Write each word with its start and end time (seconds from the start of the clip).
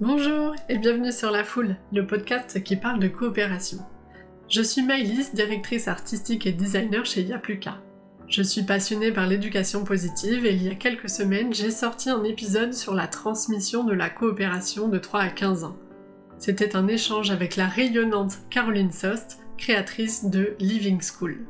Bonjour 0.00 0.54
et 0.68 0.78
bienvenue 0.78 1.10
sur 1.10 1.32
La 1.32 1.42
Foule, 1.42 1.74
le 1.92 2.06
podcast 2.06 2.62
qui 2.62 2.76
parle 2.76 3.00
de 3.00 3.08
coopération. 3.08 3.78
Je 4.48 4.62
suis 4.62 4.82
Maëlys, 4.82 5.34
directrice 5.34 5.88
artistique 5.88 6.46
et 6.46 6.52
designer 6.52 7.04
chez 7.04 7.22
Yapluka. 7.22 7.78
Je 8.28 8.42
suis 8.42 8.62
passionnée 8.62 9.10
par 9.10 9.26
l'éducation 9.26 9.82
positive 9.82 10.46
et 10.46 10.54
il 10.54 10.62
y 10.62 10.68
a 10.68 10.76
quelques 10.76 11.10
semaines, 11.10 11.52
j'ai 11.52 11.72
sorti 11.72 12.10
un 12.10 12.22
épisode 12.22 12.74
sur 12.74 12.94
la 12.94 13.08
transmission 13.08 13.82
de 13.82 13.92
la 13.92 14.08
coopération 14.08 14.86
de 14.86 14.98
3 14.98 15.20
à 15.20 15.28
15 15.30 15.64
ans. 15.64 15.76
C'était 16.38 16.76
un 16.76 16.86
échange 16.86 17.32
avec 17.32 17.56
la 17.56 17.66
rayonnante 17.66 18.38
Caroline 18.50 18.92
Sost, 18.92 19.40
créatrice 19.56 20.26
de 20.26 20.54
Living 20.60 21.00
School. 21.02 21.44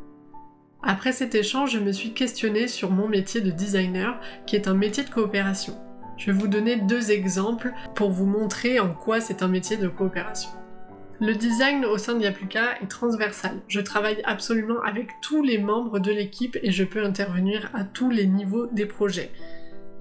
Après 0.83 1.13
cet 1.13 1.35
échange, 1.35 1.73
je 1.73 1.81
me 1.81 1.93
suis 1.93 2.15
questionnée 2.15 2.67
sur 2.67 2.93
mon 2.93 3.09
métier 3.09 3.43
de 3.43 3.51
designer, 3.51 4.19
qui 4.47 4.57
est 4.57 4.69
un 4.69 4.75
métier 4.75 5.05
de 5.05 5.11
coopération. 5.11 5.77
Je 6.19 6.33
vais 6.33 6.39
vous 6.39 6.49
donner 6.49 6.77
deux 6.77 7.13
exemples 7.13 7.73
pour 7.95 8.11
vous 8.11 8.27
montrer 8.27 8.81
en 8.81 8.93
quoi 8.93 9.21
c'est 9.21 9.43
un 9.43 9.49
métier 9.49 9.77
de 9.77 9.87
coopération. 9.87 10.51
Le 11.21 11.35
design 11.35 11.85
au 11.85 11.97
sein 11.97 12.15
de 12.15 12.23
Yapluka 12.23 12.81
est 12.83 12.89
transversal. 12.89 13.53
Je 13.69 13.81
travaille 13.81 14.21
absolument 14.25 14.81
avec 14.83 15.11
tous 15.23 15.43
les 15.43 15.59
membres 15.59 16.01
de 16.01 16.11
l'équipe 16.11 16.59
et 16.63 16.73
je 16.73 16.85
peux 16.85 17.05
intervenir 17.05 17.71
à 17.73 17.85
tous 17.85 18.11
les 18.11 18.27
niveaux 18.27 18.67
des 18.67 18.87
projets. 18.87 19.31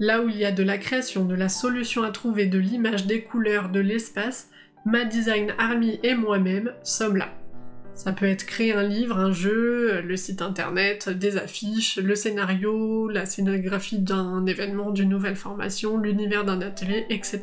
Là 0.00 0.22
où 0.22 0.28
il 0.28 0.36
y 0.36 0.44
a 0.44 0.52
de 0.52 0.62
la 0.64 0.78
création, 0.78 1.24
de 1.24 1.34
la 1.36 1.48
solution 1.48 2.02
à 2.02 2.10
trouver, 2.10 2.46
de 2.46 2.58
l'image, 2.58 3.06
des 3.06 3.22
couleurs, 3.22 3.68
de 3.68 3.80
l'espace, 3.80 4.50
ma 4.84 5.04
design 5.04 5.54
army 5.58 6.00
et 6.02 6.14
moi-même 6.14 6.72
sommes 6.82 7.16
là. 7.16 7.28
Ça 7.98 8.12
peut 8.12 8.26
être 8.26 8.46
créer 8.46 8.72
un 8.72 8.84
livre, 8.84 9.18
un 9.18 9.32
jeu, 9.32 10.00
le 10.02 10.16
site 10.16 10.40
internet, 10.40 11.08
des 11.08 11.36
affiches, 11.36 11.96
le 11.96 12.14
scénario, 12.14 13.08
la 13.08 13.26
scénographie 13.26 13.98
d'un 13.98 14.46
événement, 14.46 14.92
d'une 14.92 15.08
nouvelle 15.08 15.34
formation, 15.34 15.98
l'univers 15.98 16.44
d'un 16.44 16.60
atelier, 16.60 17.06
etc. 17.10 17.40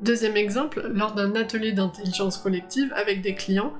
Deuxième 0.00 0.38
exemple, 0.38 0.90
lors 0.94 1.12
d'un 1.12 1.34
atelier 1.34 1.72
d'intelligence 1.72 2.38
collective 2.38 2.90
avec 2.96 3.20
des 3.20 3.34
clients, 3.34 3.74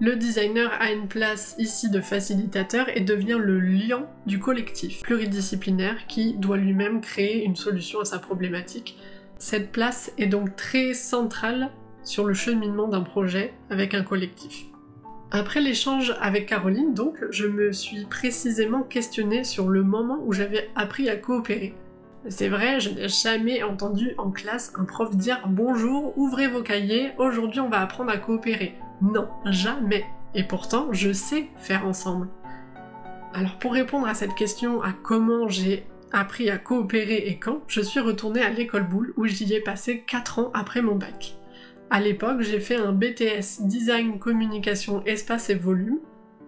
le 0.00 0.16
designer 0.16 0.72
a 0.80 0.90
une 0.90 1.06
place 1.06 1.54
ici 1.56 1.88
de 1.88 2.00
facilitateur 2.00 2.88
et 2.92 3.00
devient 3.00 3.38
le 3.40 3.60
lion 3.60 4.06
du 4.26 4.40
collectif 4.40 5.02
pluridisciplinaire 5.02 6.08
qui 6.08 6.34
doit 6.34 6.56
lui-même 6.56 7.00
créer 7.00 7.44
une 7.44 7.54
solution 7.54 8.00
à 8.00 8.04
sa 8.04 8.18
problématique. 8.18 8.98
Cette 9.38 9.70
place 9.70 10.10
est 10.18 10.26
donc 10.26 10.56
très 10.56 10.94
centrale 10.94 11.70
sur 12.02 12.24
le 12.24 12.34
cheminement 12.34 12.88
d'un 12.88 13.02
projet 13.02 13.54
avec 13.70 13.94
un 13.94 14.02
collectif. 14.02 14.66
Après 15.32 15.60
l'échange 15.60 16.14
avec 16.20 16.46
Caroline, 16.46 16.94
donc, 16.94 17.16
je 17.30 17.46
me 17.46 17.72
suis 17.72 18.04
précisément 18.04 18.82
questionnée 18.82 19.42
sur 19.42 19.68
le 19.68 19.82
moment 19.82 20.20
où 20.24 20.32
j'avais 20.32 20.70
appris 20.76 21.08
à 21.08 21.16
coopérer. 21.16 21.74
C'est 22.28 22.48
vrai, 22.48 22.80
je 22.80 22.90
n'ai 22.90 23.08
jamais 23.08 23.62
entendu 23.62 24.14
en 24.18 24.30
classe 24.30 24.72
un 24.76 24.84
prof 24.84 25.16
dire 25.16 25.42
bonjour, 25.48 26.16
ouvrez 26.16 26.48
vos 26.48 26.62
cahiers, 26.62 27.12
aujourd'hui 27.18 27.60
on 27.60 27.68
va 27.68 27.80
apprendre 27.80 28.10
à 28.10 28.18
coopérer. 28.18 28.74
Non, 29.02 29.28
jamais. 29.44 30.04
Et 30.34 30.44
pourtant, 30.44 30.88
je 30.92 31.12
sais 31.12 31.48
faire 31.58 31.86
ensemble. 31.86 32.28
Alors 33.34 33.58
pour 33.58 33.72
répondre 33.72 34.06
à 34.06 34.14
cette 34.14 34.34
question 34.34 34.82
à 34.82 34.92
comment 34.92 35.48
j'ai 35.48 35.86
appris 36.12 36.50
à 36.50 36.58
coopérer 36.58 37.26
et 37.26 37.38
quand, 37.38 37.60
je 37.68 37.80
suis 37.80 38.00
retournée 38.00 38.42
à 38.42 38.50
l'école 38.50 38.88
boule 38.88 39.12
où 39.16 39.26
j'y 39.26 39.52
ai 39.52 39.60
passé 39.60 40.04
4 40.06 40.38
ans 40.38 40.50
après 40.54 40.82
mon 40.82 40.94
bac. 40.94 41.36
À 41.88 42.00
l'époque, 42.00 42.40
j'ai 42.40 42.58
fait 42.58 42.76
un 42.76 42.92
BTS 42.92 43.62
Design, 43.62 44.18
Communication, 44.18 45.04
Espace 45.04 45.50
et 45.50 45.54
Volume. 45.54 46.00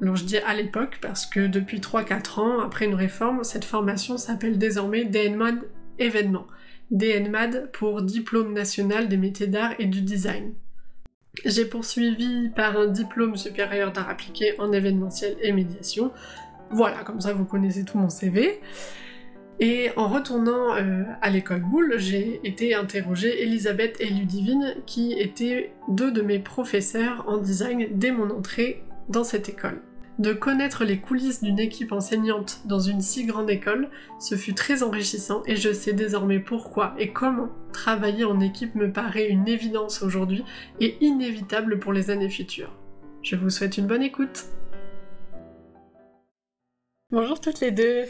Alors 0.02 0.16
je 0.16 0.24
dis 0.24 0.38
à 0.38 0.54
l'époque 0.54 0.98
parce 1.00 1.26
que 1.26 1.46
depuis 1.46 1.78
3-4 1.78 2.40
ans, 2.40 2.60
après 2.60 2.86
une 2.86 2.94
réforme, 2.94 3.44
cette 3.44 3.64
formation 3.64 4.16
s'appelle 4.18 4.58
désormais 4.58 5.04
DNMAD 5.04 5.60
événement. 5.98 6.46
DNMAD 6.90 7.70
pour 7.72 8.02
Diplôme 8.02 8.52
national 8.52 9.08
des 9.08 9.16
métiers 9.16 9.46
d'art 9.46 9.74
et 9.78 9.86
du 9.86 10.02
design. 10.02 10.54
J'ai 11.44 11.66
poursuivi 11.66 12.48
par 12.48 12.76
un 12.76 12.88
diplôme 12.88 13.36
supérieur 13.36 13.92
d'art 13.92 14.08
appliqué 14.08 14.58
en 14.58 14.72
événementiel 14.72 15.36
et 15.40 15.52
médiation. 15.52 16.10
Voilà, 16.70 17.04
comme 17.04 17.20
ça 17.20 17.32
vous 17.32 17.44
connaissez 17.44 17.84
tout 17.84 17.98
mon 17.98 18.08
CV. 18.08 18.60
Et 19.60 19.90
en 19.96 20.08
retournant 20.08 20.76
euh, 20.76 21.02
à 21.20 21.30
l'école 21.30 21.62
Boule, 21.62 21.94
j'ai 21.98 22.40
été 22.44 22.74
interroger 22.74 23.42
Elisabeth 23.42 23.96
et 24.00 24.08
Ludivine, 24.08 24.76
qui 24.86 25.14
étaient 25.14 25.72
deux 25.88 26.12
de 26.12 26.22
mes 26.22 26.38
professeurs 26.38 27.24
en 27.26 27.38
design 27.38 27.88
dès 27.90 28.12
mon 28.12 28.30
entrée 28.30 28.84
dans 29.08 29.24
cette 29.24 29.48
école. 29.48 29.82
De 30.20 30.32
connaître 30.32 30.84
les 30.84 30.98
coulisses 30.98 31.42
d'une 31.42 31.58
équipe 31.58 31.92
enseignante 31.92 32.60
dans 32.66 32.80
une 32.80 33.00
si 33.00 33.24
grande 33.24 33.50
école, 33.50 33.88
ce 34.20 34.36
fut 34.36 34.54
très 34.54 34.82
enrichissant 34.82 35.42
et 35.46 35.56
je 35.56 35.72
sais 35.72 35.92
désormais 35.92 36.40
pourquoi 36.40 36.94
et 36.98 37.12
comment 37.12 37.50
travailler 37.72 38.24
en 38.24 38.40
équipe 38.40 38.74
me 38.74 38.92
paraît 38.92 39.28
une 39.28 39.46
évidence 39.46 40.02
aujourd'hui 40.02 40.44
et 40.80 40.96
inévitable 41.00 41.78
pour 41.78 41.92
les 41.92 42.10
années 42.10 42.30
futures. 42.30 42.72
Je 43.22 43.36
vous 43.36 43.50
souhaite 43.50 43.78
une 43.78 43.86
bonne 43.86 44.02
écoute. 44.02 44.46
Bonjour 47.10 47.40
toutes 47.40 47.60
les 47.60 47.70
deux. 47.70 48.04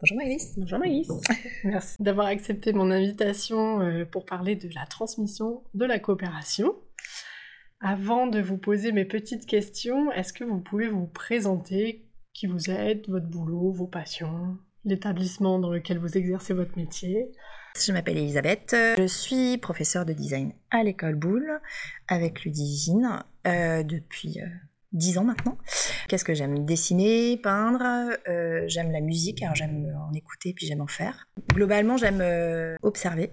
Bonjour 0.00 0.16
Maëlys. 0.16 0.54
Bonjour 0.56 0.78
Maïs. 0.78 1.08
Merci 1.64 2.02
d'avoir 2.02 2.28
accepté 2.28 2.72
mon 2.72 2.90
invitation 2.90 3.82
euh, 3.82 4.06
pour 4.06 4.24
parler 4.24 4.56
de 4.56 4.70
la 4.74 4.86
transmission 4.86 5.62
de 5.74 5.84
la 5.84 5.98
coopération. 5.98 6.74
Avant 7.80 8.26
de 8.26 8.40
vous 8.40 8.56
poser 8.56 8.92
mes 8.92 9.04
petites 9.04 9.44
questions, 9.44 10.10
est-ce 10.12 10.32
que 10.32 10.44
vous 10.44 10.60
pouvez 10.60 10.88
vous 10.88 11.06
présenter 11.06 12.06
qui 12.32 12.46
vous 12.46 12.70
êtes, 12.70 13.10
votre 13.10 13.26
boulot, 13.26 13.72
vos 13.72 13.86
passions, 13.86 14.56
l'établissement 14.86 15.58
dans 15.58 15.70
lequel 15.70 15.98
vous 15.98 16.16
exercez 16.16 16.54
votre 16.54 16.78
métier? 16.78 17.30
Je 17.78 17.92
m'appelle 17.92 18.16
Elisabeth, 18.16 18.74
je 18.96 19.06
suis 19.06 19.58
professeure 19.58 20.06
de 20.06 20.14
design 20.14 20.54
à 20.70 20.82
l'école 20.82 21.14
Boulle 21.14 21.60
avec 22.08 22.44
Ludivine 22.44 23.22
euh, 23.46 23.82
depuis 23.82 24.40
euh, 24.40 24.46
10 24.92 25.18
ans 25.18 25.24
maintenant. 25.24 25.56
Qu'est-ce 26.08 26.24
que 26.24 26.34
j'aime 26.34 26.64
Dessiner, 26.64 27.36
peindre, 27.36 27.82
euh, 28.28 28.64
j'aime 28.66 28.90
la 28.90 29.00
musique, 29.00 29.42
alors 29.42 29.54
j'aime 29.54 29.94
en 29.96 30.12
écouter 30.14 30.52
puis 30.52 30.66
j'aime 30.66 30.80
en 30.80 30.86
faire. 30.86 31.28
Globalement, 31.52 31.96
j'aime 31.96 32.20
euh, 32.20 32.76
observer 32.82 33.30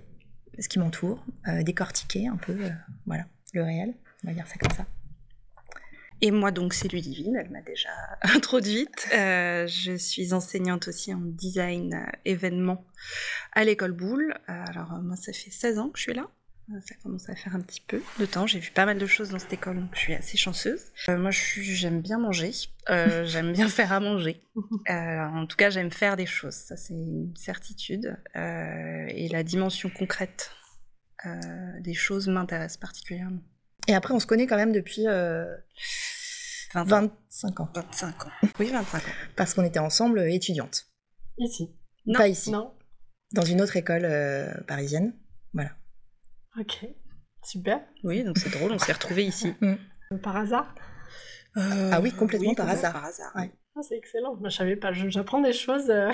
ce 0.59 0.69
qui 0.69 0.79
m'entoure, 0.79 1.23
euh, 1.47 1.63
décortiquer 1.63 2.27
un 2.27 2.37
peu 2.37 2.57
voilà, 3.05 3.25
le 3.53 3.63
réel, 3.63 3.93
on 4.23 4.27
va 4.27 4.33
dire 4.33 4.47
ça 4.47 4.55
comme 4.59 4.75
ça. 4.75 4.85
Et 6.19 6.31
moi 6.31 6.49
donc 6.49 6.73
c'est 6.73 6.91
Ludivine, 6.91 7.35
elle 7.39 7.51
m'a 7.51 7.61
déjà 7.61 7.89
introduite. 8.35 9.07
je 9.11 9.95
suis 9.97 10.33
enseignante 10.33 10.87
aussi 10.87 11.13
en 11.13 11.21
design 11.21 12.07
événement 12.25 12.85
à 13.53 13.63
l'école 13.63 13.91
Boulle. 13.91 14.33
alors 14.47 14.99
moi 15.03 15.15
ça 15.15 15.31
fait 15.31 15.51
16 15.51 15.77
ans 15.77 15.89
que 15.89 15.99
je 15.99 16.03
suis 16.03 16.13
là. 16.13 16.27
Ça 16.85 16.95
commence 17.01 17.29
à 17.29 17.35
faire 17.35 17.55
un 17.55 17.61
petit 17.61 17.79
peu 17.79 18.01
de 18.19 18.25
temps. 18.25 18.45
J'ai 18.45 18.59
vu 18.59 18.71
pas 18.71 18.85
mal 18.85 18.97
de 18.97 19.05
choses 19.05 19.29
dans 19.29 19.39
cette 19.39 19.53
école, 19.53 19.79
donc 19.79 19.91
je 19.93 19.99
suis 19.99 20.13
assez 20.13 20.35
chanceuse. 20.35 20.81
Euh, 21.07 21.17
moi, 21.17 21.31
j'aime 21.31 22.01
bien 22.01 22.19
manger. 22.19 22.51
Euh, 22.89 23.23
j'aime 23.25 23.53
bien 23.53 23.69
faire 23.69 23.93
à 23.93 23.99
manger. 23.99 24.41
Euh, 24.89 25.19
en 25.19 25.45
tout 25.45 25.55
cas, 25.55 25.69
j'aime 25.69 25.91
faire 25.91 26.15
des 26.17 26.25
choses. 26.25 26.55
Ça, 26.55 26.75
c'est 26.75 26.93
une 26.93 27.33
certitude. 27.35 28.17
et 28.35 29.27
la 29.31 29.43
dimension 29.43 29.89
concrète 29.89 30.51
des 31.81 31.93
choses 31.93 32.27
m'intéresse 32.27 32.77
particulièrement. 32.77 33.41
Et 33.87 33.93
après, 33.93 34.13
on 34.13 34.19
se 34.19 34.25
connaît 34.25 34.47
quand 34.47 34.55
même 34.55 34.71
depuis 34.71 35.05
25 36.73 37.59
ans. 37.59 37.69
25 37.75 38.25
ans. 38.25 38.31
Oui, 38.59 38.71
25 38.71 38.97
ans. 38.97 39.11
Parce 39.35 39.53
qu'on 39.53 39.63
était 39.63 39.79
ensemble 39.79 40.21
étudiantes. 40.21 40.87
Ici. 41.37 41.69
Non, 42.05 42.17
Pas 42.17 42.27
ici. 42.29 42.51
Non. 42.51 42.73
Dans 43.33 43.45
une 43.45 43.61
autre 43.61 43.75
école 43.77 44.07
parisienne. 44.67 45.13
Voilà. 45.53 45.71
Ok, 46.59 46.87
super. 47.43 47.81
Oui, 48.03 48.23
donc 48.23 48.37
c'est 48.37 48.49
drôle, 48.49 48.71
on 48.71 48.79
s'est 48.79 48.93
retrouvés 48.93 49.25
ici. 49.25 49.53
Mm. 49.61 49.75
Par 50.23 50.37
hasard 50.37 50.73
euh, 51.57 51.91
Ah 51.93 52.01
oui, 52.01 52.11
complètement 52.11 52.55
par 52.55 52.69
hasard. 52.69 52.93
Par 52.93 53.05
hasard. 53.05 53.31
Ah, 53.35 53.81
c'est 53.81 53.97
excellent. 53.97 54.35
Moi, 54.35 54.49
je 54.49 54.57
savais 54.57 54.75
pas. 54.75 54.91
J'apprends 54.91 55.41
des 55.41 55.53
choses 55.53 55.89
euh, 55.89 56.11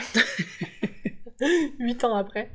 huit 1.80 2.04
ans 2.04 2.16
après. 2.16 2.51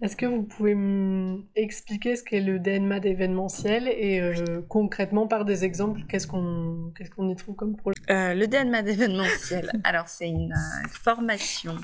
Est-ce 0.00 0.16
que 0.16 0.26
vous 0.26 0.42
pouvez 0.42 0.74
m'expliquer 0.74 2.16
ce 2.16 2.24
qu'est 2.24 2.40
le 2.40 2.58
DNMAD 2.58 3.04
événementiel 3.06 3.88
et 3.88 4.20
euh, 4.20 4.62
concrètement 4.68 5.28
par 5.28 5.44
des 5.44 5.64
exemples, 5.64 6.00
qu'est-ce 6.08 6.26
qu'on 6.26 6.92
qu'est-ce 6.96 7.10
qu'on 7.10 7.28
y 7.28 7.36
trouve 7.36 7.54
comme 7.54 7.76
projet? 7.76 8.00
Le 8.08 8.46
DNMAD 8.46 8.88
événementiel, 8.88 9.70
alors 9.84 10.08
c'est 10.08 10.28
une 10.28 10.54
formation 10.88 11.76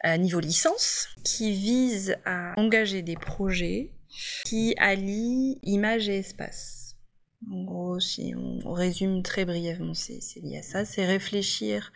à 0.00 0.18
niveau 0.18 0.40
licence 0.40 1.08
qui 1.24 1.52
vise 1.52 2.16
à 2.24 2.52
engager 2.56 3.02
des 3.02 3.14
projets 3.14 3.92
qui 4.44 4.74
allie 4.78 5.58
image 5.62 6.08
et 6.08 6.18
espace. 6.18 6.86
En 7.52 7.62
gros, 7.64 8.00
si 8.00 8.34
on 8.36 8.72
résume 8.72 9.22
très 9.22 9.44
brièvement, 9.44 9.94
c'est 9.94 10.20
lié 10.42 10.58
à 10.58 10.62
ça. 10.62 10.84
C'est 10.84 11.04
réfléchir 11.04 11.92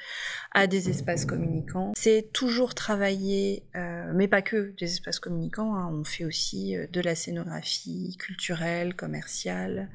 à 0.52 0.66
des 0.66 0.90
espaces 0.90 1.24
communicants. 1.24 1.92
C'est 1.96 2.30
toujours 2.32 2.74
travailler, 2.74 3.64
euh, 3.74 4.12
mais 4.14 4.28
pas 4.28 4.42
que 4.42 4.74
des 4.78 4.92
espaces 4.92 5.18
communicants. 5.18 5.74
Hein. 5.74 5.90
On 5.92 6.04
fait 6.04 6.24
aussi 6.24 6.76
euh, 6.76 6.86
de 6.92 7.00
la 7.00 7.14
scénographie 7.14 8.16
culturelle, 8.18 8.94
commerciale. 8.94 9.88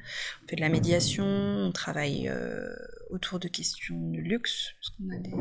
On 0.44 0.48
fait 0.50 0.56
de 0.58 0.62
la 0.62 0.70
médiation. 0.70 1.26
On 1.26 1.72
travaille 1.72 2.28
euh, 2.28 2.68
autour 3.10 3.40
de 3.40 3.48
questions 3.48 4.12
de 4.12 4.20
luxe, 4.20 4.74
parce 4.82 4.90
qu'on 4.98 5.16
a 5.16 5.20
des 5.20 5.32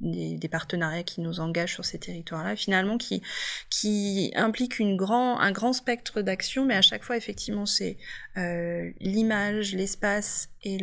des, 0.00 0.48
partenariats 0.48 1.02
qui 1.02 1.20
nous 1.20 1.40
engagent 1.40 1.74
sur 1.74 1.84
ces 1.84 1.98
territoires-là, 1.98 2.56
finalement, 2.56 2.98
qui, 2.98 3.22
qui 3.70 4.32
impliquent 4.34 4.80
un 4.80 5.52
grand 5.52 5.72
spectre 5.72 6.22
d'actions, 6.22 6.64
mais 6.64 6.74
à 6.74 6.82
chaque 6.82 7.02
fois, 7.02 7.16
effectivement, 7.16 7.66
c'est 7.66 7.96
euh, 8.36 8.90
l'image, 9.00 9.74
l'espace 9.74 10.50
et 10.62 10.78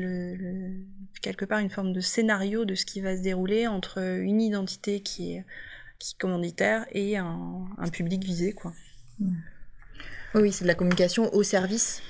quelque 1.22 1.46
part 1.46 1.60
une 1.60 1.70
forme 1.70 1.94
de 1.94 2.02
scénario 2.02 2.66
de 2.66 2.76
ce 2.76 2.86
qui 2.86 3.02
va 3.02 3.18
se 3.18 3.22
dérouler 3.22 3.68
entre 3.68 4.00
une 4.00 4.42
identité 4.42 5.02
qui 5.02 5.34
est, 5.34 5.46
commanditaire 6.20 6.86
et 6.92 7.18
un, 7.18 7.68
public 7.92 8.24
visé, 8.24 8.54
quoi. 8.54 8.74
Oui, 10.36 10.52
c'est 10.52 10.66
de 10.66 10.68
la 10.68 10.76
communication 10.76 11.34
au 11.34 11.42
service 11.42 12.02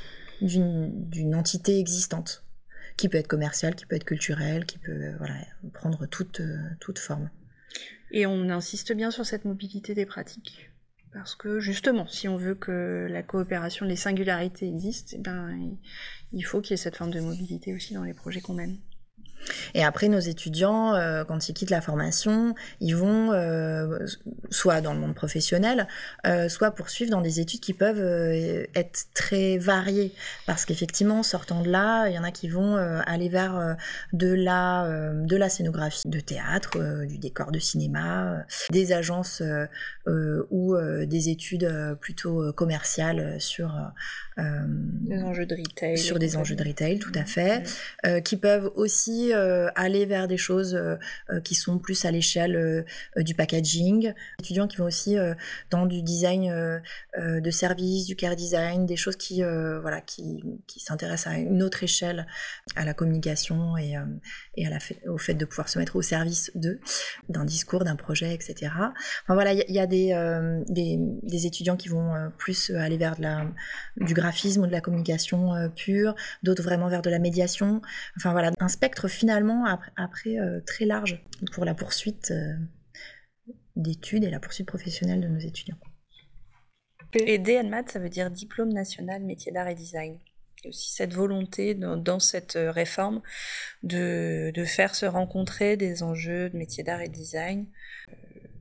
d'une 0.42 1.36
entité 1.36 1.80
existante 1.80 2.45
qui 2.98 3.10
peut 3.10 3.18
être 3.18 3.28
commercial, 3.28 3.76
qui 3.76 3.86
peut 3.86 3.96
être 3.96 4.06
culturel, 4.06 4.66
qui 4.66 4.78
peut 4.78 4.92
euh, 4.92 5.16
voilà, 5.18 5.36
prendre 5.74 6.06
toute, 6.06 6.40
euh, 6.40 6.58
toute 6.80 7.00
forme. 7.00 7.30
Et 8.12 8.26
on 8.26 8.50
insiste 8.50 8.94
bien 8.94 9.12
sur 9.12 9.26
cette 9.26 9.46
mobilité 9.46 9.94
des 9.94 10.06
pratiques. 10.06 10.72
Parce 11.14 11.36
que 11.36 11.60
justement, 11.60 12.08
si 12.08 12.28
on 12.28 12.36
veut 12.36 12.56
que 12.56 13.08
la 13.10 13.24
coopération, 13.24 13.86
les 13.86 13.96
singularités 13.96 14.68
existent, 14.68 15.16
eh 15.18 15.22
ben, 15.22 15.78
il 16.34 16.42
faut 16.42 16.60
qu'il 16.62 16.72
y 16.72 16.74
ait 16.74 16.78
cette 16.78 16.98
forme 16.98 17.12
de 17.12 17.22
mobilité 17.22 17.74
aussi 17.74 17.94
dans 17.94 18.04
les 18.04 18.14
projets 18.14 18.42
qu'on 18.42 18.54
mène. 18.54 18.78
Et 19.74 19.84
après, 19.84 20.08
nos 20.08 20.20
étudiants, 20.20 20.96
euh, 20.96 21.24
quand 21.24 21.50
ils 21.50 21.54
quittent 21.54 21.70
la 21.70 21.82
formation, 21.82 22.56
ils 22.80 22.96
vont 22.96 23.32
euh, 23.34 24.00
soit 24.50 24.82
dans 24.82 24.94
le 24.94 25.00
monde 25.00 25.16
professionnel, 25.16 25.88
euh, 26.26 26.50
soit 26.50 26.72
poursuivre 26.72 27.12
dans 27.12 27.22
des 27.22 27.40
études 27.40 27.60
qui 27.60 27.74
peuvent 27.74 28.02
être 28.76 29.06
très 29.14 29.58
variées. 29.58 30.14
Parce 30.46 30.66
qu'effectivement, 30.66 31.24
sortant 31.24 31.62
de 31.62 31.70
là, 31.70 32.08
il 32.08 32.16
y 32.16 32.20
en 32.20 32.24
a 32.24 32.32
qui 32.32 32.48
vont 32.48 32.76
aller 32.76 33.30
vers 33.30 33.76
de, 34.14 34.34
la, 34.34 35.12
de 35.14 35.36
la 35.36 35.50
scénographie 35.50 36.08
de 36.08 36.20
théâtre, 36.20 37.06
du 37.06 37.18
décor 37.18 37.52
de 37.52 37.60
cinéma, 37.60 38.46
des 38.72 38.92
agences 38.92 39.42
ou 40.08 40.76
des 40.78 41.30
études 41.30 41.98
plutôt 42.00 42.54
commerciales 42.54 43.40
sur 43.40 43.72
des 44.38 45.24
enjeux 45.24 45.46
de 45.46 45.56
retail. 45.56 45.98
Sur 45.98 46.20
des 46.20 46.36
enjeux 46.36 46.56
de 46.56 46.64
retail, 46.64 47.00
tout 47.00 47.12
à 47.16 47.26
fait. 47.26 47.64
qui 48.24 48.38
peuvent 48.38 48.72
aussi 48.76 49.34
euh, 49.34 49.70
aller 49.76 50.06
vers 50.06 50.28
des 50.28 50.38
choses 50.38 50.76
euh, 50.76 50.96
euh, 51.30 51.42
qui 51.42 51.56
sont 51.56 51.80
plus 51.80 52.06
à 52.06 52.12
l'échelle 52.12 52.86
du 53.18 53.36
packaging. 53.36 54.14
Étudiants 54.40 54.68
qui 54.68 54.78
vont 54.78 54.86
aussi 54.86 55.18
dans 55.70 55.86
du 55.86 56.02
design 56.02 56.82
de 57.18 57.52
service, 57.52 58.06
du 58.06 58.16
care 58.16 58.36
design, 58.36 58.86
des 58.86 58.96
choses 58.96 59.16
qui, 59.16 59.42
voilà, 59.42 60.02
qui, 60.02 60.44
qui 60.68 60.80
s'intéressent 60.80 61.34
à 61.34 61.38
une 61.38 61.64
autre 61.64 61.84
échelle, 61.84 62.28
à 62.76 62.86
la 62.86 62.94
communication 62.94 63.78
et, 63.78 63.96
et 64.56 64.68
à 64.68 64.70
la 64.70 64.78
au 65.08 65.18
fait 65.18 65.34
de 65.34 65.46
pouvoir 65.46 65.70
se 65.70 65.80
mettre 65.80 65.96
au 65.96 66.02
service 66.02 66.52
d'eux, 66.56 66.80
d'un 67.30 67.46
discours, 67.46 67.84
d'un 67.84 67.96
projet, 67.96 68.34
etc. 68.34 68.72
Enfin 68.74 69.34
voilà, 69.34 69.54
il 69.54 69.74
y, 69.74 69.80
a 69.80 69.88
des, 69.88 70.14
des, 70.68 70.98
des, 71.24 71.46
étudiants 71.46 71.78
qui 71.78 71.90
vont 71.90 72.14
plus 72.38 72.72
aller 72.72 72.98
vers 72.98 73.16
de 73.16 73.24
la, 73.24 73.46
du 73.98 74.14
graphisme 74.14 74.25
ou 74.58 74.66
de 74.66 74.72
la 74.72 74.82
communication 74.82 75.52
pure, 75.76 76.16
d'autres 76.44 76.64
vraiment 76.64 76.90
vers 76.90 77.02
de 77.02 77.10
la 77.10 77.20
médiation. 77.20 77.82
Enfin 78.18 78.32
voilà, 78.32 78.52
un 78.60 78.68
spectre 78.68 79.08
finalement 79.08 79.66
après, 79.96 80.38
euh, 80.40 80.62
très 80.66 80.86
large 80.86 81.24
pour 81.52 81.66
la 81.66 81.74
poursuite 81.74 82.32
euh, 82.32 82.54
d'études 83.76 84.24
et 84.24 84.30
la 84.30 84.40
poursuite 84.40 84.68
professionnelle 84.68 85.22
de 85.22 85.28
nos 85.28 85.40
étudiants. 85.40 85.78
Et 87.14 87.38
DNMAT, 87.38 87.86
ça 87.88 88.00
veut 88.00 88.10
dire 88.10 88.30
Diplôme 88.30 88.74
national 88.74 89.24
métier 89.24 89.52
d'art 89.52 89.68
et 89.68 89.76
design. 89.76 90.20
Il 90.60 90.66
y 90.66 90.68
a 90.68 90.70
aussi 90.70 90.92
cette 90.92 91.14
volonté 91.14 91.76
dans, 91.76 92.20
cette 92.20 92.56
euh, 92.56 92.72
réforme 92.72 93.22
de, 93.84 94.52
faire 94.66 94.96
se 94.96 95.06
rencontrer 95.06 95.78
des 95.78 96.04
enjeux 96.04 96.50
de 96.50 96.58
métier 96.58 96.84
d'art 96.84 97.02
et 97.02 97.10
design. 97.10 97.68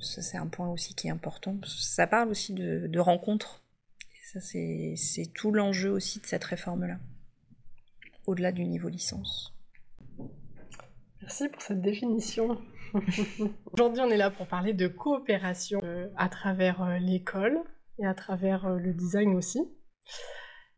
ça, 0.00 0.22
c'est 0.22 0.37
un 0.37 0.46
point 0.46 0.69
aussi 0.69 0.94
qui 0.94 1.08
est 1.08 1.11
important. 1.11 1.58
ça 1.66 2.06
parle 2.06 2.28
aussi 2.28 2.52
de, 2.52 2.87
de 2.87 3.00
rencontres. 3.00 3.63
Ça, 4.34 4.40
c'est 4.40 5.32
tout 5.32 5.52
l'enjeu 5.52 5.90
aussi 5.92 6.19
de 6.19 6.26
cette 6.26 6.42
réforme-là, 6.42 6.98
au-delà 8.26 8.50
du 8.50 8.64
niveau 8.64 8.88
licence. 8.88 9.54
Merci 11.20 11.48
pour 11.48 11.62
cette 11.62 11.81
définition. 11.81 12.60
Aujourd'hui, 13.72 14.02
on 14.02 14.10
est 14.10 14.16
là 14.16 14.31
pour 14.31 14.48
parler 14.48 14.72
de 14.72 14.88
coopération 14.88 15.81
euh, 15.84 16.08
à 16.16 16.28
travers 16.28 16.82
euh, 16.82 16.98
l'école 16.98 17.60
et 18.00 18.06
à 18.06 18.14
travers 18.14 18.66
euh, 18.66 18.78
le 18.78 18.92
design 18.92 19.36
aussi. 19.36 19.60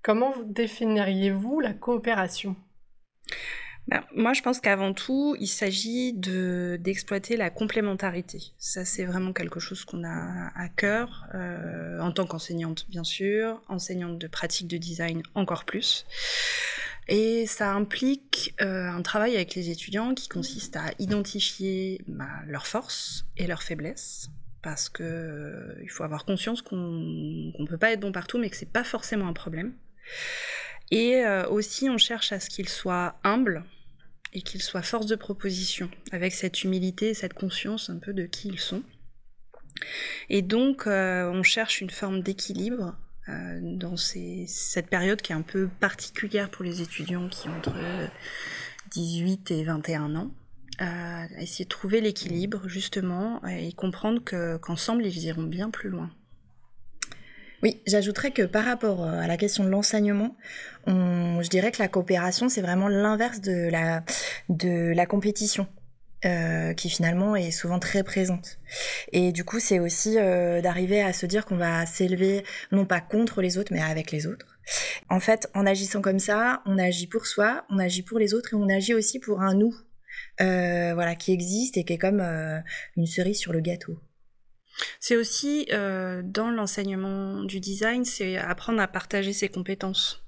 Comment 0.02 0.34
définiriez-vous 0.44 1.60
la 1.60 1.72
coopération? 1.72 2.56
Ben, 3.88 4.02
moi, 4.14 4.32
je 4.32 4.42
pense 4.42 4.60
qu'avant 4.60 4.92
tout, 4.92 5.36
il 5.38 5.46
s'agit 5.46 6.12
d'exploiter 6.12 7.36
la 7.36 7.50
complémentarité. 7.50 8.42
Ça, 8.58 8.84
c'est 8.84 9.04
vraiment 9.04 9.32
quelque 9.32 9.60
chose 9.60 9.84
qu'on 9.84 10.02
a 10.04 10.50
à 10.56 10.68
cœur, 10.68 11.26
en 12.00 12.10
tant 12.10 12.26
qu'enseignante, 12.26 12.86
bien 12.88 13.04
sûr, 13.04 13.62
enseignante 13.68 14.18
de 14.18 14.26
pratique 14.26 14.66
de 14.66 14.76
design 14.76 15.22
encore 15.34 15.64
plus. 15.64 16.04
Et 17.08 17.46
ça 17.46 17.72
implique 17.72 18.54
euh, 18.60 18.88
un 18.88 19.02
travail 19.02 19.36
avec 19.36 19.54
les 19.54 19.70
étudiants 19.70 20.14
qui 20.14 20.28
consiste 20.28 20.76
à 20.76 20.90
identifier 20.98 22.02
bah, 22.08 22.28
leurs 22.46 22.66
forces 22.66 23.26
et 23.36 23.46
leurs 23.46 23.62
faiblesses, 23.62 24.28
parce 24.60 24.88
que 24.88 25.04
euh, 25.04 25.80
il 25.82 25.88
faut 25.88 26.02
avoir 26.02 26.24
conscience 26.24 26.62
qu'on 26.62 26.76
ne 26.76 27.66
peut 27.66 27.78
pas 27.78 27.92
être 27.92 28.00
bon 28.00 28.10
partout, 28.10 28.38
mais 28.38 28.50
que 28.50 28.56
c'est 28.56 28.72
pas 28.72 28.82
forcément 28.82 29.28
un 29.28 29.32
problème. 29.32 29.72
Et 30.90 31.24
euh, 31.24 31.48
aussi, 31.48 31.88
on 31.88 31.98
cherche 31.98 32.32
à 32.32 32.40
ce 32.40 32.50
qu'ils 32.50 32.68
soient 32.68 33.18
humbles 33.22 33.64
et 34.32 34.42
qu'ils 34.42 34.62
soient 34.62 34.82
force 34.82 35.06
de 35.06 35.16
proposition, 35.16 35.90
avec 36.12 36.34
cette 36.34 36.64
humilité, 36.64 37.14
cette 37.14 37.34
conscience 37.34 37.90
un 37.90 37.98
peu 37.98 38.12
de 38.12 38.26
qui 38.26 38.48
ils 38.48 38.60
sont. 38.60 38.82
Et 40.28 40.42
donc, 40.42 40.86
on 40.86 41.42
cherche 41.42 41.80
une 41.80 41.90
forme 41.90 42.22
d'équilibre 42.22 42.96
euh, 43.28 43.58
dans 43.60 43.96
cette 43.96 44.88
période 44.88 45.20
qui 45.20 45.32
est 45.32 45.34
un 45.34 45.42
peu 45.42 45.68
particulière 45.80 46.48
pour 46.48 46.64
les 46.64 46.80
étudiants 46.80 47.28
qui 47.28 47.48
ont 47.48 47.56
entre 47.56 47.74
18 48.92 49.50
et 49.50 49.64
21 49.64 50.14
ans. 50.14 50.30
Euh, 50.80 51.24
essayer 51.38 51.64
de 51.64 51.70
trouver 51.70 52.00
l'équilibre 52.00 52.68
justement 52.68 53.44
et 53.46 53.72
comprendre 53.72 54.20
qu'ensemble 54.60 55.04
ils 55.06 55.24
iront 55.24 55.42
bien 55.42 55.70
plus 55.70 55.88
loin. 55.88 56.10
Oui, 57.62 57.80
j'ajouterais 57.86 58.30
que 58.30 58.42
par 58.42 58.64
rapport 58.64 59.02
euh, 59.02 59.20
à 59.20 59.26
la 59.26 59.36
question 59.36 59.64
de 59.64 59.70
l'enseignement, 59.70 60.36
je 60.86 61.48
dirais 61.48 61.72
que 61.72 61.80
la 61.80 61.88
coopération, 61.88 62.48
c'est 62.48 62.60
vraiment 62.60 62.88
l'inverse 62.88 63.40
de 63.40 63.68
la, 63.70 64.04
de 64.48 64.92
la 64.94 65.06
compétition. 65.06 65.66
Euh, 66.24 66.72
qui 66.72 66.88
finalement 66.88 67.36
est 67.36 67.50
souvent 67.50 67.78
très 67.78 68.02
présente. 68.02 68.58
Et 69.12 69.32
du 69.32 69.44
coup, 69.44 69.60
c'est 69.60 69.78
aussi 69.78 70.18
euh, 70.18 70.62
d'arriver 70.62 71.02
à 71.02 71.12
se 71.12 71.26
dire 71.26 71.44
qu'on 71.44 71.58
va 71.58 71.84
s'élever 71.84 72.42
non 72.72 72.86
pas 72.86 73.00
contre 73.02 73.42
les 73.42 73.58
autres, 73.58 73.70
mais 73.72 73.82
avec 73.82 74.10
les 74.10 74.26
autres. 74.26 74.58
En 75.10 75.20
fait, 75.20 75.48
en 75.54 75.66
agissant 75.66 76.00
comme 76.00 76.18
ça, 76.18 76.62
on 76.64 76.78
agit 76.78 77.06
pour 77.06 77.26
soi, 77.26 77.66
on 77.68 77.78
agit 77.78 78.02
pour 78.02 78.18
les 78.18 78.32
autres 78.32 78.54
et 78.54 78.56
on 78.56 78.68
agit 78.68 78.94
aussi 78.94 79.20
pour 79.20 79.42
un 79.42 79.54
nous, 79.54 79.76
euh, 80.40 80.94
voilà, 80.94 81.14
qui 81.16 81.32
existe 81.32 81.76
et 81.76 81.84
qui 81.84 81.92
est 81.92 81.98
comme 81.98 82.22
une 82.96 83.06
cerise 83.06 83.38
sur 83.38 83.52
le 83.52 83.60
gâteau. 83.60 83.96
C'est 85.00 85.16
aussi 85.16 85.66
dans 85.70 86.50
l'enseignement 86.50 87.42
du 87.42 87.60
design, 87.60 88.04
c'est 88.04 88.36
apprendre 88.36 88.80
à 88.80 88.88
partager 88.88 89.32
ses 89.32 89.48
compétences 89.48 90.22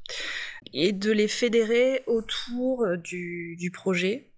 et 0.72 0.92
de 0.92 1.12
les 1.12 1.28
fédérer 1.28 2.02
autour 2.06 2.86
du, 2.96 3.56
du 3.56 3.70
projet 3.70 4.28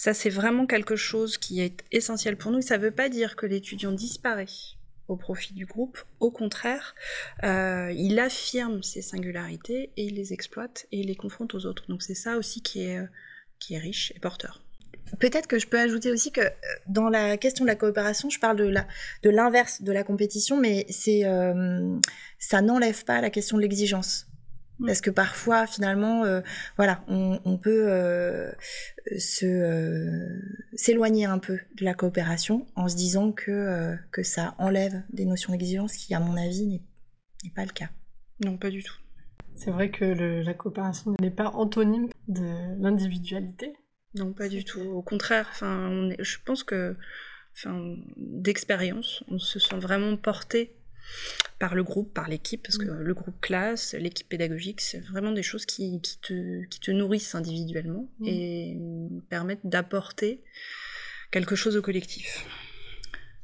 ça, 0.00 0.14
c'est 0.14 0.30
vraiment 0.30 0.66
quelque 0.66 0.94
chose 0.94 1.38
qui 1.38 1.60
est 1.60 1.82
essentiel 1.90 2.36
pour 2.36 2.52
nous. 2.52 2.60
Ça 2.60 2.78
ne 2.78 2.82
veut 2.84 2.92
pas 2.92 3.08
dire 3.08 3.34
que 3.34 3.46
l'étudiant 3.46 3.90
disparaît 3.90 4.46
au 5.08 5.16
profit 5.16 5.54
du 5.54 5.66
groupe. 5.66 5.98
Au 6.20 6.30
contraire, 6.30 6.94
euh, 7.42 7.92
il 7.96 8.20
affirme 8.20 8.84
ses 8.84 9.02
singularités 9.02 9.90
et 9.96 10.04
il 10.04 10.14
les 10.14 10.32
exploite 10.32 10.86
et 10.92 11.00
il 11.00 11.08
les 11.08 11.16
confronte 11.16 11.52
aux 11.54 11.66
autres. 11.66 11.84
Donc 11.88 12.04
c'est 12.04 12.14
ça 12.14 12.36
aussi 12.36 12.62
euh, 12.76 13.06
qui 13.58 13.74
est 13.74 13.78
riche 13.78 14.12
et 14.14 14.20
porteur. 14.20 14.62
Peut-être 15.18 15.46
que 15.46 15.58
je 15.58 15.66
peux 15.66 15.78
ajouter 15.78 16.10
aussi 16.10 16.32
que 16.32 16.40
euh, 16.40 16.50
dans 16.86 17.08
la 17.08 17.36
question 17.36 17.64
de 17.64 17.68
la 17.68 17.76
coopération, 17.76 18.30
je 18.30 18.38
parle 18.38 18.56
de 18.56 18.64
la 18.64 18.86
de 19.22 19.30
l'inverse 19.30 19.82
de 19.82 19.92
la 19.92 20.04
compétition, 20.04 20.58
mais 20.58 20.86
c'est 20.88 21.24
ça 22.38 22.62
n'enlève 22.62 23.04
pas 23.04 23.20
la 23.20 23.30
question 23.30 23.56
de 23.56 23.62
l'exigence. 23.62 24.28
Parce 24.86 25.00
que 25.00 25.10
parfois, 25.10 25.66
finalement, 25.66 26.24
euh, 26.24 26.40
voilà, 26.76 27.02
on, 27.08 27.58
peut 27.58 27.86
euh, 27.88 28.52
se 29.18 29.44
euh, 29.44 30.40
s'éloigner 30.74 31.24
un 31.24 31.38
peu 31.38 31.58
de 31.76 31.84
la 31.84 31.94
coopération 31.94 32.66
en 32.76 32.88
se 32.88 32.94
disant 32.94 33.32
que, 33.32 33.96
que 34.12 34.22
ça 34.22 34.54
enlève 34.58 35.02
des 35.10 35.24
notions 35.24 35.52
d'exigence 35.52 35.94
qui, 35.94 36.14
à 36.14 36.20
mon 36.20 36.36
avis, 36.36 36.66
n'est 37.44 37.50
pas 37.54 37.64
le 37.64 37.72
cas. 37.72 37.88
Non, 38.44 38.56
pas 38.56 38.70
du 38.70 38.84
tout. 38.84 38.94
C'est 39.56 39.72
vrai 39.72 39.90
que 39.90 40.04
la 40.04 40.54
coopération 40.54 41.16
n'est 41.20 41.32
pas 41.32 41.48
antonyme 41.48 42.08
de 42.28 42.80
l'individualité. 42.80 43.72
Non, 44.14 44.32
pas 44.32 44.48
du 44.48 44.64
tout. 44.64 44.80
Au 44.80 45.02
contraire, 45.02 45.48
enfin, 45.50 46.10
je 46.18 46.36
pense 46.44 46.64
que, 46.64 46.96
enfin, 47.54 47.96
d'expérience, 48.16 49.22
on 49.28 49.38
se 49.38 49.58
sent 49.58 49.78
vraiment 49.78 50.16
porté 50.16 50.74
par 51.58 51.74
le 51.74 51.82
groupe, 51.82 52.12
par 52.14 52.28
l'équipe, 52.28 52.62
parce 52.62 52.78
que 52.78 52.84
mm. 52.84 53.00
le 53.00 53.14
groupe 53.14 53.40
classe, 53.40 53.94
l'équipe 53.94 54.28
pédagogique, 54.28 54.80
c'est 54.80 55.00
vraiment 55.00 55.32
des 55.32 55.42
choses 55.42 55.66
qui, 55.66 56.00
te, 56.00 56.64
qui 56.66 56.80
te, 56.80 56.90
nourrissent 56.90 57.34
individuellement 57.34 58.08
mm. 58.20 58.26
et 58.26 58.78
permettent 59.28 59.66
d'apporter 59.66 60.42
quelque 61.30 61.56
chose 61.56 61.76
au 61.76 61.82
collectif. 61.82 62.44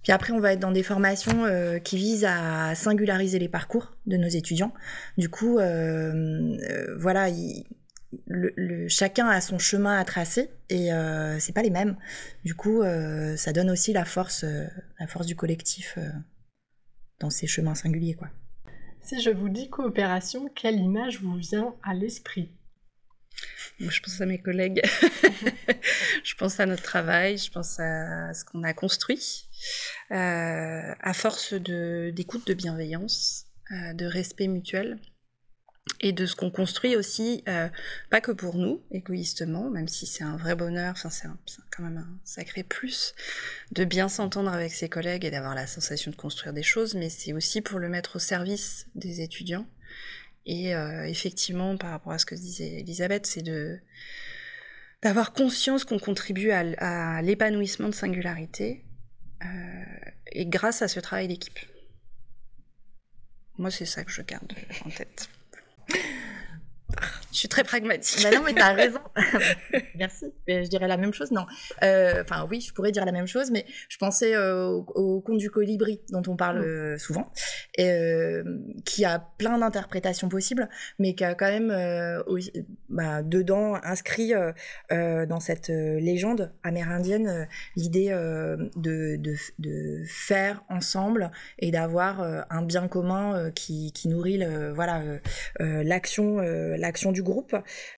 Puis 0.05 0.13
après, 0.13 0.33
on 0.33 0.39
va 0.39 0.53
être 0.53 0.61
dans 0.61 0.71
des 0.71 0.83
formations 0.83 1.47
euh, 1.47 1.79
qui 1.79 1.97
visent 1.97 2.27
à 2.29 2.75
singulariser 2.75 3.39
les 3.39 3.49
parcours 3.49 3.97
de 4.07 4.19
nos 4.19 4.29
étudiants. 4.29 4.75
Du 5.17 5.31
coup, 5.31 5.59
euh, 5.59 6.57
euh, 6.71 6.95
voilà, 6.99 7.31
le, 8.27 8.89
chacun 8.89 9.29
a 9.29 9.41
son 9.41 9.59
chemin 9.59 9.99
à 9.99 10.05
tracer 10.05 10.51
et 10.71 10.91
c'est 11.39 11.53
pas 11.53 11.63
les 11.63 11.71
mêmes. 11.71 11.97
Du 12.45 12.55
coup, 12.55 12.83
ça 13.37 13.53
donne 13.53 13.71
aussi 13.71 13.93
la 13.93 14.05
force, 14.05 14.45
la 14.99 15.07
force 15.07 15.27
du 15.27 15.37
collectif 15.37 15.99
dans 17.21 17.31
ces 17.31 17.47
chemins 17.47 17.75
singuliers, 17.75 18.15
quoi. 18.15 18.29
Si 19.01 19.21
je 19.21 19.31
vous 19.31 19.51
dis 19.51 19.69
coopération, 19.69 20.49
quelle 20.55 20.77
image 20.77 21.21
vous 21.21 21.35
vient 21.35 21.75
à 21.83 21.93
l'esprit? 21.93 22.51
Moi, 23.81 23.91
je 23.91 24.01
pense 24.01 24.21
à 24.21 24.27
mes 24.27 24.41
collègues, 24.41 24.81
je 26.25 26.35
pense 26.37 26.59
à 26.61 26.65
notre 26.65 26.83
travail, 26.83 27.37
je 27.37 27.51
pense 27.51 27.79
à 27.81 28.33
ce 28.33 28.45
qu'on 28.45 28.63
a 28.63 28.73
construit, 28.73 29.49
euh, 30.11 30.95
à 31.01 31.13
force 31.13 31.55
d'écoute, 31.55 32.47
de, 32.47 32.55
bienveillance, 32.55 33.47
euh, 33.73 33.93
de 33.93 34.07
respect 34.07 34.47
mutuel 34.47 35.01
et 36.01 36.13
de 36.13 36.27
ce 36.27 36.35
qu'on 36.35 36.51
construit 36.51 36.97
aussi, 36.97 37.43
euh, 37.49 37.69
pas 38.11 38.21
que 38.21 38.33
pour 38.33 38.57
nous, 38.57 38.83
égoïstement, 38.91 39.71
même 39.71 39.89
si 39.89 40.07
c'est 40.07 40.25
un 40.25 40.37
vrai 40.37 40.55
bonheur, 40.55 40.93
enfin 40.93 41.11
c'est 41.11 41.29
quand 41.71 41.83
même 41.83 41.99
un 41.99 42.19
sacré 42.25 42.63
plus 42.63 43.15
de 43.73 43.85
bien 43.85 44.09
s'entendre 44.09 44.51
avec 44.51 44.73
ses 44.73 44.89
collègues 44.89 45.25
et 45.25 45.31
d'avoir 45.31 45.55
la 45.55 45.67
sensation 45.67 46.11
de 46.11 46.17
construire 46.17 46.53
des 46.53 46.63
choses, 46.63 46.95
mais 46.95 47.11
c'est 47.11 47.33
aussi 47.33 47.61
pour 47.61 47.79
le 47.79 47.89
mettre 47.89 48.17
au 48.17 48.19
service 48.19 48.87
des 48.95 49.21
étudiants 49.21 49.67
et 50.47 50.75
euh, 50.75 51.05
effectivement, 51.05 51.77
par 51.77 51.91
rapport 51.91 52.13
à 52.13 52.19
ce 52.19 52.27
que 52.27 52.35
disait 52.35 52.81
Elisabeth, 52.81 53.27
c'est 53.27 53.43
de 53.43 53.79
d'avoir 55.03 55.35
conscience 55.35 55.85
qu'on 55.85 55.99
contribue 55.99 56.51
à, 56.51 57.21
l'épanouissement 57.21 57.91
de 57.91 57.95
singularité 57.95 58.83
euh, 59.45 59.85
et 60.33 60.47
grâce 60.47 60.81
à 60.81 60.89
ce 60.89 60.99
travail 60.99 61.29
d'équipe. 61.29 61.59
Moi, 63.59 63.71
c'est 63.71 63.85
ça 63.85 64.03
que 64.03 64.11
je 64.11 64.23
garde 64.23 64.55
en 64.87 64.91
tête. 64.91 65.29
Suis 67.45 67.49
très 67.51 67.63
pragmatique. 67.63 68.23
Bah 68.23 68.35
non, 68.35 68.43
mais 68.43 68.55
t'as 68.55 68.73
raison. 68.73 69.01
Merci. 69.99 70.33
je 70.49 70.67
dirais 70.67 70.89
la 70.89 70.97
même 70.97 71.13
chose, 71.13 71.31
non. 71.31 71.45
Euh, 71.83 72.23
enfin, 72.23 72.47
oui, 72.51 72.63
je 72.63 72.73
pourrais 72.73 72.91
dire 72.91 73.05
la 73.05 73.13
même 73.13 73.27
chose, 73.27 73.51
mais 73.51 73.67
je 73.91 73.99
pensais 73.99 74.35
euh, 74.35 74.65
au, 74.65 75.21
conte 75.21 75.37
du 75.37 75.51
colibri, 75.51 76.01
dont 76.09 76.23
on 76.27 76.37
parle 76.37 76.61
mm. 76.61 76.65
euh, 76.65 76.97
souvent, 76.97 77.31
et, 77.77 78.41
qui 78.87 79.05
a 79.05 79.19
plein 79.19 79.59
d'interprétations 79.59 80.31
possibles, 80.31 80.71
mais 80.99 81.15
qui 81.15 81.23
a 81.23 81.35
quand 81.35 81.51
même 81.51 81.69
bah, 82.89 83.23
dedans 83.23 83.75
inscrit 83.83 84.33
dans 84.91 85.41
cette 85.41 85.69
légende 85.69 86.51
amérindienne 86.63 87.47
l'idée 87.77 88.09
de, 88.09 89.21
de, 89.59 90.03
faire 90.07 90.65
ensemble 90.71 91.31
et 91.59 91.71
d'avoir 91.71 92.23
un 92.49 92.63
bien 92.63 92.89
commun 92.89 93.51
qui, 93.51 93.93
qui 93.93 94.09
nourrit 94.09 94.41
voilà 94.75 95.03
l'action 95.59 96.39
l'action 96.39 97.13
du 97.13 97.23
groupe 97.23 97.34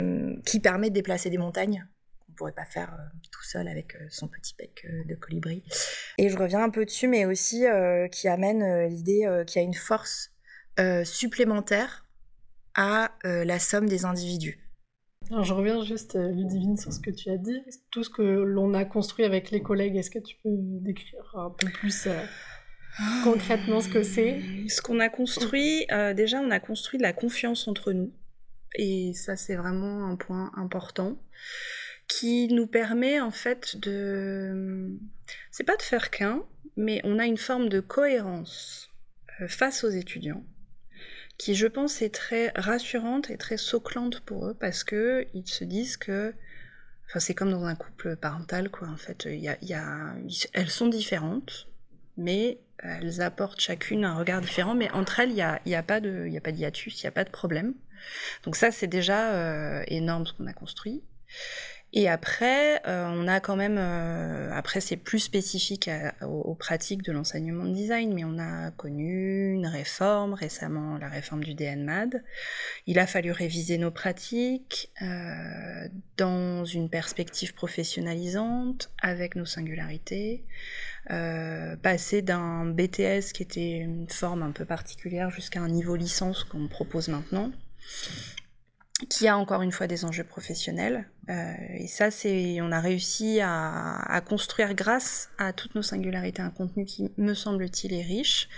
euh, 0.02 0.37
qui 0.45 0.61
permet 0.61 0.90
de 0.90 0.95
déplacer 0.95 1.31
des 1.31 1.38
montagnes 1.38 1.87
qu'on 2.21 2.33
pourrait 2.33 2.52
pas 2.52 2.64
faire 2.64 2.93
euh, 2.95 3.19
tout 3.31 3.43
seul 3.43 3.69
avec 3.69 3.95
euh, 3.95 4.07
son 4.11 4.28
petit 4.28 4.55
bec 4.59 4.87
de 5.07 5.14
colibri. 5.14 5.62
Et 6.19 6.28
je 6.28 6.38
reviens 6.38 6.62
un 6.62 6.71
peu 6.71 6.85
dessus, 6.85 7.09
mais 7.09 7.25
aussi 7.25 7.64
qui 8.12 8.28
amène 8.28 8.88
l'idée 8.88 9.43
qu'il 9.47 9.61
y 9.61 9.64
a 9.64 9.66
une 9.66 9.75
force 9.75 10.33
supplémentaire 11.05 12.07
à 12.75 13.12
la 13.25 13.59
somme 13.59 13.88
des 13.88 14.05
individus. 14.05 14.61
Alors 15.31 15.45
je 15.45 15.55
reviens 15.55 15.83
juste, 15.83 16.14
Ludivine, 16.14 16.76
sur 16.76 16.93
ce 16.93 17.00
que 17.00 17.11
tu 17.11 17.31
as 17.31 17.38
dit. 17.38 17.62
Tout 17.90 18.05
ce 18.05 18.11
que 18.11 18.23
l'on 18.23 18.75
a 18.75 18.85
construit 18.85 19.25
avec 19.25 19.50
les 19.50 19.61
collègues, 19.61 19.97
est-ce 19.97 20.11
que 20.11 20.19
tu 20.19 20.37
peux 20.45 20.50
décrire 20.52 21.35
un 21.35 21.50
peu 21.50 21.69
plus 21.69 22.09
concrètement 23.25 23.81
ce 23.81 23.88
que 23.88 24.02
c'est? 24.02 24.40
Ce 24.69 24.81
qu'on 24.81 25.00
a 25.00 25.09
construit, 25.09 25.87
déjà 26.14 26.38
on 26.40 26.50
a 26.50 26.61
construit 26.61 26.99
de 26.99 27.02
la 27.02 27.12
confiance 27.12 27.66
entre 27.66 27.93
nous. 27.93 28.12
Et 28.75 29.12
ça, 29.14 29.37
c'est 29.37 29.56
vraiment 29.56 30.06
un 30.06 30.16
point 30.16 30.52
important 30.56 31.18
qui 32.08 32.49
nous 32.49 32.66
permet 32.66 33.20
en 33.20 33.30
fait 33.30 33.76
de. 33.78 34.90
C'est 35.50 35.64
pas 35.64 35.76
de 35.76 35.82
faire 35.82 36.11
qu'un, 36.11 36.44
mais 36.76 37.00
on 37.04 37.18
a 37.18 37.26
une 37.26 37.38
forme 37.38 37.68
de 37.68 37.80
cohérence 37.80 38.90
euh, 39.40 39.49
face 39.49 39.85
aux 39.85 39.90
étudiants 39.90 40.44
qui, 41.38 41.54
je 41.54 41.66
pense, 41.66 42.00
est 42.02 42.14
très 42.14 42.50
rassurante 42.56 43.30
et 43.30 43.37
très 43.37 43.56
soclante 43.56 44.20
pour 44.20 44.46
eux 44.46 44.54
parce 44.54 44.85
que 44.85 45.26
ils 45.35 45.46
se 45.46 45.64
disent 45.64 45.96
que. 45.96 46.35
Enfin, 47.08 47.20
c'est 47.20 47.35
comme 47.35 47.50
dans 47.50 47.64
un 47.64 47.76
couple 47.76 48.16
parental, 48.16 48.68
quoi. 48.70 48.88
En 48.88 48.96
fait, 48.96 49.28
elles 50.52 50.70
sont 50.70 50.88
différentes, 50.88 51.68
mais 52.16 52.58
elles 52.78 53.20
apportent 53.20 53.61
chacune 53.61 54.04
un 54.04 54.16
regard 54.16 54.40
différent. 54.40 54.75
Mais 54.75 54.90
entre 54.90 55.20
elles, 55.20 55.30
il 55.30 55.35
n'y 55.35 55.42
a, 55.42 55.61
y 55.66 55.75
a 55.75 55.82
pas 55.85 56.00
de, 56.00 56.26
il 56.26 56.37
a 56.37 56.40
pas 56.40 56.52
d'hiatus, 56.52 57.00
il 57.00 57.04
n'y 57.04 57.08
a 57.08 57.12
pas 57.12 57.25
de 57.25 57.30
problème. 57.30 57.75
Donc 58.44 58.56
ça, 58.56 58.70
c'est 58.70 58.86
déjà 58.86 59.32
euh, 59.32 59.82
énorme 59.88 60.26
ce 60.26 60.32
qu'on 60.32 60.46
a 60.46 60.52
construit. 60.52 61.02
Et 61.92 62.08
après, 62.08 62.82
euh, 62.86 63.06
on 63.08 63.26
a 63.26 63.40
quand 63.40 63.56
même, 63.56 63.76
euh, 63.78 64.50
après 64.52 64.80
c'est 64.80 64.96
plus 64.96 65.20
spécifique 65.20 65.88
aux, 66.20 66.54
pratiques 66.54 67.02
de 67.02 67.12
l'enseignement 67.12 67.64
de 67.64 67.72
design, 67.72 68.12
mais 68.12 68.25
on 68.25 68.38
a 68.38 68.70
connu 68.72 69.54
une 69.54 69.66
réforme 69.66 70.34
récemment, 70.34 70.98
la 70.98 71.08
réforme 71.08 71.42
du 71.42 71.54
DNMAD. 71.54 72.22
Il 72.86 72.98
a 72.98 73.06
fallu 73.06 73.30
réviser 73.30 73.78
nos 73.78 73.90
pratiques 73.90 74.92
dans 76.18 76.64
une 76.64 76.90
perspective 76.90 77.54
professionnalisante, 77.54 78.90
avec 79.00 79.36
nos 79.36 79.46
singularités, 79.46 80.44
passer 81.08 82.20
d'un 82.20 82.66
BTS 82.66 83.32
qui 83.32 83.42
était 83.42 83.78
une 83.78 84.08
forme 84.10 84.42
un 84.42 84.50
peu 84.50 84.66
particulière 84.66 85.30
jusqu'à 85.30 85.60
un 85.60 85.68
niveau 85.68 85.96
licence 85.96 86.44
qu'on 86.44 86.68
propose 86.68 87.08
maintenant 87.08 87.52
qui 89.11 89.28
a 89.28 89.37
encore 89.37 89.62
une 89.62 89.73
fois 89.73 89.87
des 89.87 90.05
enjeux 90.05 90.25
professionnels. 90.25 91.09
Euh, 91.28 91.52
et 91.75 91.87
ça, 91.87 92.11
c'est, 92.11 92.61
on 92.61 92.73
a 92.73 92.81
réussi 92.81 93.40
à, 93.43 94.23
construire 94.26 94.75
grâce 94.75 95.31
à 95.38 95.52
toutes 95.52 95.75
nos 95.75 95.83
singularités 95.83 96.43
un 96.43 96.50
contenu 96.50 96.85
qui, 96.87 97.11
me 97.19 97.35
semble-t-il, 97.35 97.93
est 97.93 98.02
riche, 98.02 98.49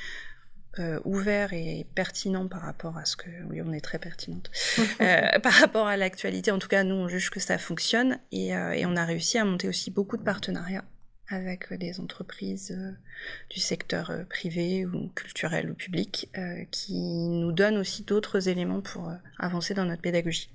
euh, 0.78 1.00
ouvert 1.04 1.52
et 1.52 1.86
pertinent 1.96 2.46
par 2.46 2.62
rapport 2.62 2.96
à 2.98 3.04
ce 3.04 3.16
que, 3.16 3.28
oui, 3.50 3.60
on 3.62 3.72
est 3.72 3.80
très 3.80 3.98
pertinente, 3.98 4.50
euh, 5.00 5.38
par 5.42 5.52
rapport 5.54 5.88
à 5.88 5.96
l'actualité. 5.96 6.52
En 6.52 6.58
tout 6.58 6.68
cas, 6.68 6.84
nous, 6.84 6.94
on 6.94 7.08
juge 7.08 7.30
que 7.30 7.40
ça 7.40 7.58
fonctionne 7.58 8.18
et, 8.30 8.48
et 8.50 8.86
on 8.86 8.96
a 8.96 9.04
réussi 9.04 9.38
à 9.38 9.44
monter 9.44 9.68
aussi 9.68 9.90
beaucoup 9.90 10.16
de 10.16 10.22
partenariats 10.22 10.84
avec 11.28 11.72
des 11.74 12.00
entreprises 12.00 12.74
euh, 12.76 12.92
du 13.50 13.60
secteur 13.60 14.10
euh, 14.10 14.24
privé 14.24 14.86
ou 14.86 15.08
culturel 15.14 15.70
ou 15.70 15.74
public 15.74 16.28
euh, 16.36 16.64
qui 16.70 16.98
nous 17.28 17.52
donnent 17.52 17.78
aussi 17.78 18.02
d'autres 18.02 18.48
éléments 18.48 18.80
pour 18.80 19.12
avancer 19.38 19.74
dans 19.74 19.84
notre 19.84 20.02
pédagogie. 20.02 20.50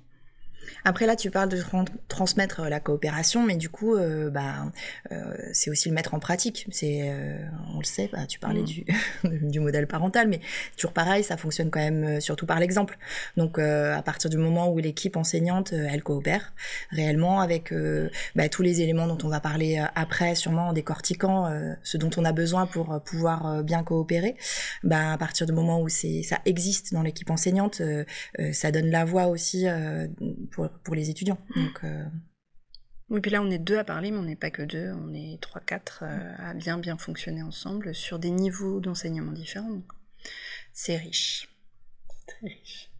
Après 0.84 1.06
là, 1.06 1.16
tu 1.16 1.30
parles 1.30 1.48
de 1.48 1.60
transmettre 2.08 2.62
la 2.62 2.80
coopération, 2.80 3.42
mais 3.44 3.56
du 3.56 3.68
coup, 3.68 3.94
euh, 3.94 4.30
bah, 4.30 4.70
euh, 5.12 5.34
c'est 5.52 5.70
aussi 5.70 5.88
le 5.88 5.94
mettre 5.94 6.14
en 6.14 6.18
pratique. 6.18 6.66
C'est, 6.70 7.02
euh, 7.04 7.38
on 7.74 7.78
le 7.78 7.84
sait, 7.84 8.08
bah, 8.12 8.26
tu 8.26 8.38
parlais 8.38 8.62
mm. 8.62 8.64
du, 8.64 8.84
du 9.24 9.60
modèle 9.60 9.86
parental, 9.86 10.28
mais 10.28 10.40
toujours 10.76 10.92
pareil, 10.92 11.24
ça 11.24 11.36
fonctionne 11.36 11.70
quand 11.70 11.80
même 11.80 12.20
surtout 12.20 12.46
par 12.46 12.60
l'exemple. 12.60 12.98
Donc, 13.36 13.58
à 13.58 14.02
partir 14.02 14.30
du 14.30 14.36
moment 14.36 14.70
où 14.70 14.78
l'équipe 14.78 15.16
enseignante, 15.16 15.72
elle 15.72 16.02
coopère 16.02 16.52
réellement 16.90 17.40
avec 17.40 17.72
bah, 18.34 18.48
tous 18.48 18.62
les 18.62 18.80
éléments 18.80 19.06
dont 19.06 19.18
on 19.24 19.28
va 19.28 19.40
parler 19.40 19.82
après, 19.94 20.34
sûrement 20.34 20.68
en 20.68 20.72
décortiquant 20.72 21.52
ce 21.82 21.96
dont 21.96 22.10
on 22.16 22.24
a 22.24 22.32
besoin 22.32 22.66
pour 22.66 23.00
pouvoir 23.02 23.62
bien 23.62 23.82
coopérer, 23.82 24.36
bah, 24.82 25.12
à 25.12 25.18
partir 25.18 25.46
du 25.46 25.52
moment 25.52 25.80
où 25.80 25.88
c'est, 25.88 26.22
ça 26.22 26.38
existe 26.44 26.92
dans 26.92 27.02
l'équipe 27.02 27.30
enseignante, 27.30 27.82
ça 28.52 28.70
donne 28.70 28.90
la 28.90 29.04
voix 29.04 29.26
aussi 29.26 29.66
pour, 30.54 30.94
les 30.94 31.10
étudiants. 31.10 31.38
Mmh. 31.54 31.64
Donc, 31.64 31.84
euh, 31.84 32.04
Oui, 33.10 33.20
puis 33.20 33.30
là, 33.30 33.42
on 33.42 33.50
est 33.50 33.58
deux 33.58 33.78
à 33.78 33.84
parler, 33.84 34.10
mais 34.10 34.18
on 34.18 34.22
n'est 34.22 34.36
pas 34.36 34.50
que 34.50 34.62
deux, 34.62 34.92
on 34.92 35.12
est 35.12 35.40
trois, 35.40 35.60
quatre 35.60 36.02
euh, 36.02 36.34
à 36.38 36.54
bien, 36.54 36.78
bien 36.78 36.96
fonctionner 36.96 37.42
ensemble 37.42 37.94
sur 37.94 38.18
des 38.18 38.30
niveaux 38.30 38.80
d'enseignement 38.80 39.32
différents. 39.32 39.82
C'est 40.72 40.96
riche. 40.96 41.48
Très 42.26 42.48
riche. 42.48 42.90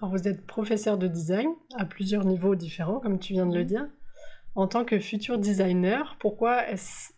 Alors, 0.00 0.10
vous 0.10 0.28
êtes 0.28 0.46
professeur 0.46 0.98
de 0.98 1.08
design 1.08 1.48
à 1.76 1.84
plusieurs 1.84 2.24
niveaux 2.24 2.54
différents, 2.54 3.00
comme 3.00 3.18
tu 3.18 3.32
viens 3.32 3.46
de 3.46 3.56
le 3.56 3.64
mmh. 3.64 3.68
dire. 3.68 3.86
En 4.54 4.66
tant 4.66 4.84
que 4.84 4.98
futur 4.98 5.38
designer, 5.38 6.16
pourquoi 6.18 6.68
est-ce 6.68 7.12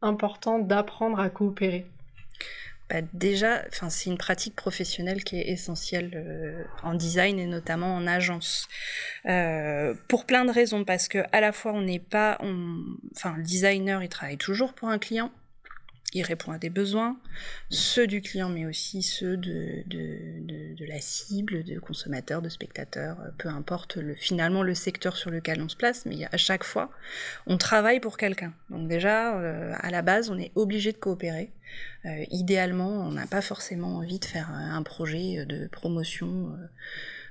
important 0.00 0.58
d'apprendre 0.58 1.18
à 1.18 1.30
coopérer? 1.30 1.86
Bah, 2.90 3.00
déjà, 3.14 3.62
enfin, 3.68 3.88
c'est 3.88 4.10
une 4.10 4.18
pratique 4.18 4.54
professionnelle 4.54 5.24
qui 5.24 5.38
est 5.38 5.48
essentielle 5.48 6.10
euh, 6.14 6.64
en 6.82 6.94
design 6.94 7.38
et 7.38 7.46
notamment 7.46 7.94
en 7.96 8.06
agence. 8.06 8.68
Euh, 9.26 9.94
pour 10.08 10.26
plein 10.26 10.44
de 10.44 10.50
raisons, 10.50 10.84
parce 10.84 11.08
que 11.08 11.18
à 11.32 11.40
la 11.40 11.52
fois 11.52 11.72
on 11.72 11.80
n'est 11.80 11.98
pas, 11.98 12.38
enfin, 13.16 13.34
le 13.36 13.42
designer 13.42 14.02
il 14.02 14.08
travaille 14.08 14.36
toujours 14.36 14.74
pour 14.74 14.88
un 14.88 14.98
client, 14.98 15.32
il 16.14 16.22
répond 16.22 16.52
à 16.52 16.58
des 16.58 16.70
besoins, 16.70 17.16
ceux 17.70 18.06
du 18.06 18.22
client, 18.22 18.48
mais 18.48 18.64
aussi 18.66 19.02
ceux 19.02 19.36
de, 19.36 19.82
de, 19.86 20.86
la 20.86 21.00
cible, 21.00 21.64
de 21.64 21.78
consommateurs, 21.80 22.40
de 22.40 22.48
spectateurs, 22.48 23.18
euh, 23.20 23.30
peu 23.36 23.48
importe 23.48 23.96
le, 23.96 24.14
finalement 24.14 24.62
le 24.62 24.74
secteur 24.74 25.16
sur 25.16 25.30
lequel 25.30 25.60
on 25.60 25.68
se 25.68 25.76
place, 25.76 26.06
mais 26.06 26.24
à 26.30 26.36
chaque 26.36 26.62
fois, 26.62 26.90
on 27.46 27.58
travaille 27.58 27.98
pour 27.98 28.16
quelqu'un. 28.16 28.54
Donc 28.70 28.88
déjà, 28.88 29.38
euh, 29.38 29.74
à 29.78 29.90
la 29.90 30.02
base, 30.02 30.30
on 30.30 30.38
est 30.38 30.52
obligé 30.54 30.92
de 30.92 30.98
coopérer. 30.98 31.50
Euh, 32.04 32.24
idéalement, 32.30 32.90
on 32.90 33.10
n'a 33.10 33.26
pas 33.26 33.42
forcément 33.42 33.96
envie 33.96 34.20
de 34.20 34.24
faire 34.24 34.50
un 34.50 34.82
projet 34.82 35.44
de 35.46 35.66
promotion 35.66 36.56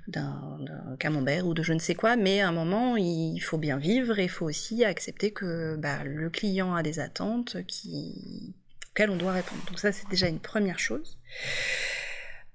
d'un 0.09 0.57
camembert 0.99 1.47
ou 1.47 1.53
de 1.53 1.63
je 1.63 1.71
ne 1.71 1.79
sais 1.79 1.95
quoi, 1.95 2.17
mais 2.17 2.41
à 2.41 2.49
un 2.49 2.51
moment, 2.51 2.97
il 2.97 3.39
faut 3.39 3.57
bien 3.57 3.77
vivre 3.77 4.19
et 4.19 4.25
il 4.25 4.29
faut 4.29 4.45
aussi 4.45 4.83
accepter 4.83 5.31
que 5.31 5.77
bah, 5.77 6.03
le 6.03 6.29
client 6.29 6.75
a 6.75 6.83
des 6.83 6.99
attentes 6.99 7.57
qui, 7.65 8.53
on 8.99 9.17
doit 9.17 9.33
répondre. 9.33 9.61
Donc 9.67 9.79
ça, 9.79 9.91
c'est 9.91 10.07
déjà 10.09 10.27
une 10.27 10.39
première 10.39 10.79
chose. 10.79 11.17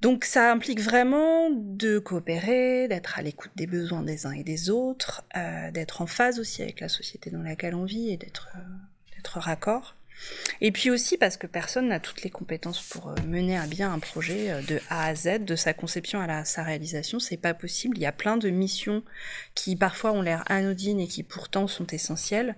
Donc 0.01 0.25
ça 0.25 0.53
implique 0.53 0.81
vraiment 0.81 1.51
de 1.51 1.99
coopérer, 1.99 2.87
d'être 2.87 3.19
à 3.19 3.23
l'écoute 3.23 3.51
des 3.57 3.67
besoins 3.67 4.03
des 4.03 4.27
uns 4.27 4.33
et 4.33 4.45
des 4.45 4.71
autres, 4.71 5.25
euh, 5.37 5.73
d'être 5.73 6.03
en 6.03 6.07
phase 6.07 6.39
aussi 6.39 6.63
avec 6.63 6.79
la 6.81 6.89
société 6.89 7.31
dans 7.31 7.43
laquelle 7.43 7.75
on 7.75 7.85
vit 7.85 8.11
et 8.11 8.17
d'être 8.17 8.49
euh, 8.55 9.41
raccord. 9.41 9.97
Et 10.61 10.73
puis 10.73 10.91
aussi 10.91 11.17
parce 11.17 11.37
que 11.37 11.47
personne 11.47 11.89
n'a 11.89 12.01
toutes 12.01 12.23
les 12.23 12.31
compétences 12.31 12.83
pour 12.83 13.09
euh, 13.09 13.15
mener 13.27 13.59
à 13.59 13.67
bien 13.67 13.93
un 13.93 13.99
projet 13.99 14.51
euh, 14.51 14.63
de 14.63 14.81
A 14.89 15.07
à 15.07 15.15
Z, 15.15 15.45
de 15.45 15.57
sa 15.57 15.75
conception 15.75 16.21
à 16.21 16.45
sa 16.45 16.63
réalisation, 16.63 17.19
c'est 17.19 17.37
pas 17.37 17.55
possible. 17.55 17.99
Il 17.99 18.03
y 18.03 18.07
a 18.07 18.13
plein 18.13 18.37
de 18.37 18.51
missions 18.51 19.03
qui 19.55 19.77
parfois 19.77 20.13
ont 20.13 20.23
l'air 20.23 20.45
anodines 20.47 21.01
et 21.01 21.09
qui 21.09 21.23
pourtant 21.23 21.67
sont 21.67 21.87
essentielles. 21.87 22.57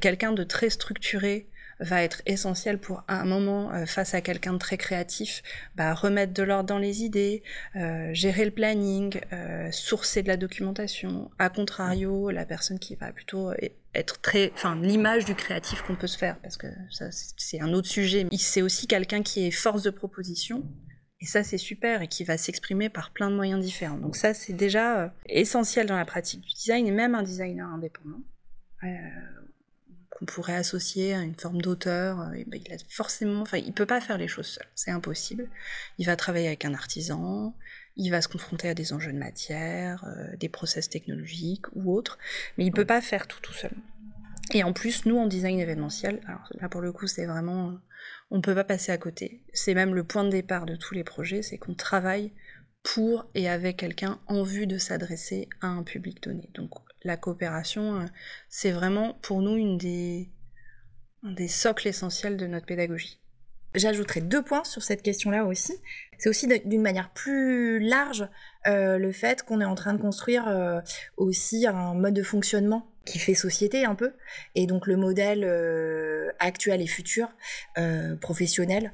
Quelqu'un 0.00 0.32
de 0.32 0.44
très 0.44 0.70
structuré 0.70 1.48
va 1.80 2.02
être 2.02 2.22
essentiel 2.26 2.78
pour 2.78 3.02
un 3.08 3.24
moment 3.24 3.72
euh, 3.72 3.86
face 3.86 4.14
à 4.14 4.20
quelqu'un 4.20 4.52
de 4.52 4.58
très 4.58 4.76
créatif, 4.76 5.42
bah, 5.74 5.94
remettre 5.94 6.32
de 6.32 6.42
l'ordre 6.42 6.68
dans 6.68 6.78
les 6.78 7.02
idées, 7.02 7.42
euh, 7.76 8.10
gérer 8.12 8.44
le 8.44 8.50
planning, 8.50 9.20
euh, 9.32 9.70
sourcer 9.72 10.22
de 10.22 10.28
la 10.28 10.36
documentation. 10.36 11.30
A 11.38 11.48
contrario, 11.48 12.30
la 12.30 12.44
personne 12.44 12.78
qui 12.78 12.94
va 12.94 13.12
plutôt 13.12 13.52
être 13.94 14.20
très, 14.20 14.52
enfin 14.54 14.76
l'image 14.80 15.24
du 15.24 15.34
créatif 15.34 15.82
qu'on 15.82 15.96
peut 15.96 16.06
se 16.06 16.18
faire, 16.18 16.38
parce 16.40 16.56
que 16.56 16.68
ça 16.90 17.06
c'est 17.10 17.60
un 17.60 17.72
autre 17.72 17.88
sujet. 17.88 18.26
C'est 18.36 18.62
aussi 18.62 18.86
quelqu'un 18.86 19.22
qui 19.22 19.46
est 19.46 19.50
force 19.50 19.82
de 19.82 19.90
proposition. 19.90 20.64
Et 21.22 21.26
ça, 21.26 21.44
c'est 21.44 21.58
super 21.58 22.00
et 22.00 22.08
qui 22.08 22.24
va 22.24 22.38
s'exprimer 22.38 22.88
par 22.88 23.10
plein 23.10 23.30
de 23.30 23.36
moyens 23.36 23.62
différents. 23.62 23.98
Donc 23.98 24.16
ça, 24.16 24.32
c'est 24.32 24.54
déjà 24.54 25.12
essentiel 25.26 25.86
dans 25.86 25.96
la 25.96 26.06
pratique 26.06 26.40
du 26.40 26.54
design 26.54 26.86
et 26.86 26.90
même 26.90 27.14
un 27.14 27.22
designer 27.22 27.68
indépendant. 27.68 28.22
Euh, 28.84 28.86
qu'on 30.20 30.26
pourrait 30.26 30.54
associer 30.54 31.14
à 31.14 31.22
une 31.22 31.34
forme 31.34 31.62
d'auteur. 31.62 32.20
Euh, 32.20 32.44
ben, 32.46 32.60
il 32.64 32.72
a 32.72 32.76
forcément, 32.88 33.40
enfin, 33.40 33.58
il 33.58 33.72
peut 33.72 33.86
pas 33.86 34.00
faire 34.00 34.18
les 34.18 34.28
choses 34.28 34.46
seul, 34.46 34.66
c'est 34.74 34.90
impossible. 34.90 35.48
Il 35.98 36.06
va 36.06 36.14
travailler 36.14 36.46
avec 36.46 36.64
un 36.64 36.74
artisan, 36.74 37.56
il 37.96 38.10
va 38.10 38.20
se 38.20 38.28
confronter 38.28 38.68
à 38.68 38.74
des 38.74 38.92
enjeux 38.92 39.12
de 39.12 39.18
matière, 39.18 40.04
euh, 40.04 40.36
des 40.36 40.48
process 40.48 40.88
technologiques 40.88 41.66
ou 41.74 41.92
autres, 41.92 42.18
mais 42.58 42.66
il 42.66 42.72
peut 42.72 42.84
pas 42.84 43.00
faire 43.00 43.26
tout 43.26 43.40
tout 43.40 43.54
seul. 43.54 43.72
Et 44.52 44.62
en 44.62 44.72
plus, 44.72 45.06
nous 45.06 45.16
en 45.16 45.26
design 45.26 45.58
événementiel, 45.58 46.20
alors 46.26 46.48
là 46.60 46.68
pour 46.68 46.82
le 46.82 46.92
coup, 46.92 47.06
c'est 47.06 47.26
vraiment, 47.26 47.78
on 48.30 48.40
peut 48.40 48.54
pas 48.54 48.64
passer 48.64 48.92
à 48.92 48.98
côté. 48.98 49.42
C'est 49.52 49.74
même 49.74 49.94
le 49.94 50.04
point 50.04 50.24
de 50.24 50.30
départ 50.30 50.66
de 50.66 50.76
tous 50.76 50.94
les 50.94 51.04
projets, 51.04 51.42
c'est 51.42 51.56
qu'on 51.58 51.74
travaille 51.74 52.32
pour 52.82 53.26
et 53.34 53.48
avec 53.48 53.78
quelqu'un 53.78 54.18
en 54.26 54.42
vue 54.42 54.66
de 54.66 54.78
s'adresser 54.78 55.48
à 55.60 55.68
un 55.68 55.82
public 55.82 56.22
donné. 56.22 56.50
Donc 56.54 56.70
la 57.02 57.16
coopération, 57.16 58.00
euh, 58.00 58.04
c'est 58.48 58.70
vraiment 58.70 59.14
pour 59.22 59.40
nous 59.40 59.76
des, 59.76 60.28
un 61.22 61.32
des 61.32 61.48
socles 61.48 61.88
essentiels 61.88 62.36
de 62.36 62.46
notre 62.46 62.66
pédagogie. 62.66 63.20
J'ajouterai 63.74 64.20
deux 64.20 64.42
points 64.42 64.64
sur 64.64 64.82
cette 64.82 65.02
question-là 65.02 65.44
aussi. 65.44 65.74
C'est 66.18 66.28
aussi 66.28 66.48
d'une 66.64 66.82
manière 66.82 67.10
plus 67.10 67.78
large 67.78 68.28
euh, 68.66 68.98
le 68.98 69.12
fait 69.12 69.44
qu'on 69.44 69.60
est 69.60 69.64
en 69.64 69.76
train 69.76 69.94
de 69.94 70.00
construire 70.00 70.48
euh, 70.48 70.80
aussi 71.16 71.68
un 71.68 71.94
mode 71.94 72.14
de 72.14 72.24
fonctionnement 72.24 72.90
qui 73.04 73.20
fait 73.20 73.34
société 73.34 73.84
un 73.84 73.94
peu. 73.94 74.12
Et 74.56 74.66
donc 74.66 74.88
le 74.88 74.96
modèle 74.96 75.44
actuel 76.40 76.82
et 76.82 76.86
futur, 76.86 77.28
professionnel, 78.20 78.92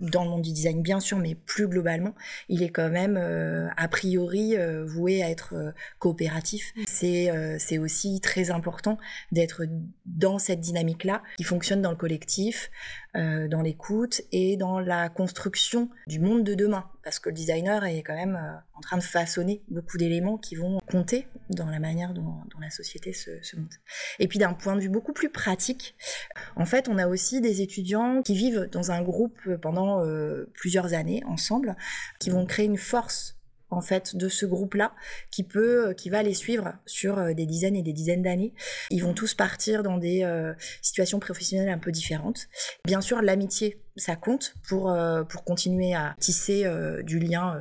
dans 0.00 0.24
le 0.24 0.30
monde 0.30 0.42
du 0.42 0.52
design 0.52 0.82
bien 0.82 1.00
sûr, 1.00 1.18
mais 1.18 1.34
plus 1.34 1.68
globalement, 1.68 2.14
il 2.48 2.62
est 2.62 2.68
quand 2.68 2.90
même 2.90 3.16
euh, 3.16 3.68
a 3.76 3.88
priori 3.88 4.56
euh, 4.56 4.84
voué 4.84 5.22
à 5.22 5.30
être 5.30 5.54
euh, 5.54 5.72
coopératif. 5.98 6.72
Mm. 6.76 6.82
C'est 6.86 7.56
c'est 7.58 7.78
aussi 7.78 8.20
très 8.20 8.50
important 8.50 8.98
d'être 9.32 9.62
dans 10.04 10.38
cette 10.38 10.60
dynamique-là 10.60 11.22
qui 11.36 11.44
fonctionne 11.44 11.82
dans 11.82 11.90
le 11.90 11.96
collectif, 11.96 12.70
dans 13.16 13.62
l'écoute 13.62 14.20
et 14.30 14.56
dans 14.56 14.78
la 14.78 15.08
construction 15.08 15.88
du 16.06 16.20
monde 16.20 16.44
de 16.44 16.54
demain. 16.54 16.84
Parce 17.02 17.18
que 17.18 17.28
le 17.28 17.34
designer 17.34 17.84
est 17.84 18.02
quand 18.02 18.14
même 18.14 18.38
en 18.74 18.80
train 18.80 18.98
de 18.98 19.02
façonner 19.02 19.62
beaucoup 19.68 19.96
d'éléments 19.96 20.38
qui 20.38 20.54
vont 20.54 20.80
compter 20.90 21.26
dans 21.50 21.66
la 21.66 21.78
manière 21.78 22.12
dont, 22.12 22.34
la 22.60 22.70
société 22.70 23.12
se, 23.12 23.42
se 23.42 23.56
monte. 23.56 23.80
Et 24.18 24.28
puis 24.28 24.38
d'un 24.38 24.52
point 24.52 24.74
de 24.74 24.80
vue 24.80 24.88
beaucoup 24.88 25.12
plus 25.12 25.30
pratique, 25.30 25.94
en 26.56 26.66
fait, 26.66 26.88
on 26.88 26.98
a 26.98 27.06
aussi 27.06 27.40
des 27.40 27.62
étudiants 27.62 28.22
qui 28.22 28.34
vivent 28.34 28.68
dans 28.72 28.90
un 28.90 29.02
groupe 29.02 29.38
pendant 29.62 30.04
euh, 30.04 30.50
plusieurs 30.54 30.94
années 30.94 31.22
ensemble, 31.26 31.76
qui 32.18 32.30
vont 32.30 32.46
créer 32.46 32.66
une 32.66 32.78
force 32.78 33.35
en 33.70 33.80
fait 33.80 34.16
de 34.16 34.28
ce 34.28 34.46
groupe-là 34.46 34.92
qui 35.30 35.42
peut, 35.42 35.88
euh, 35.88 35.92
qui 35.92 36.10
va 36.10 36.22
les 36.22 36.34
suivre 36.34 36.74
sur 36.86 37.18
euh, 37.18 37.34
des 37.34 37.46
dizaines 37.46 37.76
et 37.76 37.82
des 37.82 37.92
dizaines 37.92 38.22
d'années. 38.22 38.54
Ils 38.90 39.02
vont 39.02 39.14
tous 39.14 39.34
partir 39.34 39.82
dans 39.82 39.98
des 39.98 40.26
situations 40.82 41.18
professionnelles 41.20 41.68
un 41.68 41.78
peu 41.78 41.90
différentes. 41.90 42.48
Bien 42.84 43.00
sûr, 43.00 43.22
l'amitié, 43.22 43.80
ça 43.96 44.16
compte 44.16 44.54
pour 44.68 44.94
pour 45.28 45.44
continuer 45.44 45.94
à 45.94 46.14
tisser 46.20 46.64
du 47.04 47.18
lien 47.18 47.60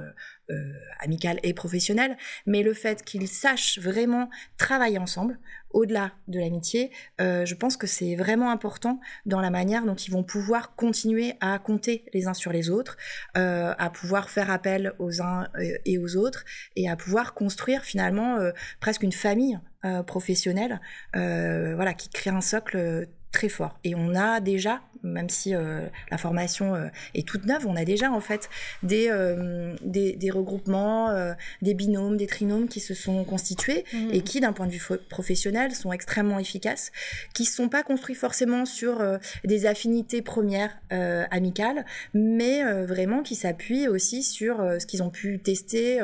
euh, 0.51 0.73
amical 0.99 1.39
et 1.41 1.55
professionnel, 1.55 2.17
mais 2.45 2.61
le 2.61 2.75
fait 2.75 3.03
qu'ils 3.03 3.27
sachent 3.27 3.79
vraiment 3.79 4.29
travailler 4.57 4.99
ensemble, 4.99 5.39
au-delà 5.71 6.11
de 6.27 6.39
l'amitié, 6.39 6.91
euh, 7.19 7.45
je 7.45 7.55
pense 7.55 7.77
que 7.77 7.87
c'est 7.87 8.15
vraiment 8.15 8.51
important 8.51 8.99
dans 9.25 9.41
la 9.41 9.49
manière 9.49 9.85
dont 9.85 9.95
ils 9.95 10.11
vont 10.11 10.23
pouvoir 10.23 10.75
continuer 10.75 11.33
à 11.41 11.57
compter 11.57 12.05
les 12.13 12.27
uns 12.27 12.35
sur 12.35 12.51
les 12.51 12.69
autres, 12.69 12.95
euh, 13.35 13.73
à 13.79 13.89
pouvoir 13.89 14.29
faire 14.29 14.51
appel 14.51 14.93
aux 14.99 15.19
uns 15.19 15.47
et 15.83 15.97
aux 15.97 16.15
autres, 16.15 16.45
et 16.75 16.87
à 16.87 16.95
pouvoir 16.95 17.33
construire 17.33 17.83
finalement 17.83 18.37
presque 18.79 19.01
une 19.01 19.11
famille 19.11 19.59
professionnelle, 20.05 20.79
voilà, 21.13 21.93
qui 21.95 22.09
crée 22.09 22.29
un 22.29 22.41
socle 22.41 23.07
très 23.35 23.49
fort. 23.49 23.77
Et 23.83 23.95
on 23.95 24.15
a 24.15 24.39
déjà, 24.39 24.81
même 25.03 25.29
si 25.29 25.53
euh, 25.53 25.87
la 26.09 26.17
formation 26.17 26.73
euh, 26.73 26.87
est 27.13 27.27
toute 27.27 27.45
neuve, 27.45 27.67
on 27.67 27.75
a 27.75 27.83
déjà 27.83 28.09
en 28.09 28.21
fait 28.21 28.49
des, 28.81 29.09
euh, 29.09 29.75
des, 29.83 30.31
regroupements, 30.31 31.13
des 31.61 31.73
binômes, 31.73 32.15
des 32.15 32.27
trinômes 32.27 32.69
qui 32.69 32.79
se 32.79 32.93
sont 32.93 33.25
constitués 33.25 33.83
mmh. 33.91 34.09
et 34.13 34.21
qui, 34.21 34.39
d'un 34.39 34.53
point 34.53 34.67
de 34.67 34.71
vue 34.71 34.81
professionnel, 35.09 35.75
sont 35.75 35.91
extrêmement 35.91 36.39
efficaces, 36.39 36.93
qui 37.33 37.43
ne 37.43 37.47
sont 37.49 37.67
pas 37.67 37.83
construits 37.83 38.15
forcément 38.15 38.65
sur 38.65 39.03
des 39.43 39.65
affinités 39.65 40.21
premières 40.21 40.79
amicales, 40.89 41.85
mais 42.13 42.63
vraiment 42.85 43.21
qui 43.21 43.35
s'appuient 43.35 43.89
aussi 43.89 44.23
sur 44.23 44.57
ce 44.79 44.85
qu'ils 44.85 45.03
ont 45.03 45.09
pu 45.09 45.39
tester 45.39 45.99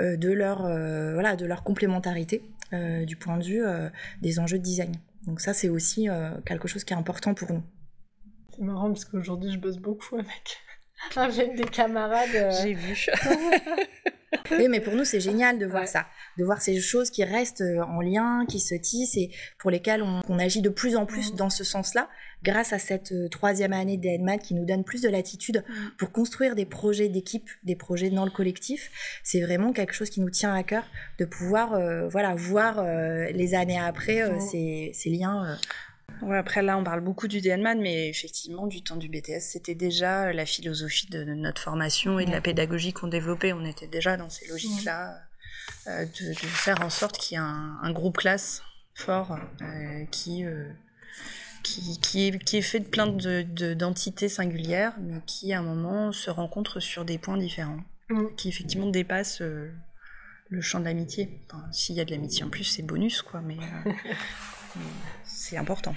de, 0.00 0.32
leur, 0.32 0.62
voilà, 0.62 1.36
de 1.36 1.46
leur 1.46 1.62
complémentarité 1.62 2.42
du 2.72 3.16
point 3.16 3.38
de 3.38 3.44
vue 3.44 3.62
des 4.20 4.40
enjeux 4.40 4.58
de 4.58 4.64
design. 4.64 4.92
Donc 5.26 5.40
ça, 5.40 5.54
c'est 5.54 5.68
aussi 5.68 6.08
euh, 6.08 6.40
quelque 6.44 6.68
chose 6.68 6.84
qui 6.84 6.92
est 6.92 6.96
important 6.96 7.34
pour 7.34 7.52
nous. 7.52 7.62
C'est 8.50 8.62
marrant 8.62 8.88
parce 8.88 9.04
qu'aujourd'hui, 9.04 9.52
je 9.52 9.58
bosse 9.58 9.78
beaucoup 9.78 10.16
avec, 10.16 10.58
avec 11.16 11.56
des 11.56 11.64
camarades. 11.64 12.34
Euh. 12.34 12.50
J'ai 12.62 12.74
vu. 12.74 13.06
oui, 14.50 14.68
mais 14.68 14.80
pour 14.80 14.94
nous, 14.94 15.04
c'est 15.04 15.20
génial 15.20 15.58
de 15.58 15.66
voir 15.66 15.86
ça, 15.86 16.06
de 16.38 16.44
voir 16.44 16.62
ces 16.62 16.80
choses 16.80 17.10
qui 17.10 17.24
restent 17.24 17.60
euh, 17.60 17.82
en 17.82 18.00
lien, 18.00 18.46
qui 18.48 18.60
se 18.60 18.74
tissent 18.74 19.16
et 19.16 19.30
pour 19.58 19.70
lesquelles 19.70 20.02
on, 20.02 20.38
agit 20.38 20.62
de 20.62 20.70
plus 20.70 20.96
en 20.96 21.06
plus 21.06 21.34
dans 21.34 21.50
ce 21.50 21.62
sens-là, 21.64 22.08
grâce 22.42 22.72
à 22.72 22.78
cette 22.78 23.12
euh, 23.12 23.28
troisième 23.28 23.72
année 23.72 23.96
d'ENMAD 23.96 24.40
qui 24.40 24.54
nous 24.54 24.64
donne 24.64 24.84
plus 24.84 25.02
de 25.02 25.08
latitude 25.08 25.64
pour 25.98 26.10
construire 26.10 26.54
des 26.54 26.64
projets 26.64 27.08
d'équipe, 27.08 27.48
des 27.62 27.76
projets 27.76 28.10
dans 28.10 28.24
le 28.24 28.30
collectif. 28.30 28.90
C'est 29.22 29.42
vraiment 29.42 29.72
quelque 29.72 29.92
chose 29.92 30.10
qui 30.10 30.20
nous 30.20 30.30
tient 30.30 30.54
à 30.54 30.62
cœur 30.62 30.84
de 31.18 31.24
pouvoir 31.24 31.74
euh, 31.74 32.08
voilà, 32.08 32.34
voir 32.34 32.82
les 32.82 33.54
années 33.54 33.78
après 33.78 34.22
ces, 34.40 34.90
ces, 34.94 35.10
liens 35.10 35.58
Ouais, 36.22 36.36
après 36.36 36.62
là, 36.62 36.78
on 36.78 36.84
parle 36.84 37.00
beaucoup 37.00 37.26
du 37.26 37.40
DNMAN, 37.40 37.76
mais 37.80 38.08
effectivement, 38.08 38.66
du 38.66 38.82
temps 38.82 38.96
du 38.96 39.08
BTS, 39.08 39.40
c'était 39.40 39.74
déjà 39.74 40.32
la 40.32 40.46
philosophie 40.46 41.08
de 41.08 41.24
notre 41.24 41.60
formation 41.60 42.18
et 42.20 42.26
de 42.26 42.30
la 42.30 42.40
pédagogie 42.40 42.92
qu'on 42.92 43.08
développait. 43.08 43.52
On 43.52 43.64
était 43.64 43.88
déjà 43.88 44.16
dans 44.16 44.30
ces 44.30 44.46
logiques-là, 44.46 45.18
euh, 45.88 46.04
de, 46.04 46.32
faire 46.34 46.80
en 46.80 46.90
sorte 46.90 47.18
qu'il 47.18 47.36
y 47.36 47.40
ait 47.40 47.44
un, 47.44 47.90
groupe 47.92 48.18
classe 48.18 48.62
fort 48.94 49.36
euh, 49.62 50.04
qui, 50.12 50.44
euh, 50.44 50.70
qui, 51.64 51.98
qui, 52.00 52.28
est, 52.28 52.38
qui, 52.38 52.58
est, 52.58 52.62
fait 52.62 52.80
de 52.80 52.88
plein 52.88 53.08
d'entités 53.08 54.26
de, 54.26 54.30
singulières, 54.30 54.94
mais 55.00 55.20
qui 55.26 55.52
à 55.52 55.58
un 55.58 55.62
moment 55.62 56.12
se 56.12 56.30
rencontrent 56.30 56.78
sur 56.78 57.04
des 57.04 57.18
points 57.18 57.36
différents, 57.36 57.80
mm. 58.10 58.26
qui 58.36 58.48
effectivement 58.48 58.88
dépassent 58.88 59.40
le 59.40 60.60
champ 60.60 60.78
de 60.78 60.84
l'amitié. 60.84 61.40
S'il 61.72 61.96
y 61.96 62.00
a 62.00 62.04
de 62.04 62.12
l'amitié 62.12 62.44
en 62.44 62.48
plus, 62.48 62.64
c'est 62.64 62.82
bonus, 62.82 63.22
quoi, 63.22 63.40
mais 63.40 63.56
c'est 65.42 65.56
important. 65.56 65.94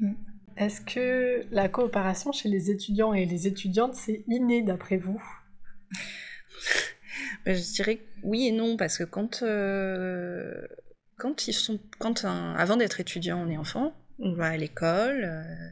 Mm. 0.00 0.12
Est-ce 0.56 0.80
que 0.80 1.44
la 1.50 1.68
coopération 1.68 2.32
chez 2.32 2.48
les 2.48 2.70
étudiants 2.70 3.12
et 3.12 3.26
les 3.26 3.46
étudiantes, 3.46 3.94
c'est 3.94 4.24
inné 4.28 4.62
d'après 4.62 4.96
vous? 4.96 5.22
Ben, 7.44 7.54
Je 7.54 7.72
dirais 7.74 8.00
oui 8.22 8.46
et 8.46 8.52
non, 8.52 8.76
parce 8.76 8.98
que 8.98 9.04
quand, 9.04 9.42
euh, 9.42 10.66
quand 11.16 11.46
ils 11.48 11.52
sont, 11.52 11.78
quand 11.98 12.24
avant 12.24 12.76
d'être 12.76 13.00
étudiant, 13.00 13.44
on 13.44 13.50
est 13.50 13.56
enfant, 13.56 13.92
on 14.18 14.32
va 14.34 14.46
à 14.46 14.56
l'école. 14.56 15.24
Euh, 15.24 15.70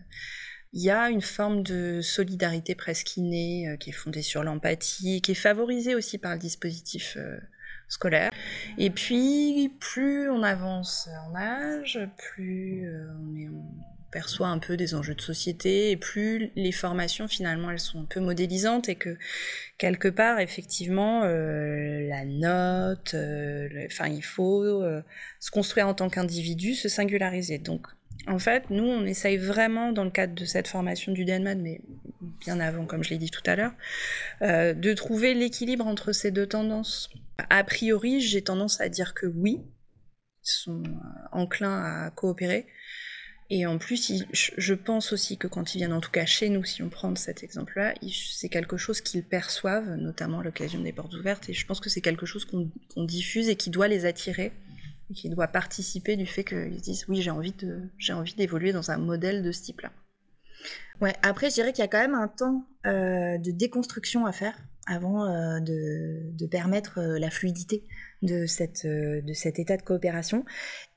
il 0.73 0.83
y 0.83 0.91
a 0.91 1.09
une 1.11 1.23
forme 1.23 1.63
de 1.63 2.01
solidarité 2.03 2.75
presque 2.75 3.17
innée 3.17 3.69
euh, 3.69 3.77
qui 3.77 3.91
est 3.91 3.93
fondée 3.93 4.23
sur 4.23 4.43
l'empathie, 4.43 5.23
qui 5.23 5.33
est 5.33 5.35
favorisée 5.35 5.95
aussi 5.95 6.19
par 6.19 6.33
le 6.33 6.39
dispositif 6.39 7.17
scolaire. 7.89 8.31
Et 8.79 8.91
puis, 8.91 9.73
plus 9.81 10.31
on 10.31 10.43
avance 10.43 11.09
en 11.29 11.35
âge, 11.37 12.01
plus 12.17 12.89
on, 12.91 13.51
perçoit 14.17 14.49
un 14.49 14.59
peu 14.59 14.79
des 14.79 14.95
enjeux 14.95 15.15
de 15.15 15.21
société, 15.21 15.91
et 15.91 15.97
plus 15.99 16.51
les 16.57 16.73
formations, 16.73 17.29
finalement, 17.29 17.71
elles 17.71 17.81
sont 17.81 18.01
un 18.01 18.07
peu 18.07 18.21
modélisantes, 18.21 18.89
et 18.89 18.95
que, 18.95 19.19
quelque 19.77 20.09
part, 20.09 20.41
effectivement, 20.41 21.23
euh, 21.25 22.09
la 22.09 22.25
note, 22.25 23.13
euh, 23.13 23.69
enfin, 23.85 24.07
il 24.07 24.25
faut 24.25 24.63
euh, 24.63 25.03
se 25.39 25.51
construire 25.51 25.89
en 25.89 25.93
tant 25.93 26.09
qu'individu, 26.09 26.75
se 26.75 26.89
singulariser. 26.89 27.59
Donc, 27.59 27.89
en 28.27 28.39
fait, 28.39 28.71
nous, 28.71 28.85
on 28.85 29.05
essaye 29.05 29.37
vraiment, 29.37 29.93
dans 29.93 30.05
le 30.05 30.11
cadre 30.11 30.35
de 30.35 30.45
cette 30.45 30.69
formation 30.69 31.13
du 31.13 31.25
Denman, 31.25 31.61
mais 31.61 31.81
bien 32.41 32.61
avant, 32.61 32.87
comme 32.87 33.05
je 33.05 33.11
l'ai 33.11 33.19
dit 33.19 33.31
tout 33.31 33.43
à 33.47 33.57
l'heure, 33.57 33.73
de 34.41 34.93
trouver 34.95 35.35
l'équilibre 35.35 35.87
entre 35.87 36.13
ces 36.13 36.31
deux 36.31 36.47
tendances. 36.47 37.11
A 37.51 37.63
priori, 37.65 38.21
j'ai 38.21 38.43
tendance 38.43 38.81
à 38.81 38.89
dire 38.89 39.15
que 39.15 39.27
oui, 39.27 39.61
ils 40.45 40.51
sont 40.51 40.83
enclins 41.33 41.83
à 41.83 42.11
coopérer, 42.11 42.67
et 43.49 43.65
en 43.65 43.79
plus, 43.79 44.25
je 44.33 44.75
pense 44.75 45.13
aussi 45.13 45.39
que 45.39 45.47
quand 45.47 45.75
ils 45.75 45.79
viennent, 45.79 45.93
en 45.93 46.01
tout 46.01 46.11
cas 46.11 46.27
chez 46.27 46.49
nous, 46.49 46.65
si 46.65 46.83
on 46.83 46.89
prend 46.89 47.15
cet 47.15 47.45
exemple-là, 47.45 47.95
c'est 48.11 48.49
quelque 48.49 48.77
chose 48.77 49.01
qu'ils 49.01 49.23
perçoivent, 49.23 49.95
notamment 49.95 50.41
à 50.41 50.43
l'occasion 50.43 50.81
des 50.81 50.93
portes 50.93 51.15
ouvertes, 51.15 51.49
et 51.49 51.53
je 51.53 51.65
pense 51.65 51.79
que 51.79 51.89
c'est 51.89 52.01
quelque 52.01 52.27
chose 52.27 52.45
qu'on 52.45 53.05
diffuse 53.05 53.49
et 53.49 53.55
qui 53.55 53.71
doit 53.71 53.87
les 53.87 54.05
attirer, 54.05 54.53
et 55.11 55.15
qui 55.15 55.29
doit 55.29 55.49
participer 55.49 56.17
du 56.17 56.27
fait 56.27 56.45
qu'ils 56.45 56.81
disent 56.81 57.07
oui, 57.09 57.23
j'ai 57.23 57.31
envie 57.31 57.53
de, 57.53 57.83
j'ai 57.99 58.13
envie 58.13 58.35
d'évoluer 58.35 58.73
dans 58.73 58.91
un 58.91 58.99
modèle 58.99 59.43
de 59.43 59.53
ce 59.53 59.63
type-là. 59.63 59.93
Ouais. 61.01 61.15
Après, 61.23 61.51
je 61.51 61.55
dirais 61.55 61.73
qu'il 61.73 61.83
y 61.83 61.85
a 61.85 61.89
quand 61.89 62.01
même 62.01 62.15
un 62.15 62.29
temps 62.29 62.67
euh, 62.87 63.39
de 63.39 63.51
déconstruction 63.51 64.27
à 64.27 64.33
faire 64.33 64.57
avant 64.87 65.27
euh, 65.27 65.61
de, 65.61 66.33
de, 66.33 66.47
permettre 66.47 67.01
euh, 67.01 67.19
la 67.19 67.29
fluidité 67.29 67.87
de, 68.23 68.47
cette, 68.47 68.85
euh, 68.85 69.21
de 69.21 69.33
cet 69.33 69.59
état 69.59 69.77
de 69.77 69.83
coopération. 69.83 70.45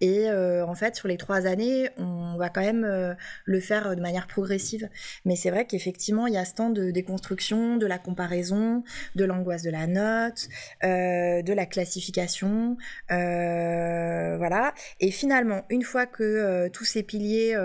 Et 0.01 0.29
euh, 0.29 0.65
en 0.65 0.75
fait, 0.75 0.95
sur 0.95 1.07
les 1.07 1.17
trois 1.17 1.45
années, 1.45 1.89
on 1.97 2.37
va 2.37 2.49
quand 2.49 2.61
même 2.61 2.85
euh, 2.85 3.13
le 3.45 3.59
faire 3.59 3.95
de 3.95 4.01
manière 4.01 4.27
progressive. 4.27 4.89
Mais 5.25 5.35
c'est 5.35 5.49
vrai 5.49 5.65
qu'effectivement, 5.65 6.27
il 6.27 6.33
y 6.33 6.37
a 6.37 6.45
ce 6.45 6.53
temps 6.53 6.69
de 6.69 6.91
déconstruction, 6.91 7.77
de 7.77 7.85
la 7.85 7.97
comparaison, 7.97 8.83
de 9.15 9.25
l'angoisse 9.25 9.63
de 9.63 9.71
la 9.71 9.87
note, 9.87 10.47
de 10.81 11.53
la 11.53 11.65
classification. 11.65 12.77
voilà. 13.09 14.73
Et 14.99 15.11
finalement, 15.11 15.63
une 15.69 15.83
fois 15.83 16.05
que 16.05 16.67
tous 16.69 16.85
ces 16.85 17.03
piliers 17.03 17.55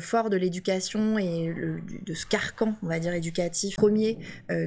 forts 0.00 0.30
de 0.30 0.36
l'éducation 0.36 1.18
et 1.18 1.52
de 2.02 2.14
ce 2.14 2.26
carcan, 2.26 2.76
on 2.82 2.86
va 2.86 2.98
dire, 2.98 3.12
éducatif 3.12 3.76
premier, 3.76 4.18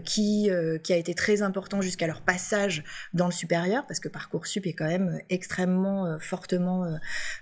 qui, 0.04 0.50
qui 0.84 0.94
a 0.94 0.98
été 0.98 1.14
très 1.14 1.42
important 1.42 1.82
jusqu'à 1.82 2.08
leur 2.08 2.22
passage 2.22 2.84
dans 3.14 3.26
le 3.26 3.32
supérieur, 3.32 3.86
parce 3.88 4.00
que 4.00 4.09
Parcoursup 4.10 4.66
est 4.66 4.74
quand 4.74 4.88
même 4.88 5.10
euh, 5.10 5.20
extrêmement 5.30 6.06
euh, 6.06 6.20
fortement 6.20 6.86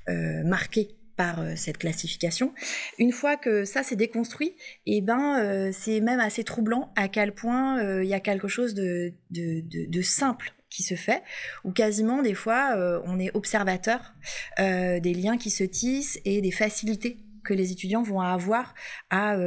euh, 0.10 0.44
marqué 0.44 0.96
par 1.16 1.44
cette 1.56 1.80
classification. 1.80 2.54
Une 3.00 3.12
fois 3.12 3.38
que 3.38 3.66
ça 3.66 3.82
s'est 3.82 3.96
déconstruit, 3.96 4.56
eh 4.86 5.02
ben 5.02 5.72
c'est 5.74 6.00
même 6.00 6.20
assez 6.20 6.44
troublant 6.44 6.94
à 6.96 7.08
quel 7.08 7.34
point 7.34 7.82
il 8.04 8.08
y 8.08 8.14
a 8.14 8.20
quelque 8.20 8.48
chose 8.48 8.76
de, 8.76 9.12
simple 10.04 10.54
qui 10.70 10.84
se 10.84 10.94
fait, 10.94 11.24
où 11.64 11.72
quasiment 11.72 12.22
des 12.22 12.36
fois 12.36 13.02
on 13.06 13.20
est 13.20 13.36
observateur 13.36 14.14
des 14.60 15.14
liens 15.16 15.40
qui 15.40 15.50
se 15.50 15.64
tissent 15.64 16.20
et 16.24 16.40
des 16.40 16.52
facilités 16.52 17.18
que 17.44 17.56
les 17.56 17.72
étudiants 17.72 18.04
vont 18.04 18.22
avoir 18.22 18.76
à, 19.10 19.38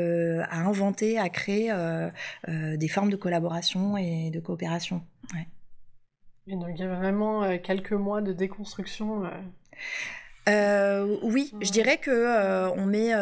inventer, 0.51 1.21
à 1.21 1.29
créer 1.29 1.73
des 2.49 2.89
formes 2.89 3.11
de 3.11 3.17
collaboration 3.17 3.97
et 3.97 4.33
de 4.33 4.41
coopération. 4.41 5.05
Donc 6.57 6.71
il 6.75 6.81
y 6.81 6.85
a 6.85 6.95
vraiment 6.95 7.43
euh, 7.43 7.59
quelques 7.63 7.93
mois 7.93 8.21
de 8.21 8.33
déconstruction. 8.33 9.25
Euh. 9.25 9.29
Euh, 10.49 11.19
oui, 11.23 11.53
je 11.61 11.71
dirais 11.71 11.99
que 11.99 12.71
on 12.71 12.87
met, 12.87 13.15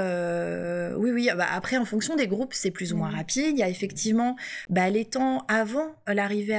oui, 0.96 1.10
oui. 1.10 1.28
Bah, 1.36 1.46
après, 1.52 1.76
en 1.76 1.84
fonction 1.84 2.16
des 2.16 2.26
groupes, 2.26 2.54
c'est 2.54 2.70
plus 2.70 2.92
ou 2.92 2.96
moins 2.96 3.10
rapide. 3.10 3.50
Il 3.50 3.58
y 3.58 3.62
a 3.62 3.68
effectivement 3.68 4.36
bah, 4.70 4.88
les 4.88 5.04
temps 5.04 5.44
avant 5.48 5.94
l'arrivée 6.06 6.56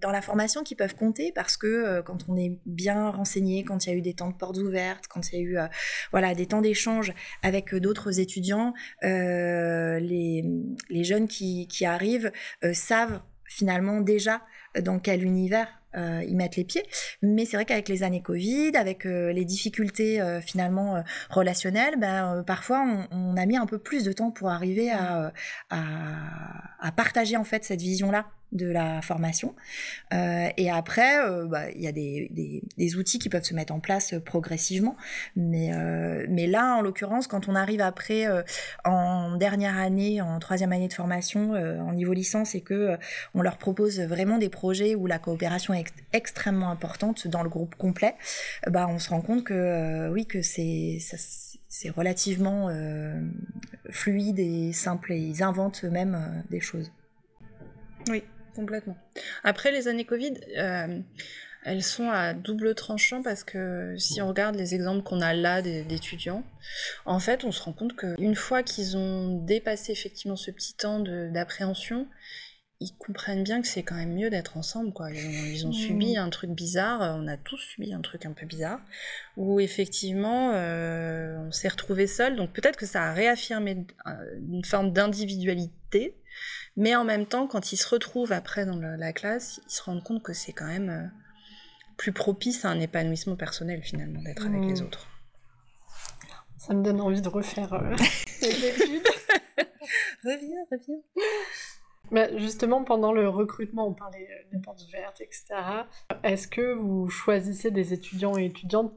dans 0.00 0.10
la 0.10 0.20
formation 0.20 0.62
qui 0.62 0.76
peuvent 0.76 0.94
compter 0.94 1.32
parce 1.32 1.56
que 1.56 2.02
quand 2.02 2.28
on 2.28 2.36
est 2.36 2.58
bien 2.66 3.10
renseigné, 3.10 3.64
quand 3.64 3.86
il 3.86 3.90
y 3.90 3.92
a 3.92 3.96
eu 3.96 4.02
des 4.02 4.14
temps 4.14 4.28
de 4.28 4.36
portes 4.36 4.58
ouvertes, 4.58 5.06
quand 5.08 5.32
il 5.32 5.36
y 5.36 5.38
a 5.38 5.42
eu, 5.42 5.58
voilà, 6.12 6.34
des 6.34 6.46
temps 6.46 6.60
d'échange 6.60 7.12
avec 7.42 7.74
d'autres 7.74 8.20
étudiants, 8.20 8.74
les, 9.02 10.44
les 10.90 11.04
jeunes 11.04 11.26
qui, 11.26 11.66
qui 11.68 11.84
arrivent 11.84 12.30
savent 12.74 13.22
finalement 13.50 14.00
déjà 14.00 14.42
dans 14.80 15.00
quel 15.00 15.24
univers 15.24 15.79
euh, 15.96 16.22
y 16.24 16.34
mettre 16.34 16.58
les 16.58 16.64
pieds. 16.64 16.82
Mais 17.22 17.44
c'est 17.44 17.56
vrai 17.56 17.64
qu'avec 17.64 17.88
les 17.88 18.02
années 18.02 18.22
Covid, 18.22 18.72
avec 18.76 19.06
euh, 19.06 19.32
les 19.32 19.44
difficultés 19.44 20.20
euh, 20.20 20.40
finalement 20.40 21.02
relationnelles, 21.30 21.96
ben, 21.98 22.44
parfois 22.46 22.84
on, 23.10 23.36
a 23.36 23.46
mis 23.46 23.56
un 23.56 23.66
peu 23.66 23.78
plus 23.78 24.04
de 24.04 24.12
temps 24.12 24.30
pour 24.30 24.50
arriver 24.50 24.90
à, 24.90 25.32
à, 25.70 25.80
à 26.80 26.92
partager 26.92 27.36
en 27.36 27.44
fait 27.44 27.64
cette 27.64 27.80
vision-là 27.80 28.26
de 28.52 28.66
la 28.66 29.00
formation. 29.00 29.54
Euh, 30.12 30.48
et 30.56 30.70
après, 30.70 31.18
euh, 31.24 31.46
bah, 31.46 31.70
il 31.70 31.80
y 31.80 31.86
a 31.86 31.92
des, 31.92 32.62
des, 32.76 32.96
outils 32.96 33.18
qui 33.18 33.28
peuvent 33.28 33.44
se 33.44 33.54
mettre 33.54 33.72
en 33.72 33.80
place 33.80 34.14
euh, 34.14 34.20
progressivement. 34.20 34.96
Mais, 35.36 35.70
mais 36.28 36.46
là, 36.46 36.76
en 36.76 36.82
l'occurrence, 36.82 37.26
quand 37.26 37.48
on 37.48 37.54
arrive 37.54 37.80
après 37.80 38.26
en 38.84 39.36
dernière 39.36 39.78
année, 39.78 40.20
en 40.20 40.38
troisième 40.38 40.72
année 40.72 40.88
de 40.88 40.92
formation, 40.92 41.52
en 41.52 41.92
niveau 41.92 42.12
licence, 42.12 42.54
et 42.54 42.60
que 42.60 42.96
on 43.34 43.42
leur 43.42 43.58
propose 43.58 44.00
vraiment 44.00 44.38
des 44.38 44.48
projets 44.48 44.94
où 44.94 45.06
la 45.06 45.18
coopération 45.18 45.74
est 45.74 45.86
extrêmement 46.12 46.70
importante 46.70 47.26
dans 47.28 47.42
le 47.42 47.48
groupe 47.48 47.74
complet, 47.76 48.14
bah, 48.66 48.86
on 48.88 48.98
se 48.98 49.10
rend 49.10 49.20
compte 49.20 49.44
que 49.44 50.08
oui, 50.10 50.26
que 50.26 50.42
c'est 50.42 50.98
c'est 51.68 51.90
relativement 51.90 52.70
fluide 53.90 54.38
et 54.38 54.72
simple 54.72 55.12
et 55.12 55.18
ils 55.18 55.42
inventent 55.42 55.84
eux-mêmes 55.84 56.44
des 56.50 56.60
choses. 56.60 56.90
Oui, 58.08 58.22
complètement. 58.54 58.96
Après 59.44 59.72
les 59.72 59.88
années 59.88 60.04
Covid, 60.04 60.34
euh, 60.56 61.00
elles 61.64 61.82
sont 61.82 62.08
à 62.08 62.32
double 62.32 62.74
tranchant 62.74 63.22
parce 63.22 63.44
que 63.44 63.94
si 63.98 64.22
on 64.22 64.28
regarde 64.28 64.56
les 64.56 64.74
exemples 64.74 65.02
qu'on 65.02 65.20
a 65.20 65.34
là 65.34 65.60
d'étudiants, 65.62 66.42
en 67.04 67.18
fait, 67.18 67.44
on 67.44 67.52
se 67.52 67.62
rend 67.62 67.72
compte 67.72 67.96
qu'une 67.96 68.34
fois 68.34 68.62
qu'ils 68.62 68.96
ont 68.96 69.36
dépassé 69.44 69.92
effectivement 69.92 70.36
ce 70.36 70.50
petit 70.50 70.74
temps 70.74 71.00
d'appréhension, 71.00 72.06
ils 72.82 72.96
comprennent 72.96 73.44
bien 73.44 73.60
que 73.60 73.68
c'est 73.68 73.82
quand 73.82 73.94
même 73.94 74.14
mieux 74.14 74.30
d'être 74.30 74.56
ensemble, 74.56 74.94
quoi. 74.94 75.10
Ils 75.10 75.66
ont, 75.66 75.72
subi 75.72 76.14
mmh. 76.14 76.18
un 76.18 76.30
truc 76.30 76.50
bizarre, 76.50 77.18
on 77.18 77.28
a 77.28 77.36
tous 77.36 77.58
subi 77.58 77.92
un 77.92 78.00
truc 78.00 78.24
un 78.24 78.32
peu 78.32 78.46
bizarre, 78.46 78.80
où 79.36 79.60
effectivement 79.60 80.52
euh, 80.54 81.36
on 81.46 81.52
s'est 81.52 81.68
retrouvé 81.68 82.06
seul. 82.06 82.36
Donc 82.36 82.54
peut-être 82.54 82.78
que 82.78 82.86
ça 82.86 83.02
a 83.02 83.12
réaffirmé 83.12 83.86
euh, 84.06 84.12
une 84.50 84.64
forme 84.64 84.94
d'individualité, 84.94 86.16
mais 86.76 86.94
en 86.94 87.04
même 87.04 87.26
temps, 87.26 87.46
quand 87.46 87.72
ils 87.72 87.76
se 87.76 87.88
retrouvent 87.88 88.32
après 88.32 88.64
dans 88.64 88.76
la, 88.76 89.12
classe, 89.12 89.60
ils 89.66 89.72
se 89.72 89.82
rendent 89.82 90.02
compte 90.02 90.22
que 90.22 90.32
c'est 90.32 90.52
quand 90.52 90.66
même 90.66 90.90
euh, 90.90 91.06
plus 91.96 92.12
propice 92.12 92.64
à 92.64 92.70
un 92.70 92.80
épanouissement 92.80 93.36
personnel 93.36 93.82
finalement 93.82 94.22
d'être 94.22 94.46
avec 94.46 94.60
les 94.62 94.80
mmh. 94.80 94.86
autres. 94.86 95.08
Ça 96.56 96.74
me 96.74 96.82
donne 96.82 97.00
envie 97.00 97.22
de 97.22 97.28
refaire 97.28 97.72
euh, 97.72 97.94
études. 98.42 99.08
reviens, 100.24 100.64
reviens. 100.70 101.00
Mais 102.10 102.38
justement, 102.38 102.84
pendant 102.84 103.12
le 103.12 103.28
recrutement, 103.28 103.88
on 103.88 103.94
parlait 103.94 104.28
euh, 104.30 104.50
des 104.52 104.60
portes 104.60 104.82
ouvertes, 104.86 105.20
etc. 105.20 105.46
Est-ce 106.22 106.48
que 106.48 106.74
vous 106.74 107.08
choisissez 107.08 107.70
des 107.70 107.92
étudiants 107.92 108.36
et 108.36 108.46
étudiantes 108.46 108.92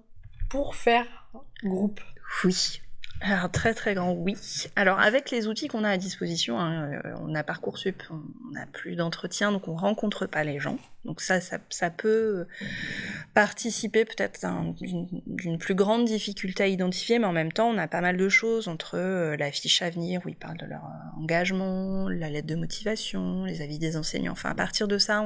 pour 0.49 0.75
faire 0.75 1.29
groupe? 1.63 2.01
Oui, 2.43 2.82
alors, 3.23 3.49
très 3.49 3.73
très 3.73 3.93
grand 3.93 4.11
oui. 4.11 4.35
Alors, 4.75 4.99
avec 4.99 5.31
les 5.31 5.47
outils 5.47 5.69
qu'on 5.69 5.85
a 5.85 5.89
à 5.89 5.97
disposition, 5.97 6.59
hein, 6.59 6.91
euh, 6.91 7.15
on 7.21 7.33
a 7.35 7.43
Parcoursup, 7.43 8.03
on 8.09 8.51
n'a 8.51 8.65
plus 8.65 8.97
d'entretien, 8.97 9.53
donc 9.53 9.69
on 9.69 9.75
rencontre 9.75 10.25
pas 10.25 10.43
les 10.43 10.59
gens. 10.59 10.77
Donc 11.05 11.19
ça, 11.19 11.39
ça, 11.41 11.89
peut 11.89 12.47
participer 13.33 14.05
peut-être 14.05 14.39
d'une 15.27 15.57
plus 15.57 15.75
grande 15.75 16.05
difficulté 16.05 16.63
à 16.63 16.67
identifier, 16.67 17.19
mais 17.19 17.25
en 17.25 17.33
même 17.33 17.51
temps, 17.51 17.67
on 17.67 17.77
a 17.77 17.87
pas 17.87 17.99
mal 17.99 18.15
de 18.15 18.29
choses 18.29 18.69
entre 18.69 18.97
euh, 18.97 19.35
la 19.35 19.51
fiche 19.51 19.81
à 19.81 19.89
venir 19.89 20.21
où 20.25 20.29
ils 20.29 20.35
parlent 20.35 20.57
de 20.57 20.65
leur 20.65 20.85
euh, 20.85 21.21
engagement, 21.21 22.07
la 22.07 22.29
lettre 22.29 22.47
de 22.47 22.55
motivation, 22.55 23.43
les 23.43 23.61
avis 23.61 23.79
des 23.79 23.97
enseignants. 23.97 24.31
Enfin, 24.31 24.49
à 24.49 24.55
partir 24.55 24.87
de 24.87 24.97
ça, 24.97 25.25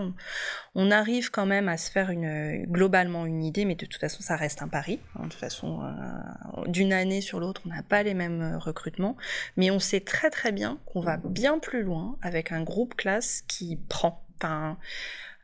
on, 0.74 0.90
arrive 0.90 1.32
quand 1.32 1.46
même 1.46 1.68
à 1.68 1.78
se 1.78 1.92
faire 1.92 2.14
globalement 2.14 3.26
une 3.26 3.44
idée, 3.44 3.66
mais 3.66 3.76
de 3.76 3.86
toute 3.86 4.00
façon, 4.00 4.22
ça 4.22 4.36
reste 4.36 4.62
un 4.62 4.70
pari. 4.70 5.00
Hein. 5.16 5.26
de 5.26 5.30
toute 5.30 5.40
façon, 5.40 5.82
euh, 5.84 6.64
d'une 6.68 6.94
année 6.94 7.22
sur 7.22 7.40
l'autre, 7.40 7.62
on 7.66 7.70
n'a 7.70 7.84
pas 7.84 8.04
les 8.04 8.14
mêmes 8.14 8.58
recrutements, 8.60 9.18
mais 9.58 9.70
on 9.70 9.80
sait 9.80 10.00
très 10.00 10.30
très 10.30 10.52
bien 10.52 10.80
qu'on 10.86 11.02
va 11.02 11.18
bien 11.18 11.60
plus 11.60 11.84
loin 11.84 12.18
avec 12.22 12.52
un 12.52 12.64
groupe 12.64 12.96
classe 12.96 13.44
qui 13.48 13.78
prend. 13.90 14.24
Enfin, 14.40 14.78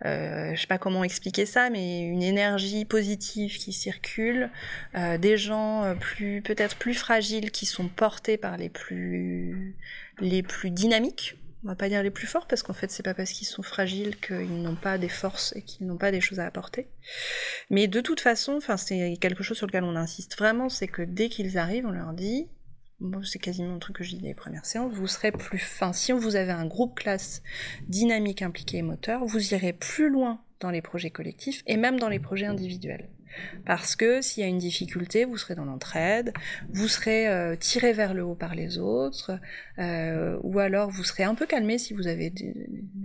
je 0.01 0.59
sais 0.59 0.67
pas 0.67 0.77
comment 0.77 1.03
expliquer 1.03 1.45
ça, 1.45 1.69
mais 1.69 2.01
une 2.01 2.23
énergie 2.23 2.85
positive 2.85 3.57
qui 3.57 3.73
circule, 3.73 4.49
euh, 4.95 5.17
des 5.17 5.37
gens 5.37 5.83
euh, 5.83 5.95
plus 5.95 6.41
peut-être 6.41 6.75
plus 6.75 6.93
fragiles 6.93 7.51
qui 7.51 7.65
sont 7.65 7.87
portés 7.87 8.37
par 8.37 8.57
les 8.57 8.69
plus 8.69 9.75
les 10.19 10.43
plus 10.43 10.71
dynamiques. 10.71 11.37
On 11.63 11.69
va 11.69 11.75
pas 11.75 11.87
dire 11.87 12.03
les 12.03 12.11
plus 12.11 12.27
forts 12.27 12.45
parce 12.47 12.61
qu'en 12.61 12.73
fait 12.73 12.91
c'est 12.91 13.03
pas 13.03 13.13
parce 13.13 13.31
qu'ils 13.31 13.47
sont 13.47 13.63
fragiles 13.63 14.17
qu'ils 14.19 14.61
n'ont 14.61 14.75
pas 14.75 14.97
des 14.97 15.07
forces 15.07 15.55
et 15.55 15.61
qu'ils 15.61 15.87
n'ont 15.87 15.97
pas 15.97 16.11
des 16.11 16.19
choses 16.19 16.41
à 16.41 16.45
apporter. 16.45 16.87
Mais 17.69 17.87
de 17.87 18.01
toute 18.01 18.19
façon, 18.19 18.55
enfin 18.57 18.75
c'est 18.75 19.17
quelque 19.21 19.43
chose 19.43 19.57
sur 19.57 19.67
lequel 19.67 19.85
on 19.85 19.95
insiste 19.95 20.37
vraiment, 20.37 20.67
c'est 20.67 20.87
que 20.87 21.01
dès 21.01 21.29
qu'ils 21.29 21.57
arrivent, 21.57 21.85
on 21.85 21.91
leur 21.91 22.11
dit 22.11 22.47
c'est 23.23 23.39
quasiment 23.39 23.75
un 23.75 23.79
truc 23.79 23.97
que 23.97 24.03
je 24.03 24.15
dis 24.15 24.21
les 24.21 24.33
premières 24.33 24.65
séances, 24.65 24.93
vous 24.93 25.07
serez 25.07 25.31
plus 25.31 25.59
fin. 25.59 25.93
Si 25.93 26.11
vous 26.11 26.35
avez 26.35 26.51
un 26.51 26.65
groupe 26.65 26.95
classe 26.95 27.43
dynamique, 27.87 28.41
impliqué 28.41 28.77
et 28.77 28.81
moteur, 28.81 29.25
vous 29.25 29.53
irez 29.53 29.73
plus 29.73 30.09
loin 30.09 30.41
dans 30.59 30.69
les 30.71 30.81
projets 30.81 31.09
collectifs 31.09 31.63
et 31.67 31.77
même 31.77 31.99
dans 31.99 32.09
les 32.09 32.19
projets 32.19 32.45
individuels. 32.45 33.09
Parce 33.65 33.95
que 33.95 34.21
s'il 34.21 34.41
y 34.41 34.45
a 34.45 34.49
une 34.49 34.57
difficulté, 34.57 35.25
vous 35.25 35.37
serez 35.37 35.55
dans 35.55 35.65
l'entraide, 35.65 36.33
vous 36.69 36.87
serez 36.87 37.27
euh, 37.27 37.55
tiré 37.55 37.93
vers 37.93 38.13
le 38.13 38.23
haut 38.23 38.35
par 38.35 38.55
les 38.55 38.77
autres, 38.77 39.39
euh, 39.79 40.37
ou 40.43 40.59
alors 40.59 40.89
vous 40.89 41.03
serez 41.03 41.23
un 41.23 41.35
peu 41.35 41.45
calmé 41.45 41.77
si 41.77 41.93
vous 41.93 42.07
avez 42.07 42.29
des, 42.29 42.53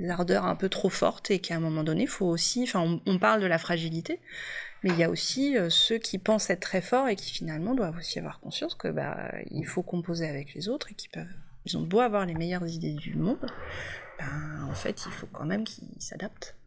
ardeurs 0.09 0.45
un 0.45 0.57
peu 0.57 0.69
trop 0.69 0.89
fortes 0.91 1.31
et 1.31 1.39
qu'à 1.39 1.57
un 1.57 1.61
moment 1.61 1.85
donné, 1.85 2.07
faut 2.07 2.27
aussi, 2.27 2.63
enfin 2.63 3.01
on, 3.07 3.19
parle 3.19 3.41
de 3.41 3.47
la 3.47 3.59
fragilité, 3.59 4.21
mais 4.83 4.91
il 4.91 4.99
y 4.99 5.05
a 5.05 5.11
aussi 5.11 5.57
euh, 5.57 5.71
ceux 5.71 5.99
qui 5.99 6.19
pensent 6.19 6.51
être 6.51 6.61
très 6.61 6.81
forts 6.81 7.09
et 7.09 7.17
qui 7.17 7.31
finalement 7.31 7.75
doivent 7.75 7.97
aussi 7.97 8.19
avoir 8.19 8.41
conscience 8.41 8.75
que 8.75 8.89
bah 8.89 9.33
il 9.51 9.67
faut 9.67 9.83
composer 9.83 10.29
avec 10.29 10.55
les 10.55 10.69
autres 10.69 10.93
et 10.93 10.95
qui 10.95 11.09
peuvent 11.09 11.35
ils 11.69 11.77
ont 11.77 11.83
beau 11.83 12.01
avoir 12.01 12.25
les 12.25 12.35
meilleures 12.35 12.67
idées 12.67 12.95
du 12.95 13.15
monde, 13.15 13.47
ben, 14.19 14.69
en 14.71 14.75
fait 14.75 15.05
il 15.07 15.13
faut 15.13 15.27
quand 15.27 15.45
même 15.45 15.65
qu'ils 15.65 16.01
s'adaptent. 16.01 16.58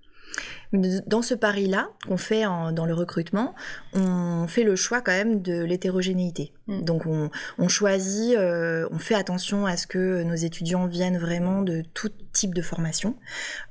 Dans 0.73 1.21
ce 1.21 1.33
pari-là 1.33 1.89
qu'on 2.07 2.17
fait 2.17 2.43
dans 2.43 2.85
le 2.85 2.93
recrutement, 2.93 3.53
on 3.93 4.47
fait 4.47 4.63
le 4.63 4.77
choix 4.77 5.01
quand 5.01 5.11
même 5.11 5.41
de 5.41 5.63
l'hétérogénéité. 5.63 6.53
Mm. 6.71 6.81
Donc 6.83 7.05
on, 7.05 7.67
choisit, 7.67 8.35
euh, 8.37 8.87
on 8.91 8.99
fait 8.99 9.15
attention 9.15 9.65
à 9.65 9.77
ce 9.77 9.87
que 9.87 10.23
nos 10.23 10.35
étudiants 10.35 10.87
viennent 10.87 11.17
vraiment 11.17 11.61
de 11.61 11.83
tout 11.93 12.09
type 12.33 12.53
de 12.53 12.61
formation. 12.61 13.15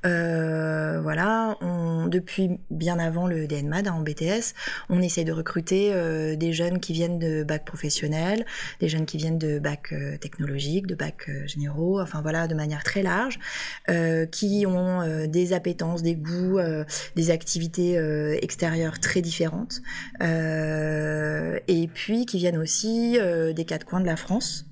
Euh, 0.05 0.99
voilà, 1.01 1.57
on, 1.61 2.07
depuis 2.07 2.59
bien 2.69 2.99
avant 2.99 3.27
le 3.27 3.47
DNMAD 3.47 3.87
hein, 3.87 3.93
en 3.93 4.01
BTS, 4.01 4.53
on 4.89 5.01
essaie 5.01 5.23
de 5.23 5.31
recruter 5.31 5.91
euh, 5.93 6.35
des 6.35 6.53
jeunes 6.53 6.79
qui 6.79 6.93
viennent 6.93 7.17
de 7.17 7.43
bac 7.43 7.65
professionnel, 7.65 8.45
des 8.79 8.89
jeunes 8.89 9.05
qui 9.05 9.17
viennent 9.17 9.39
de 9.39 9.59
bac 9.59 9.93
technologique, 10.19 10.87
de 10.87 10.95
bac 10.95 11.29
généraux, 11.45 11.99
enfin 11.99 12.21
voilà, 12.21 12.47
de 12.47 12.53
manière 12.53 12.83
très 12.83 13.01
large, 13.01 13.39
qui 14.31 14.65
ont 14.67 15.27
des 15.27 15.53
appétences, 15.53 16.03
des 16.03 16.15
goûts, 16.15 16.50
des 17.15 17.31
activités 17.31 17.95
extérieures 18.43 18.99
très 18.99 19.21
différentes, 19.21 19.81
et 20.21 21.89
puis 21.93 22.25
qui 22.25 22.37
viennent 22.37 22.57
aussi 22.57 23.17
euh, 23.19 23.53
des 23.53 23.65
quatre 23.65 23.85
coins 23.85 24.01
de 24.01 24.05
la 24.05 24.15
France. 24.15 24.65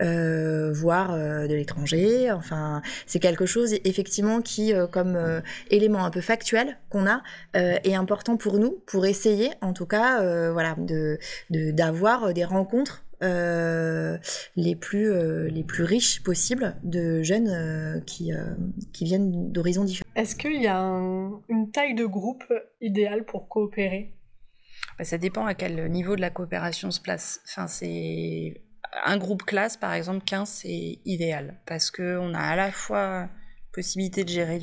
Euh, 0.00 0.72
voire 0.72 1.12
euh, 1.12 1.46
de 1.46 1.54
l'étranger. 1.54 2.32
Enfin, 2.32 2.80
c'est 3.04 3.18
quelque 3.18 3.44
chose 3.44 3.74
effectivement 3.84 4.40
qui, 4.40 4.72
comme 4.90 5.42
élément 5.68 6.02
un 6.02 6.10
peu 6.10 6.22
factuel 6.22 6.78
qu'on 6.88 7.06
a, 7.06 7.22
est 7.52 7.94
important 7.94 8.38
pour 8.38 8.58
nous, 8.58 8.82
pour 8.86 9.04
essayer, 9.04 9.50
en 9.60 9.74
tout 9.74 9.84
cas, 9.84 10.50
voilà, 10.50 10.76
d'avoir 11.50 12.32
des 12.32 12.44
rencontres 12.44 13.04
les 13.20 14.76
plus 14.76 15.48
les 15.48 15.64
plus 15.64 15.84
riches 15.84 16.22
possibles 16.22 16.76
de 16.82 17.22
jeunes 17.22 18.02
qui 18.06 18.32
qui 18.92 19.04
viennent 19.04 19.52
d'horizons 19.52 19.84
différents. 19.84 20.10
Est-ce 20.16 20.34
qu'il 20.36 20.60
y 20.60 20.66
a 20.66 20.78
une 21.48 21.70
taille 21.72 21.94
de 21.94 22.06
groupe 22.06 22.44
idéale 22.80 23.24
pour 23.24 23.48
coopérer? 23.48 24.14
Bah, 24.98 25.04
ça 25.04 25.18
dépend 25.18 25.46
à 25.46 25.54
quel 25.54 25.90
niveau 25.90 26.16
de 26.16 26.20
la 26.20 26.30
coopération 26.30 26.90
se 26.90 27.00
place. 27.00 27.40
Enfin, 27.46 27.66
c'est 27.66 28.62
un 29.04 29.18
groupe 29.18 29.44
classe, 29.44 29.76
par 29.76 29.94
exemple, 29.94 30.24
15, 30.24 30.48
c'est 30.48 30.98
idéal 31.04 31.60
parce 31.66 31.90
qu'on 31.90 32.34
a 32.34 32.40
à 32.40 32.56
la 32.56 32.70
fois 32.72 33.28
possibilité 33.72 34.24
de 34.24 34.28
gérer 34.28 34.58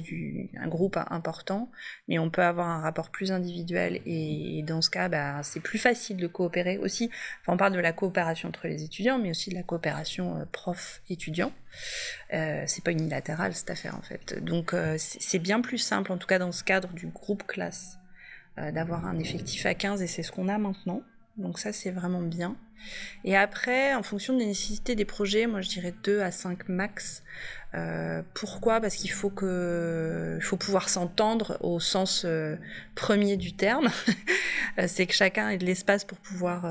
un 0.59 0.67
groupe 0.67 0.97
important, 1.09 1.71
mais 2.07 2.19
on 2.19 2.29
peut 2.29 2.43
avoir 2.43 2.67
un 2.67 2.79
rapport 2.79 3.09
plus 3.09 3.31
individuel 3.31 4.01
et, 4.05 4.63
dans 4.67 4.81
ce 4.81 4.89
cas, 4.89 5.09
bah, 5.09 5.41
c'est 5.43 5.61
plus 5.61 5.79
facile 5.79 6.17
de 6.17 6.27
coopérer 6.27 6.77
aussi. 6.77 7.09
On 7.47 7.57
parle 7.57 7.73
de 7.73 7.79
la 7.79 7.93
coopération 7.93 8.49
entre 8.49 8.67
les 8.67 8.83
étudiants, 8.83 9.19
mais 9.19 9.29
aussi 9.29 9.49
de 9.49 9.55
la 9.55 9.63
coopération 9.63 10.37
euh, 10.37 10.45
prof-étudiant. 10.51 11.51
Euh, 12.33 12.63
c'est 12.67 12.83
pas 12.83 12.91
unilatéral 12.91 13.53
cette 13.53 13.69
affaire 13.69 13.95
en 13.95 14.01
fait. 14.01 14.43
Donc 14.43 14.73
euh, 14.73 14.95
c'est 14.97 15.39
bien 15.39 15.61
plus 15.61 15.77
simple, 15.77 16.11
en 16.11 16.17
tout 16.17 16.27
cas 16.27 16.39
dans 16.39 16.51
ce 16.51 16.63
cadre 16.63 16.89
du 16.89 17.07
groupe 17.07 17.45
classe, 17.45 17.97
euh, 18.57 18.71
d'avoir 18.71 19.05
un 19.05 19.19
effectif 19.19 19.65
à 19.65 19.73
15 19.73 20.01
et 20.01 20.07
c'est 20.07 20.23
ce 20.23 20.31
qu'on 20.31 20.47
a 20.47 20.57
maintenant. 20.57 21.01
Donc 21.37 21.59
ça 21.59 21.73
c'est 21.73 21.91
vraiment 21.91 22.21
bien. 22.21 22.55
Et 23.23 23.35
après, 23.35 23.95
en 23.95 24.03
fonction 24.03 24.37
des 24.37 24.45
nécessités 24.45 24.95
des 24.95 25.05
projets, 25.05 25.47
moi 25.47 25.61
je 25.61 25.69
dirais 25.69 25.93
2 26.03 26.21
à 26.21 26.31
5 26.31 26.69
max. 26.69 27.23
Euh, 27.75 28.21
pourquoi? 28.33 28.79
Parce 28.79 28.95
qu'il 28.95 29.11
faut 29.11 29.29
que, 29.29 30.39
faut 30.41 30.57
pouvoir 30.57 30.89
s'entendre 30.89 31.57
au 31.61 31.79
sens 31.79 32.23
euh, 32.25 32.55
premier 32.95 33.35
du 33.35 33.53
terme. 33.53 33.89
c'est 34.87 35.05
que 35.05 35.13
chacun 35.13 35.49
ait 35.49 35.57
de 35.57 35.65
l'espace 35.65 36.05
pour 36.05 36.17
pouvoir 36.19 36.65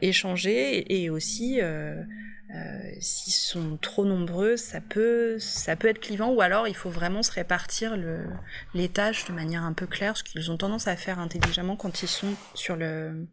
échanger 0.00 1.02
et, 1.02 1.10
aussi 1.10 1.60
euh, 2.54 2.92
s'ils 3.00 3.32
sont 3.32 3.76
trop 3.76 4.04
nombreux, 4.04 4.56
ça 4.56 4.80
peut, 4.80 5.36
ça 5.40 5.74
peut 5.74 5.88
être 5.88 5.98
clivant, 5.98 6.30
ou 6.30 6.40
alors 6.40 6.68
il 6.68 6.76
faut 6.76 6.90
vraiment 6.90 7.24
se 7.24 7.32
répartir 7.32 7.96
le, 7.96 8.20
les 8.72 8.88
tâches 8.88 9.24
de 9.24 9.32
manière 9.32 9.64
un 9.64 9.72
peu 9.72 9.86
claire, 9.86 10.16
ce 10.16 10.22
qu'ils 10.22 10.50
ont 10.52 10.56
tendance 10.56 10.86
à 10.86 10.94
faire 10.94 11.18
intelligemment 11.18 11.74
quand 11.74 12.02
ils 12.02 12.08
sont 12.08 12.34
sur, 12.54 12.76
le, 12.76 13.26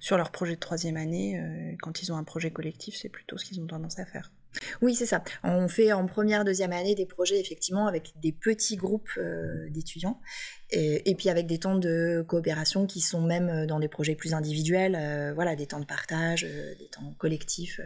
sur 0.00 0.16
leur 0.16 0.30
projet 0.30 0.54
de 0.54 0.60
troisième 0.60 0.96
année. 0.96 1.38
Euh, 1.38 1.76
quand 1.82 2.00
ils 2.00 2.10
ont 2.10 2.16
un 2.16 2.24
projet 2.24 2.50
collectif, 2.50 2.96
c'est 2.96 3.10
plutôt 3.10 3.36
ce 3.36 3.44
qu'ils 3.44 3.60
ont 3.60 3.66
tendance 3.66 3.98
à 3.98 4.06
faire. 4.06 4.32
Oui, 4.80 4.94
c'est 4.94 5.06
ça. 5.06 5.22
On 5.44 5.68
fait 5.68 5.92
en 5.92 6.06
première, 6.06 6.44
deuxième 6.44 6.72
année 6.72 6.94
des 6.94 7.06
projets 7.06 7.38
effectivement 7.38 7.86
avec 7.86 8.14
des 8.16 8.32
petits 8.32 8.76
groupes 8.76 9.10
euh, 9.18 9.68
d'étudiants 9.68 10.20
et, 10.70 11.14
puis 11.14 11.30
avec 11.30 11.46
des 11.46 11.58
temps 11.58 11.76
de 11.76 12.24
coopération 12.26 12.86
qui 12.86 13.00
sont 13.00 13.22
même 13.22 13.48
euh, 13.48 13.66
dans 13.66 13.80
des 13.80 13.88
projets 13.88 14.14
plus 14.14 14.34
individuels, 14.34 14.96
euh, 15.00 15.32
voilà, 15.34 15.56
des 15.56 15.66
temps 15.66 15.80
de 15.80 15.86
partage, 15.86 16.42
des 16.42 16.88
temps 16.88 17.14
collectifs. 17.18 17.80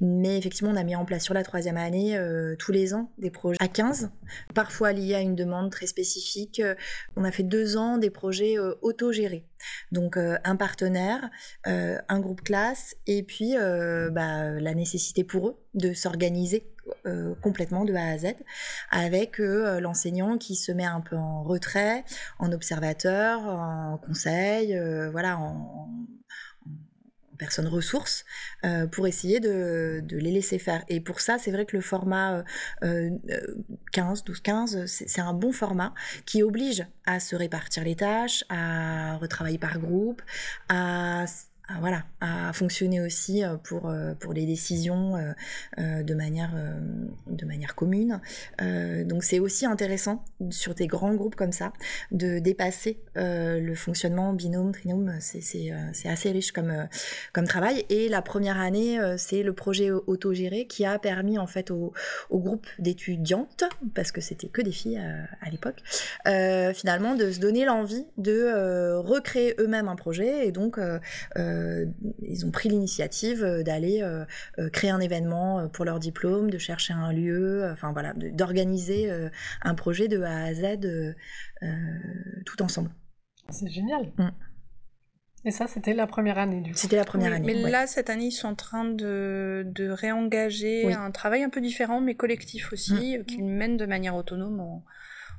Mais 0.00 0.38
effectivement, 0.38 0.70
on 0.70 0.76
a 0.76 0.84
mis 0.84 0.96
en 0.96 1.04
place 1.04 1.24
sur 1.24 1.34
la 1.34 1.42
troisième 1.42 1.76
année 1.76 2.18
tous 2.58 2.72
les 2.72 2.94
ans 2.94 3.10
des 3.18 3.30
projets 3.30 3.58
à 3.60 3.68
15, 3.68 4.10
parfois 4.54 4.92
liés 4.92 5.14
à 5.14 5.20
une 5.20 5.34
demande 5.34 5.70
très 5.70 5.86
spécifique. 5.86 6.62
On 7.16 7.24
a 7.24 7.30
fait 7.30 7.42
deux 7.42 7.76
ans 7.76 7.98
des 7.98 8.10
projets 8.10 8.58
autogérés. 8.82 9.44
Donc 9.92 10.16
un 10.16 10.56
partenaire, 10.56 11.30
un 11.64 12.20
groupe 12.20 12.42
classe 12.42 12.96
et 13.06 13.22
puis 13.22 13.54
bah, 13.54 14.50
la 14.50 14.74
nécessité 14.74 15.24
pour 15.24 15.48
eux 15.48 15.56
de 15.74 15.92
s'organiser 15.92 16.73
euh, 17.06 17.34
complètement 17.42 17.84
de 17.84 17.94
A 17.94 18.08
à 18.08 18.18
Z, 18.18 18.34
avec 18.90 19.40
euh, 19.40 19.80
l'enseignant 19.80 20.36
qui 20.38 20.54
se 20.54 20.72
met 20.72 20.84
un 20.84 21.00
peu 21.00 21.16
en 21.16 21.42
retrait, 21.42 22.04
en 22.38 22.52
observateur, 22.52 23.40
en 23.40 23.98
conseil, 23.98 24.76
euh, 24.76 25.10
voilà, 25.10 25.38
en, 25.38 25.88
personne 27.36 27.66
ressource, 27.66 28.24
pour 28.92 29.08
essayer 29.08 29.40
de, 29.40 30.02
les 30.08 30.30
laisser 30.30 30.60
faire. 30.60 30.84
Et 30.88 31.00
pour 31.00 31.20
ça, 31.20 31.36
c'est 31.36 31.50
vrai 31.50 31.66
que 31.66 31.76
le 31.76 31.82
format 31.82 32.44
15, 33.92 34.24
12, 34.24 34.40
15, 34.40 34.86
c'est 34.86 35.20
un 35.20 35.34
bon 35.34 35.52
format 35.52 35.92
qui 36.26 36.44
oblige 36.44 36.86
à 37.06 37.18
se 37.18 37.34
répartir 37.34 37.82
les 37.82 37.96
tâches, 37.96 38.44
à 38.50 39.16
retravailler 39.16 39.58
par 39.58 39.80
groupe, 39.80 40.22
à 40.68 41.24
voilà, 41.80 42.04
à 42.20 42.52
fonctionner 42.52 43.00
aussi 43.00 43.42
euh, 43.42 43.56
pour, 43.56 43.88
euh, 43.88 44.12
pour 44.14 44.34
les 44.34 44.44
décisions 44.44 45.16
euh, 45.78 46.02
de, 46.02 46.14
manière, 46.14 46.52
de 47.26 47.46
manière 47.46 47.74
commune. 47.74 48.20
donc 48.60 49.24
c'est 49.24 49.38
aussi 49.38 49.66
intéressant 49.66 50.24
sur 50.50 50.74
des 50.74 50.86
grands 50.86 51.14
groupes 51.14 51.36
comme 51.36 51.52
ça 51.52 51.72
de 52.10 52.38
dépasser 52.38 52.98
le 53.16 53.74
fonctionnement 53.74 54.32
binôme, 54.32 54.72
trinôme, 54.72 55.14
c'est 55.20 55.72
assez 56.04 56.30
riche 56.30 56.52
comme, 56.52 56.88
comme 57.32 57.46
travail. 57.46 57.84
Et 57.88 58.08
la 58.08 58.22
première 58.22 58.60
année, 58.60 58.98
c'est 59.16 59.42
le 59.42 59.52
projet 59.52 59.90
autogéré 59.90 60.66
qui 60.66 60.84
a 60.84 60.98
permis 60.98 61.38
en 61.38 61.46
fait 61.46 61.70
au, 61.70 61.92
au 62.30 62.38
groupe 62.38 62.66
d'étudiantes, 62.78 63.64
parce 63.94 64.12
que 64.12 64.20
c'était 64.20 64.48
que 64.48 64.62
des 64.62 64.72
filles 64.72 65.00
à, 65.40 65.50
l'époque, 65.50 65.82
finalement 66.74 67.14
de 67.14 67.30
se 67.30 67.40
donner 67.40 67.64
l'envie 67.64 68.06
de 68.18 68.94
recréer 68.96 69.54
eux-mêmes 69.58 69.88
un 69.88 69.96
projet 69.96 70.46
et 70.46 70.52
donc 70.52 70.78
euh, 71.54 71.86
ils 72.22 72.44
ont 72.46 72.50
pris 72.50 72.68
l'initiative 72.68 73.44
euh, 73.44 73.62
d'aller 73.62 74.02
euh, 74.02 74.24
créer 74.70 74.90
un 74.90 75.00
événement 75.00 75.68
pour 75.68 75.84
leur 75.84 75.98
diplôme, 75.98 76.50
de 76.50 76.58
chercher 76.58 76.92
un 76.92 77.12
lieu, 77.12 77.68
enfin 77.72 77.92
voilà, 77.92 78.12
d'organiser 78.14 79.10
un 79.62 79.74
projet 79.74 80.08
de 80.08 80.22
A 80.22 80.44
à 80.44 80.54
Z 80.54 80.78
tout 82.46 82.62
ensemble. 82.62 82.90
C'est 83.50 83.70
génial. 83.70 84.12
Mm. 84.18 84.30
Et 85.46 85.50
ça, 85.50 85.66
c'était 85.66 85.92
la 85.92 86.06
première 86.06 86.38
année, 86.38 86.62
du 86.62 86.72
C'était 86.74 86.96
la 86.96 87.04
première 87.04 87.32
année. 87.32 87.54
Mais 87.54 87.70
là, 87.70 87.86
cette 87.86 88.08
année, 88.08 88.26
ils 88.26 88.32
sont 88.32 88.48
en 88.48 88.54
train 88.54 88.84
de, 88.84 89.62
de 89.66 89.90
réengager 89.90 90.90
un 90.94 91.10
travail 91.10 91.42
un 91.42 91.50
peu 91.50 91.60
différent, 91.60 92.00
mais 92.00 92.14
collectif 92.14 92.72
aussi, 92.72 93.18
mm. 93.18 93.24
qu'ils 93.24 93.44
mènent 93.44 93.76
de 93.76 93.86
manière 93.86 94.14
autonome 94.14 94.60
en, 94.60 94.84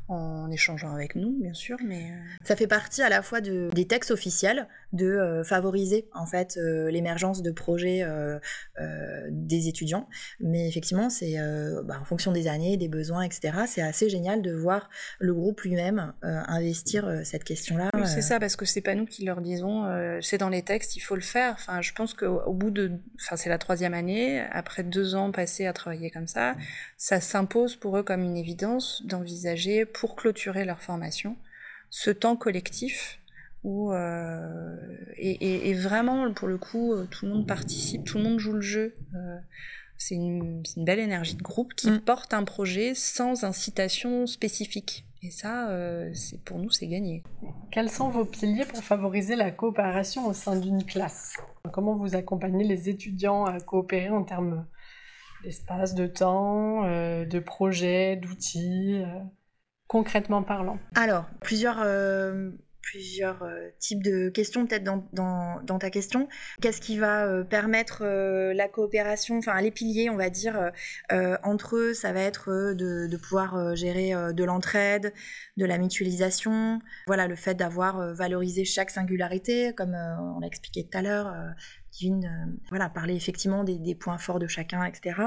en 0.07 0.51
échangeant 0.51 0.93
avec 0.93 1.15
nous, 1.15 1.31
bien 1.39 1.53
sûr, 1.53 1.77
mais... 1.83 2.11
Euh, 2.11 2.15
Ça 2.43 2.55
fait 2.55 2.67
partie 2.67 3.01
à 3.01 3.09
la 3.09 3.21
fois 3.21 3.41
de, 3.41 3.69
des 3.73 3.87
textes 3.87 4.11
officiels, 4.11 4.67
de 4.93 5.07
euh, 5.07 5.43
favoriser 5.43 6.07
en 6.13 6.25
fait 6.25 6.57
euh, 6.57 6.91
l'émergence 6.91 7.41
de 7.41 7.51
projets 7.51 8.05
des 9.29 9.67
étudiants, 9.67 10.07
mais 10.39 10.67
effectivement, 10.67 11.09
c'est 11.09 11.37
bah, 11.83 11.97
en 11.99 12.05
fonction 12.05 12.31
des 12.31 12.47
années, 12.47 12.77
des 12.77 12.87
besoins, 12.87 13.23
etc. 13.23 13.59
C'est 13.67 13.81
assez 13.81 14.09
génial 14.09 14.41
de 14.41 14.53
voir 14.53 14.89
le 15.19 15.33
groupe 15.33 15.61
lui-même 15.61 16.13
investir 16.21 17.21
cette 17.23 17.43
question-là. 17.43 17.89
Oui, 17.93 18.01
c'est 18.05 18.21
ça, 18.21 18.39
parce 18.39 18.55
que 18.55 18.65
c'est 18.65 18.81
pas 18.81 18.95
nous 18.95 19.05
qui 19.05 19.25
leur 19.25 19.41
disons, 19.41 19.85
c'est 20.21 20.37
dans 20.37 20.49
les 20.49 20.61
textes, 20.61 20.95
il 20.95 20.99
faut 20.99 21.15
le 21.15 21.21
faire. 21.21 21.53
Enfin, 21.53 21.81
je 21.81 21.93
pense 21.93 22.13
qu'au 22.13 22.53
bout 22.53 22.71
de... 22.71 22.91
Enfin, 23.21 23.35
c'est 23.35 23.49
la 23.49 23.57
troisième 23.57 23.93
année, 23.93 24.41
après 24.51 24.83
deux 24.83 25.15
ans 25.15 25.31
passés 25.31 25.65
à 25.65 25.73
travailler 25.73 26.11
comme 26.11 26.27
ça, 26.27 26.55
ça 26.97 27.19
s'impose 27.21 27.75
pour 27.75 27.97
eux 27.97 28.03
comme 28.03 28.21
une 28.21 28.37
évidence 28.37 29.03
d'envisager 29.05 29.85
pour 29.95 30.15
clôturer 30.15 30.65
leur 30.65 30.81
formation, 30.81 31.37
ce 31.89 32.11
temps 32.11 32.35
collectif 32.35 33.19
où 33.63 33.91
euh, 33.91 34.77
et, 35.17 35.73
vraiment 35.73 36.31
pour 36.31 36.47
le 36.47 36.57
coup 36.57 36.93
euh, 36.93 37.07
tout 37.09 37.25
le 37.25 37.31
monde 37.31 37.47
participe, 37.47 38.03
tout 38.03 38.19
le 38.19 38.23
monde 38.23 38.39
joue 38.39 38.53
le 38.53 38.61
jeu. 38.61 38.95
Euh, 39.15 39.37
c'est 39.97 40.15
une, 40.15 40.61
belle 40.77 40.99
énergie 40.99 41.35
de 41.35 41.41
groupe 41.41 41.73
qui 41.73 41.89
mm. 41.89 42.01
porte 42.01 42.33
un 42.33 42.43
projet 42.43 42.93
sans 42.93 43.43
incitation 43.43 44.27
spécifique. 44.27 45.05
Et 45.23 45.31
ça, 45.31 45.71
c'est 46.13 46.39
pour 46.43 46.59
nous, 46.59 46.69
c'est 46.69 46.85
gagné. 46.85 47.23
Quels 47.71 47.89
sont 47.89 48.09
vos 48.09 48.25
piliers 48.25 48.65
pour 48.65 48.83
favoriser 48.83 49.35
la 49.35 49.49
coopération 49.49 50.27
au 50.27 50.33
sein 50.33 50.55
d'une 50.55 50.83
classe? 50.83 51.37
Comment 51.73 51.95
vous 51.95 52.15
accompagnez 52.15 52.63
les 52.63 52.89
étudiants 52.89 53.45
à 53.45 53.59
coopérer 53.59 54.09
en 54.09 54.23
termes 54.23 54.67
d'espace, 55.43 55.95
de 55.95 56.05
temps, 56.05 56.83
de 56.83 57.39
projets, 57.39 58.17
d'outils 58.17 59.01
concrètement 59.87 60.43
parlant 60.43 60.79
Alors, 60.95 61.25
plusieurs, 61.41 61.81
euh, 61.81 62.49
plusieurs 62.81 63.43
euh, 63.43 63.69
types 63.79 64.03
de 64.03 64.29
questions 64.29 64.65
peut-être 64.65 64.83
dans, 64.83 65.61
dans, 65.61 65.79
ta 65.79 65.89
question. 65.89 66.27
Qu'est-ce 66.61 66.81
qui 66.81 66.97
va 66.97 67.25
euh, 67.25 67.43
permettre 67.43 68.03
la 68.03 68.67
coopération, 68.67 69.37
enfin 69.37 69.59
les 69.61 69.71
piliers, 69.71 70.09
on 70.09 70.17
va 70.17 70.29
dire, 70.29 70.71
entre 71.43 71.75
eux, 71.77 71.93
ça 71.93 72.13
va 72.13 72.21
être 72.21 72.73
de, 72.73 73.07
de 73.07 73.17
pouvoir 73.17 73.75
gérer 73.75 74.11
de 74.33 74.43
l'entraide, 74.43 75.13
de 75.57 75.65
la 75.65 75.77
mutualisation, 75.77 76.79
voilà, 77.07 77.27
le 77.27 77.35
fait 77.35 77.55
d'avoir 77.55 78.13
valorisé 78.13 78.65
chaque 78.65 78.89
singularité, 78.89 79.73
comme 79.75 79.95
on 79.95 80.39
l'a 80.39 80.47
expliqué 80.47 80.83
tout 80.83 80.97
à 80.97 81.01
l'heure, 81.01 81.33
euh, 82.03 82.27
voilà, 82.69 82.89
parler 82.89 83.15
effectivement 83.15 83.63
des, 83.63 83.95
points 83.95 84.17
forts 84.17 84.39
de 84.39 84.47
chacun, 84.47 84.83
etc. 84.83 85.21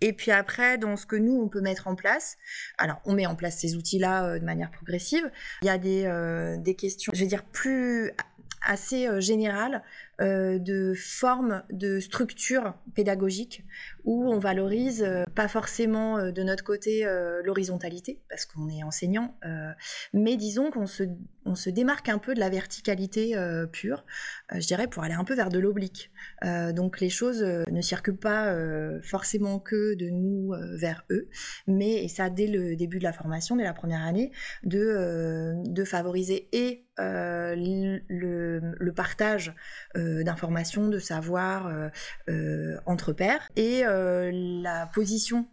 Et 0.00 0.12
puis 0.12 0.30
après, 0.30 0.78
dans 0.78 0.96
ce 0.96 1.06
que 1.06 1.16
nous, 1.16 1.40
on 1.40 1.48
peut 1.48 1.60
mettre 1.60 1.86
en 1.86 1.94
place, 1.94 2.36
alors 2.78 3.00
on 3.04 3.14
met 3.14 3.26
en 3.26 3.34
place 3.34 3.58
ces 3.58 3.76
outils-là 3.76 4.24
euh, 4.24 4.38
de 4.38 4.44
manière 4.44 4.70
progressive, 4.70 5.30
il 5.62 5.66
y 5.66 5.70
a 5.70 5.78
des, 5.78 6.04
euh, 6.06 6.56
des 6.56 6.74
questions, 6.74 7.12
je 7.14 7.20
vais 7.20 7.26
dire, 7.26 7.44
plus 7.44 8.12
assez 8.62 9.08
générales 9.20 9.84
de 10.18 10.94
formes 10.96 11.62
de 11.70 12.00
structure 12.00 12.74
pédagogique 12.96 13.64
où 14.08 14.24
on 14.26 14.38
valorise 14.38 15.02
euh, 15.02 15.24
pas 15.34 15.48
forcément 15.48 16.16
euh, 16.16 16.30
de 16.32 16.42
notre 16.42 16.64
côté 16.64 17.04
l'horizontalité 17.44 18.22
parce 18.30 18.46
qu'on 18.46 18.68
est 18.70 18.82
enseignant, 18.82 19.38
mais 20.12 20.36
disons 20.36 20.70
qu'on 20.70 20.86
se, 20.86 21.70
démarque 21.70 22.08
un 22.08 22.18
peu 22.18 22.34
de 22.34 22.40
la 22.40 22.48
verticalité 22.48 23.34
pure, 23.72 24.04
je 24.52 24.66
dirais, 24.66 24.86
pour 24.86 25.02
aller 25.02 25.14
un 25.14 25.24
peu 25.24 25.34
vers 25.34 25.48
de 25.48 25.58
l'oblique. 25.58 26.10
donc 26.42 27.00
les 27.00 27.10
choses 27.10 27.42
ne 27.42 27.80
circulent 27.80 28.18
pas 28.18 28.54
forcément 29.02 29.58
que 29.58 29.94
de 29.94 30.08
nous 30.08 30.52
vers 30.78 31.04
eux, 31.10 31.28
mais 31.66 32.04
et 32.04 32.08
ça 32.08 32.30
dès 32.30 32.46
le 32.46 32.76
début 32.76 32.98
de 32.98 33.04
la 33.04 33.12
formation, 33.12 33.56
dès 33.56 33.64
la 33.64 33.74
première 33.74 34.02
année, 34.02 34.32
de, 34.64 35.84
favoriser 35.84 36.48
et 36.52 36.86
le, 36.98 38.90
partage 38.90 39.54
d'informations, 39.94 40.88
de 40.88 40.98
savoir 40.98 41.58
euh, 41.66 41.88
euh, 42.28 42.76
entre 42.86 43.12
pairs, 43.12 43.48
et 43.56 43.84
euh, 43.84 43.97
la 44.32 44.86
position 44.92 45.46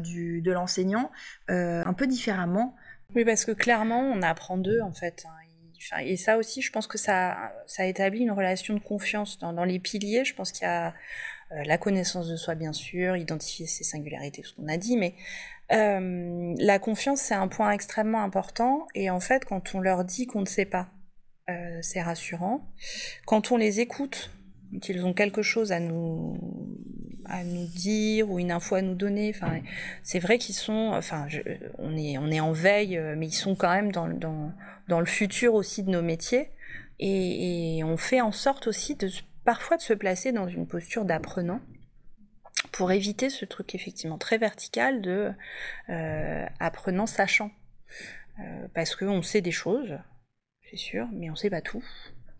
du, 0.00 0.42
de 0.42 0.52
l'enseignant 0.52 1.10
un 1.48 1.92
peu 1.94 2.06
différemment. 2.06 2.76
Oui, 3.14 3.24
parce 3.24 3.44
que 3.44 3.52
clairement, 3.52 4.00
on 4.00 4.22
apprend 4.22 4.58
d'eux, 4.58 4.80
en 4.80 4.92
fait. 4.92 5.24
Hein. 5.26 6.00
et 6.00 6.16
ça 6.16 6.36
aussi, 6.36 6.62
je 6.62 6.72
pense 6.72 6.86
que 6.86 6.98
ça, 6.98 7.52
établit 7.78 8.20
une 8.20 8.32
relation 8.32 8.74
de 8.74 8.80
confiance 8.80 9.38
dans, 9.38 9.64
les 9.64 9.78
piliers. 9.78 10.24
Je 10.24 10.34
pense 10.34 10.52
qu'il 10.52 10.64
y 10.64 10.70
a 10.70 10.94
la 11.50 11.78
connaissance 11.78 12.28
de 12.28 12.36
soi, 12.36 12.54
bien 12.54 12.72
sûr, 12.72 13.16
identifier 13.16 13.66
ses 13.66 13.84
singularités, 13.84 14.42
ce 14.42 14.54
qu'on 14.54 14.68
a 14.68 14.76
dit, 14.76 14.96
mais 14.96 15.14
euh, 15.72 16.54
la 16.58 16.78
confiance, 16.78 17.20
c'est 17.20 17.34
un 17.34 17.48
point 17.48 17.70
extrêmement 17.70 18.22
important. 18.22 18.86
Et 18.94 19.10
en 19.10 19.20
fait, 19.20 19.44
quand 19.44 19.74
on 19.74 19.80
leur 19.80 20.04
dit 20.04 20.26
qu'on 20.26 20.40
ne 20.40 20.46
sait 20.46 20.66
pas, 20.66 20.88
euh, 21.48 21.78
c'est 21.82 22.02
rassurant. 22.02 22.66
Quand 23.26 23.50
on 23.52 23.56
les 23.56 23.80
écoute, 23.80 24.30
qu'ils 24.80 25.04
ont 25.04 25.12
quelque 25.12 25.42
chose 25.42 25.72
à 25.72 25.80
nous 25.80 26.38
à 27.26 27.42
nous 27.42 27.66
dire 27.66 28.30
ou 28.30 28.38
une 28.38 28.52
info 28.52 28.74
à 28.74 28.82
nous 28.82 28.94
donner. 28.94 29.32
Enfin, 29.34 29.60
c'est 30.02 30.18
vrai 30.18 30.38
qu'ils 30.38 30.54
sont. 30.54 30.92
Enfin, 30.94 31.26
on 31.78 31.96
est 31.96 32.18
on 32.18 32.30
est 32.30 32.40
en 32.40 32.52
veille, 32.52 32.98
euh, 32.98 33.14
mais 33.16 33.26
ils 33.26 33.32
sont 33.32 33.54
quand 33.54 33.72
même 33.72 33.92
dans 33.92 34.08
dans 34.08 34.52
dans 34.88 35.00
le 35.00 35.06
futur 35.06 35.54
aussi 35.54 35.82
de 35.82 35.90
nos 35.90 36.02
métiers. 36.02 36.50
Et, 37.00 37.82
on 37.84 37.96
fait 37.96 38.20
en 38.20 38.32
sorte 38.32 38.66
aussi 38.66 38.94
de 38.94 39.10
parfois 39.44 39.76
de 39.76 39.82
se 39.82 39.92
placer 39.92 40.32
dans 40.32 40.48
une 40.48 40.66
posture 40.66 41.04
d'apprenant 41.04 41.60
pour 42.72 42.92
éviter 42.92 43.30
ce 43.30 43.44
truc 43.44 43.74
effectivement 43.74 44.16
très 44.16 44.38
vertical 44.38 45.02
de 45.02 45.32
euh, 45.90 46.46
apprenant 46.60 47.06
sachant. 47.06 47.50
Euh, 48.40 48.68
parce 48.74 48.96
qu'on 48.96 49.22
sait 49.22 49.42
des 49.42 49.52
choses, 49.52 49.98
c'est 50.68 50.76
sûr, 50.76 51.08
mais 51.12 51.30
on 51.30 51.36
sait 51.36 51.50
pas 51.50 51.60
tout. 51.60 51.84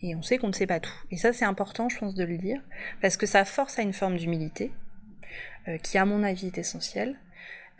Et 0.04 0.14
on 0.14 0.20
sait 0.20 0.36
qu'on 0.36 0.48
ne 0.48 0.52
sait 0.52 0.66
pas 0.66 0.80
tout. 0.80 0.92
Et 1.10 1.16
ça, 1.16 1.32
c'est 1.32 1.46
important, 1.46 1.88
je 1.88 1.98
pense, 1.98 2.14
de 2.14 2.24
le 2.24 2.36
dire, 2.36 2.60
parce 3.00 3.16
que 3.16 3.24
ça 3.24 3.46
force 3.46 3.78
à 3.78 3.82
une 3.82 3.94
forme 3.94 4.16
d'humilité, 4.16 4.70
euh, 5.66 5.78
qui, 5.78 5.96
à 5.96 6.04
mon 6.04 6.22
avis, 6.22 6.48
est 6.48 6.58
essentielle, 6.58 7.16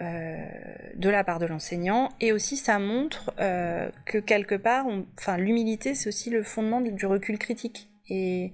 euh, 0.01 0.43
de 0.97 1.11
la 1.11 1.23
part 1.23 1.39
de 1.39 1.45
l'enseignant. 1.45 2.09
Et 2.23 2.33
aussi, 2.33 2.57
ça 2.57 2.79
montre 2.79 3.35
euh, 3.41 3.91
que 4.07 4.17
quelque 4.17 4.55
part, 4.55 4.87
enfin, 5.19 5.37
l'humilité, 5.37 5.95
c'est 5.95 6.09
aussi 6.09 6.31
le 6.31 6.43
fondement 6.43 6.81
du 6.81 7.05
recul 7.05 7.39
critique. 7.39 7.91
Et, 8.09 8.53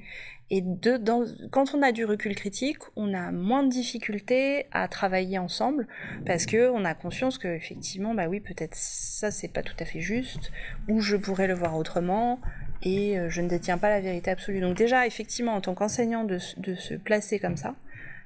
quand 1.52 1.74
on 1.76 1.83
a 1.83 1.92
du 1.92 2.04
recul 2.04 2.35
critique, 2.35 2.78
on 2.96 3.14
a 3.14 3.30
moins 3.30 3.62
de 3.62 3.68
difficultés 3.68 4.66
à 4.72 4.88
travailler 4.88 5.38
ensemble 5.38 5.87
parce 6.26 6.44
que 6.44 6.70
on 6.70 6.85
a 6.85 6.92
conscience 6.92 7.38
que 7.38 7.46
effectivement, 7.46 8.14
bah 8.14 8.26
oui, 8.26 8.40
peut-être 8.40 8.74
ça 8.74 9.30
c'est 9.30 9.46
pas 9.46 9.62
tout 9.62 9.76
à 9.78 9.85
fait 9.85 10.00
juste, 10.00 10.50
ou 10.88 11.00
je 11.00 11.16
pourrais 11.16 11.46
le 11.46 11.54
voir 11.54 11.76
autrement, 11.76 12.40
et 12.82 13.18
euh, 13.18 13.28
je 13.28 13.40
ne 13.40 13.48
détiens 13.48 13.78
pas 13.78 13.90
la 13.90 14.00
vérité 14.00 14.30
absolue. 14.30 14.60
Donc 14.60 14.76
déjà, 14.76 15.06
effectivement, 15.06 15.54
en 15.54 15.60
tant 15.60 15.74
qu'enseignant, 15.74 16.24
de, 16.24 16.38
de, 16.56 16.74
se 16.74 16.94
placer 16.94 17.38
comme 17.38 17.56
ça, 17.56 17.74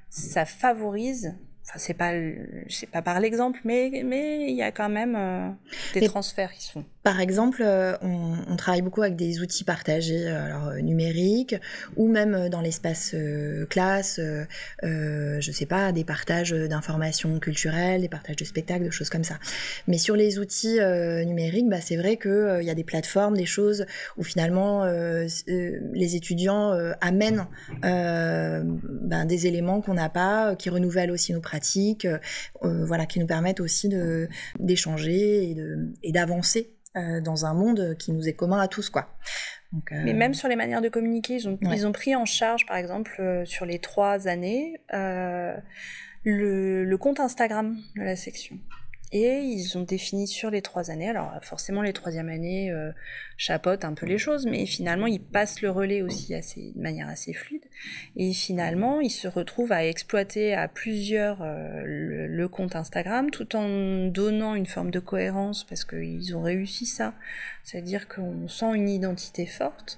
ça 0.09 0.45
favorise 0.45 1.35
Enfin, 1.67 1.79
c'est 1.79 1.95
pas, 1.95 2.11
c'est 2.69 2.89
pas 2.89 3.01
par 3.01 3.19
l'exemple, 3.19 3.59
mais 3.63 4.03
mais 4.05 4.51
il 4.51 4.55
y 4.55 4.61
a 4.61 4.71
quand 4.71 4.89
même 4.89 5.15
euh, 5.17 5.49
des 5.95 6.07
transferts 6.07 6.51
qui 6.53 6.63
sont. 6.63 6.85
Par 7.01 7.19
exemple, 7.19 7.63
euh, 7.63 7.95
on, 8.01 8.55
travaille 8.55 8.81
beaucoup 8.81 9.01
avec 9.01 9.15
des 9.15 9.41
outils 9.41 9.63
partagés, 9.63 10.27
euh, 10.27 10.45
alors 10.45 10.73
numériques, 10.75 11.55
ou 11.95 12.07
même 12.07 12.49
dans 12.49 12.61
l'espace 12.61 13.15
classe, 13.69 14.19
je 14.83 15.51
sais 15.51 15.65
pas, 15.65 15.91
des 15.91 16.03
partages 16.03 16.51
d'informations 16.51 17.39
culturelles, 17.39 18.01
des 18.01 18.09
partages 18.09 18.35
de 18.35 18.45
spectacles, 18.45 18.85
de 18.85 18.91
choses 18.91 19.09
comme 19.09 19.23
ça. 19.23 19.39
Mais 19.87 19.97
sur 19.97 20.15
les 20.15 20.37
outils 20.39 20.79
numériques, 21.25 21.67
bah, 21.67 21.81
c'est 21.81 21.97
vrai 21.97 22.17
qu'il 22.17 22.63
y 22.63 22.69
a 22.69 22.75
des 22.75 22.83
plateformes, 22.83 23.37
des 23.37 23.45
choses 23.45 23.85
où 24.17 24.23
finalement 24.23 24.85
les 24.85 26.15
étudiants 26.15 26.71
amènent 27.01 27.47
ben, 27.81 29.25
des 29.25 29.47
éléments 29.47 29.81
qu'on 29.81 29.95
n'a 29.95 30.09
pas, 30.09 30.55
qui 30.55 30.69
renouvellent 30.69 31.11
aussi 31.11 31.33
nos 31.33 31.41
pratiques 31.41 31.54
pratiques, 31.55 32.05
euh, 32.05 32.19
euh, 32.63 32.85
voilà, 32.85 33.05
qui 33.05 33.19
nous 33.19 33.27
permettent 33.27 33.61
aussi 33.61 33.87
de 33.87 34.27
d'échanger 34.59 35.55
et 36.03 36.11
d'avancer 36.11 36.75
euh, 36.97 37.21
dans 37.21 37.45
un 37.45 37.53
monde 37.53 37.95
qui 37.97 38.11
nous 38.11 38.27
est 38.27 38.33
commun 38.33 38.59
à 38.59 38.67
tous, 38.67 38.89
quoi. 38.89 39.15
Mais 39.91 40.13
même 40.13 40.33
sur 40.33 40.47
les 40.47 40.55
manières 40.55 40.81
de 40.81 40.89
communiquer, 40.89 41.35
ils 41.35 41.49
ont, 41.49 41.57
ils 41.61 41.85
ont 41.85 41.91
pris 41.91 42.15
en 42.15 42.25
charge, 42.25 42.65
par 42.65 42.77
exemple, 42.77 43.43
sur 43.45 43.65
les 43.65 43.79
trois 43.79 44.27
années, 44.29 44.75
le, 44.91 46.83
le, 46.85 46.97
compte 46.97 47.19
Instagram 47.19 47.75
de 47.97 48.01
la 48.01 48.15
section. 48.15 48.57
Et 49.17 49.39
ils 49.39 49.77
ont 49.77 49.83
défini 49.83 50.27
sur 50.27 50.49
les 50.49 50.61
trois 50.61 50.91
années, 50.91 51.07
alors 51.07 51.31
forcément 51.41 51.81
les 51.81 51.93
troisième 51.93 52.27
années 52.27 52.69
euh, 52.69 52.91
chapotent 53.37 53.85
un 53.85 53.93
peu 53.93 54.05
les 54.05 54.17
choses, 54.17 54.45
mais 54.45 54.65
finalement 54.65 55.07
ils 55.07 55.21
passent 55.21 55.61
le 55.61 55.69
relais 55.69 56.01
aussi 56.01 56.35
assez, 56.35 56.73
de 56.75 56.81
manière 56.81 57.07
assez 57.07 57.31
fluide. 57.31 57.63
Et 58.17 58.33
finalement 58.33 58.99
ils 58.99 59.09
se 59.09 59.29
retrouvent 59.29 59.71
à 59.71 59.85
exploiter 59.85 60.53
à 60.53 60.67
plusieurs 60.67 61.41
euh, 61.43 61.83
le, 61.85 62.47
compte 62.49 62.75
Instagram 62.75 63.31
tout 63.31 63.55
en 63.55 64.07
donnant 64.07 64.53
une 64.53 64.65
forme 64.65 64.91
de 64.91 64.99
cohérence 64.99 65.63
parce 65.63 65.85
qu'ils 65.85 66.35
ont 66.35 66.41
réussi 66.41 66.85
ça. 66.85 67.13
C'est-à-dire 67.63 68.09
qu'on 68.09 68.49
sent 68.49 68.75
une 68.75 68.89
identité 68.89 69.45
forte. 69.45 69.97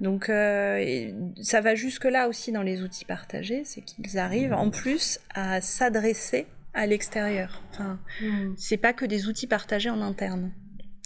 Donc 0.00 0.30
euh, 0.30 1.12
ça 1.42 1.60
va 1.60 1.74
jusque 1.74 2.06
là 2.06 2.28
aussi 2.28 2.50
dans 2.50 2.62
les 2.62 2.80
outils 2.80 3.04
partagés, 3.04 3.64
c'est 3.66 3.82
qu'ils 3.82 4.18
arrivent 4.18 4.54
en 4.54 4.70
plus 4.70 5.20
à 5.34 5.60
s'adresser 5.60 6.46
à 6.74 6.86
l'extérieur. 6.86 7.62
Enfin, 7.70 7.98
hmm. 8.20 8.54
c'est 8.56 8.76
pas 8.76 8.92
que 8.92 9.04
des 9.04 9.28
outils 9.28 9.46
partagés 9.46 9.90
en 9.90 10.00
interne. 10.00 10.52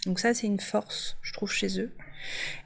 Donc 0.06 0.20
ça, 0.20 0.34
c'est 0.34 0.46
une 0.46 0.60
force, 0.60 1.16
je 1.22 1.32
trouve, 1.32 1.50
chez 1.52 1.80
eux. 1.80 1.92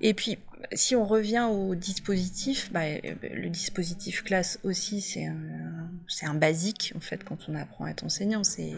Et 0.01 0.15
puis, 0.15 0.39
si 0.73 0.95
on 0.95 1.05
revient 1.05 1.49
au 1.51 1.75
dispositif, 1.75 2.73
bah, 2.73 2.83
le 2.85 3.49
dispositif 3.49 4.23
classe 4.23 4.59
aussi, 4.63 5.01
c'est 5.01 5.27
un, 5.27 5.91
c'est 6.09 6.27
un 6.27 6.35
basique, 6.35 6.93
en 6.97 7.01
fait, 7.01 7.25
quand 7.25 7.49
on 7.49 7.55
apprend 7.55 7.87
à 7.87 7.91
être 7.91 8.05
enseignant. 8.05 8.45
C'est, 8.45 8.73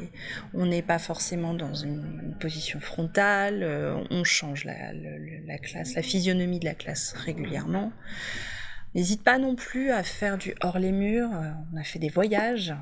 on 0.54 0.66
n'est 0.66 0.82
pas 0.82 0.98
forcément 0.98 1.54
dans 1.54 1.74
une, 1.74 2.34
position 2.40 2.80
frontale, 2.80 3.62
euh, 3.62 3.96
on 4.10 4.24
change 4.24 4.64
la, 4.64 4.92
la, 5.46 5.58
classe, 5.58 5.94
la 5.94 6.02
physionomie 6.02 6.58
de 6.58 6.64
la 6.64 6.74
classe 6.74 7.12
régulièrement. 7.12 7.92
N'hésite 8.94 9.22
pas 9.22 9.38
non 9.38 9.54
plus 9.54 9.90
à 9.90 10.02
faire 10.02 10.36
du 10.36 10.54
hors 10.60 10.78
les 10.78 10.92
murs. 10.92 11.30
Euh, 11.32 11.50
on 11.72 11.76
a 11.76 11.84
fait 11.84 11.98
des 11.98 12.08
voyages. 12.08 12.74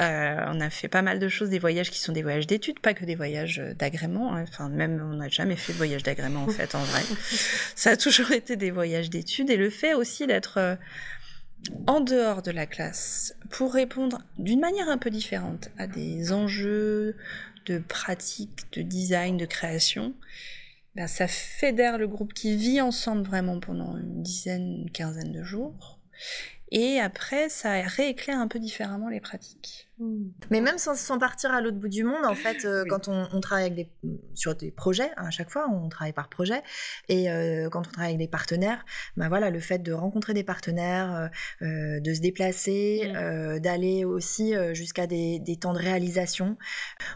Euh, 0.00 0.44
on 0.48 0.60
a 0.60 0.70
fait 0.70 0.88
pas 0.88 1.02
mal 1.02 1.20
de 1.20 1.28
choses, 1.28 1.50
des 1.50 1.60
voyages 1.60 1.90
qui 1.90 2.00
sont 2.00 2.12
des 2.12 2.22
voyages 2.22 2.48
d'études, 2.48 2.80
pas 2.80 2.94
que 2.94 3.04
des 3.04 3.14
voyages 3.14 3.60
euh, 3.60 3.74
d'agrément. 3.74 4.34
Hein. 4.34 4.44
Enfin, 4.48 4.68
même 4.68 5.00
on 5.00 5.16
n'a 5.16 5.28
jamais 5.28 5.54
fait 5.54 5.72
de 5.72 5.78
voyage 5.78 6.02
d'agrément 6.02 6.42
en 6.42 6.48
fait, 6.48 6.74
en 6.74 6.82
vrai. 6.82 7.02
Ça 7.76 7.90
a 7.90 7.96
toujours 7.96 8.30
été 8.32 8.56
des 8.56 8.72
voyages 8.72 9.08
d'études 9.08 9.50
et 9.50 9.56
le 9.56 9.70
fait 9.70 9.94
aussi 9.94 10.26
d'être 10.26 10.58
euh, 10.58 10.74
en 11.86 12.00
dehors 12.00 12.42
de 12.42 12.50
la 12.50 12.66
classe 12.66 13.36
pour 13.50 13.72
répondre 13.72 14.20
d'une 14.36 14.60
manière 14.60 14.88
un 14.88 14.98
peu 14.98 15.10
différente 15.10 15.70
à 15.78 15.86
des 15.86 16.32
enjeux 16.32 17.16
de 17.66 17.78
pratique, 17.78 18.72
de 18.72 18.82
design, 18.82 19.36
de 19.36 19.46
création. 19.46 20.12
Ben, 20.96 21.06
ça 21.06 21.28
fédère 21.28 21.98
le 21.98 22.08
groupe 22.08 22.34
qui 22.34 22.56
vit 22.56 22.80
ensemble 22.80 23.22
vraiment 23.22 23.60
pendant 23.60 23.96
une 23.96 24.22
dizaine, 24.22 24.82
une 24.82 24.90
quinzaine 24.90 25.32
de 25.32 25.42
jours. 25.42 25.98
Et 26.70 26.98
après, 26.98 27.48
ça 27.48 27.72
rééclaire 27.82 28.38
un 28.38 28.48
peu 28.48 28.58
différemment 28.58 29.08
les 29.08 29.20
pratiques. 29.20 29.83
Hmm. 29.98 30.30
Mais 30.50 30.60
même 30.60 30.76
sans, 30.78 31.18
partir 31.18 31.52
à 31.52 31.60
l'autre 31.60 31.76
bout 31.76 31.88
du 31.88 32.02
monde, 32.02 32.24
en 32.24 32.34
fait, 32.34 32.64
euh, 32.64 32.84
quand 32.88 33.06
on, 33.06 33.40
travaille 33.40 33.66
avec 33.66 33.76
des, 33.76 33.90
sur 34.34 34.56
des 34.56 34.72
projets, 34.72 35.10
à 35.16 35.30
chaque 35.30 35.50
fois, 35.50 35.68
on 35.70 35.88
travaille 35.88 36.12
par 36.12 36.28
projet, 36.28 36.62
et 37.08 37.30
euh, 37.30 37.68
quand 37.70 37.80
on 37.86 37.90
travaille 37.92 38.14
avec 38.14 38.18
des 38.18 38.28
partenaires, 38.28 38.84
ben 39.16 39.28
voilà, 39.28 39.50
le 39.50 39.60
fait 39.60 39.78
de 39.78 39.92
rencontrer 39.92 40.34
des 40.34 40.42
partenaires, 40.42 41.30
euh, 41.62 42.00
de 42.00 42.14
se 42.14 42.20
déplacer, 42.20 43.12
hmm. 43.14 43.60
d'aller 43.60 44.04
aussi 44.04 44.54
jusqu'à 44.72 45.06
des, 45.06 45.38
des, 45.38 45.56
temps 45.56 45.72
de 45.72 45.78
réalisation, 45.78 46.58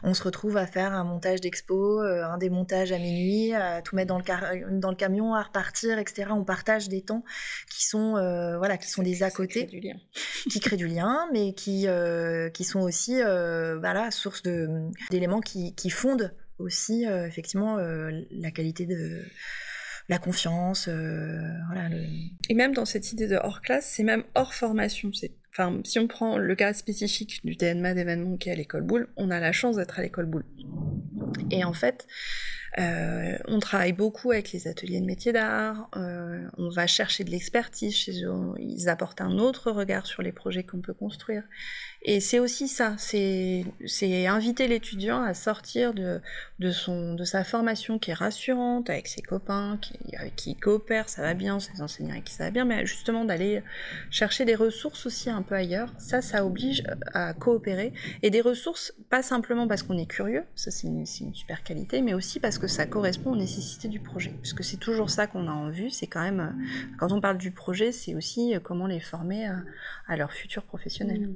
on 0.05 0.15
se 0.15 0.23
retrouve 0.23 0.57
à 0.57 0.67
faire 0.67 0.93
un 0.93 1.03
montage 1.03 1.41
d'expo, 1.41 2.01
un 2.01 2.39
démontage 2.39 2.93
à 2.93 2.99
minuit, 2.99 3.55
à 3.55 3.83
tout 3.83 3.97
mettre 3.97 4.09
dans 4.09 4.19
le, 4.19 4.79
dans 4.79 4.91
le 4.91 4.97
camion, 4.97 5.35
à 5.35 5.43
repartir, 5.43 5.99
etc. 5.99 6.29
On 6.31 6.45
partage 6.45 6.89
des 6.89 7.03
temps 7.03 7.25
qui 7.71 7.85
sont, 7.85 8.13
voilà, 8.59 8.77
qui 8.79 8.89
sont 8.89 9.03
des 9.03 9.25
à 9.25 9.33
côté, 9.33 9.65
du 9.65 9.81
lien. 9.81 9.97
qui 10.49 10.61
créent 10.61 10.77
du 10.77 10.87
lien, 10.87 11.29
mais 11.33 11.55
qui, 11.55 11.89
qui 12.55 12.65
sont 12.68 12.68
aussi 12.77 13.21
euh, 13.23 13.79
bah 13.79 14.11
source 14.11 14.43
d'éléments 15.11 15.41
qui, 15.41 15.75
qui, 15.75 15.91
fondent 15.91 16.35
aussi 16.59 17.07
euh, 17.07 17.27
effectivement 17.27 17.79
euh, 17.79 18.11
la 18.31 18.51
qualité 18.51 18.87
de 18.87 19.23
la 20.09 20.19
confiance. 20.19 20.89
voilà, 20.89 21.89
Et 22.49 22.55
même 22.55 22.73
dans 22.73 22.85
cette 22.85 23.13
idée 23.13 23.27
de 23.27 23.37
hors 23.37 23.61
classe, 23.61 23.87
c'est 23.87 24.05
même 24.05 24.25
hors 24.35 24.55
formation. 24.55 25.11
Enfin, 25.51 25.81
si 25.85 25.99
on 25.99 26.07
prend 26.07 26.39
le 26.39 26.55
cas 26.55 26.73
spécifique 26.73 27.45
du 27.45 27.57
TNMA 27.57 27.95
d'événement 27.95 28.37
qui 28.37 28.49
est 28.49 28.53
à 28.53 28.55
l'école 28.55 28.83
Boule, 28.83 29.09
on 29.17 29.31
a 29.31 29.41
la 29.41 29.53
chance 29.53 29.77
d'être 29.77 29.99
à 29.99 30.03
l'école 30.03 30.27
Boule. 30.27 30.45
Et 31.51 31.65
en 31.65 31.75
fait, 31.75 32.07
euh, 32.79 33.37
on 33.49 33.59
travaille 33.59 33.93
beaucoup 33.93 34.31
avec 34.31 34.53
les 34.53 34.69
ateliers 34.69 35.01
de 35.01 35.07
métiers 35.07 35.33
d'art, 35.33 35.89
euh, 35.97 36.47
on 36.59 36.69
va 36.69 36.87
chercher 36.87 37.25
de 37.25 37.31
l'expertise 37.31 37.95
chez 37.95 38.25
eux, 38.25 38.55
ils 38.59 38.89
apportent 38.89 39.21
un 39.21 39.39
autre 39.39 39.73
regard 39.73 40.07
sur 40.07 40.23
les 40.23 40.33
projets 40.33 40.63
qu'on 40.63 40.81
peut 40.81 40.95
construire. 40.95 41.43
Et 42.03 42.21
c'est 42.21 42.39
aussi 42.39 42.69
ça, 42.69 42.95
c'est 42.97 43.65
inviter 44.27 44.69
l'étudiant 44.69 45.23
à 45.23 45.35
sortir 45.35 45.93
de, 45.93 46.21
de, 46.61 46.71
son, 46.71 47.15
de 47.15 47.25
sa 47.25 47.43
formation 47.43 47.99
qui 47.99 48.13
est 48.13 48.15
rassurante, 48.15 48.89
avec 48.89 49.09
ses 49.09 49.23
copains, 49.23 49.79
qui, 49.83 49.99
avec 50.17 50.37
qui 50.37 50.53
il 50.53 50.57
coopère, 50.57 51.09
ça 51.09 51.23
va 51.23 51.35
bien, 51.35 51.59
ses 51.59 51.83
enseignants 51.83 52.13
avec 52.13 52.25
qui 52.25 52.35
ça 52.35 52.45
va 52.45 52.51
bien, 52.53 52.65
mais 52.65 52.87
justement 52.87 53.25
d'aller 53.25 53.63
chercher 54.11 54.45
des 54.45 54.55
ressources 54.55 55.07
aussi 55.07 55.31
un 55.31 55.43
peu 55.43 55.57
ailleurs, 55.57 55.93
ça, 55.99 56.23
ça 56.23 56.47
oblige 56.47 56.85
à 57.13 57.35
coopérer. 57.35 57.93
Et 58.23 58.31
des 58.31 58.41
ressources, 58.41 58.95
pas 59.11 59.23
simplement 59.23 59.67
parce 59.67 59.83
qu'on 59.83 59.99
est 59.99 60.07
curieux, 60.07 60.45
ça 60.55 60.71
c'est 60.71 60.87
une, 60.87 61.05
une 61.21 61.35
super 61.35 61.65
qualité, 61.65 62.01
mais 62.03 62.15
aussi 62.15 62.39
parce 62.39 62.59
que 62.59 62.68
ça 62.69 62.87
correspond 62.87 63.33
aux 63.33 63.37
nécessités 63.37 63.89
du 63.89 64.01
projet. 64.01 64.35
Puisque 64.41 64.63
c'est 64.63 64.77
toujours 64.77 65.11
ça 65.11 65.27
qu'on 65.27 65.49
a 65.49 65.53
en 65.53 65.71
vue, 65.71 65.91
c'est 65.91 66.07
quand 66.07 66.23
même, 66.23 66.57
quand 66.99 67.13
on 67.13 67.21
parle 67.21 67.39
du 67.39 67.51
projet, 67.51 67.93
c'est 67.93 68.15
aussi 68.15 68.55
comment 68.63 68.87
les 68.87 69.01
former 69.01 69.47
à, 69.47 69.63
à 70.07 70.17
leur 70.17 70.33
futur 70.33 70.63
professionnel. 70.65 71.29
Mmh. 71.29 71.35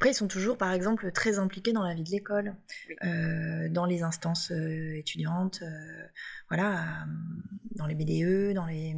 Après, 0.00 0.12
ils 0.12 0.14
sont 0.14 0.28
toujours, 0.28 0.56
par 0.56 0.72
exemple, 0.72 1.12
très 1.12 1.38
impliqués 1.38 1.74
dans 1.74 1.82
la 1.82 1.92
vie 1.92 2.04
de 2.04 2.10
l'école, 2.10 2.54
euh, 3.04 3.68
dans 3.68 3.84
les 3.84 4.02
instances 4.02 4.50
euh, 4.50 4.96
étudiantes, 4.96 5.60
euh, 5.60 6.06
voilà, 6.50 7.06
dans 7.76 7.86
les 7.86 7.94
BDE, 7.94 8.54
dans 8.54 8.66
les 8.66 8.94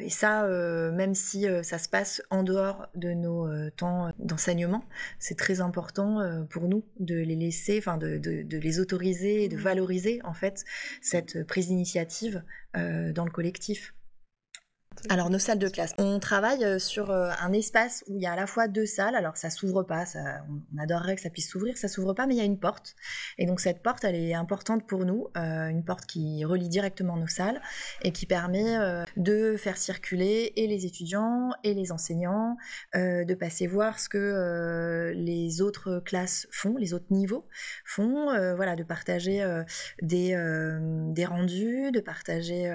et 0.00 0.10
ça, 0.10 0.46
même 0.92 1.14
si 1.14 1.46
ça 1.62 1.78
se 1.78 1.88
passe 1.88 2.22
en 2.30 2.42
dehors 2.42 2.88
de 2.94 3.12
nos 3.12 3.48
temps 3.70 4.12
d'enseignement, 4.18 4.84
c'est 5.18 5.36
très 5.36 5.60
important 5.60 6.18
pour 6.50 6.68
nous 6.68 6.84
de 6.98 7.14
les 7.14 7.36
laisser, 7.36 7.78
enfin 7.78 7.96
de, 7.96 8.18
de, 8.18 8.58
les 8.58 8.80
autoriser 8.80 9.44
et 9.44 9.48
de 9.48 9.56
mmh. 9.56 9.60
valoriser 9.60 10.20
en 10.24 10.34
fait 10.34 10.64
cette 11.00 11.46
prise 11.46 11.68
d'initiative 11.68 12.42
dans 12.74 13.24
le 13.24 13.30
collectif. 13.30 13.94
Alors 15.08 15.30
nos 15.30 15.38
salles 15.38 15.58
de 15.58 15.68
classe, 15.68 15.94
on 15.98 16.20
travaille 16.20 16.64
euh, 16.64 16.78
sur 16.78 17.10
euh, 17.10 17.30
un 17.40 17.52
espace 17.52 18.04
où 18.08 18.16
il 18.16 18.22
y 18.22 18.26
a 18.26 18.32
à 18.32 18.36
la 18.36 18.46
fois 18.46 18.68
deux 18.68 18.86
salles. 18.86 19.16
Alors 19.16 19.36
ça 19.36 19.50
s'ouvre 19.50 19.82
pas, 19.82 20.06
ça, 20.06 20.44
on 20.48 20.78
adorerait 20.78 21.16
que 21.16 21.20
ça 21.20 21.30
puisse 21.30 21.50
s'ouvrir, 21.50 21.76
ça 21.76 21.88
s'ouvre 21.88 22.14
pas, 22.14 22.26
mais 22.26 22.34
il 22.34 22.38
y 22.38 22.40
a 22.40 22.44
une 22.44 22.58
porte. 22.58 22.94
Et 23.36 23.46
donc 23.46 23.60
cette 23.60 23.82
porte, 23.82 24.04
elle 24.04 24.14
est 24.14 24.34
importante 24.34 24.86
pour 24.86 25.04
nous, 25.04 25.28
euh, 25.36 25.68
une 25.68 25.84
porte 25.84 26.06
qui 26.06 26.44
relie 26.44 26.68
directement 26.68 27.16
nos 27.16 27.26
salles 27.26 27.60
et 28.02 28.12
qui 28.12 28.26
permet 28.26 28.76
de 29.16 29.56
faire 29.56 29.76
circuler 29.76 30.52
et 30.56 30.66
les 30.66 30.86
étudiants 30.86 31.50
et 31.64 31.74
les 31.74 31.92
enseignants, 31.92 32.56
de 32.94 33.34
passer 33.34 33.66
voir 33.66 33.98
ce 33.98 34.08
que 34.08 35.12
les 35.14 35.62
autres 35.62 36.00
classes 36.04 36.46
font, 36.50 36.76
les 36.76 36.94
autres 36.94 37.06
niveaux 37.10 37.46
font, 37.84 38.26
voilà, 38.54 38.76
de 38.76 38.82
partager 38.82 39.44
des, 40.00 40.36
des 41.12 41.24
rendus, 41.24 41.90
de 41.92 42.00
partager 42.00 42.72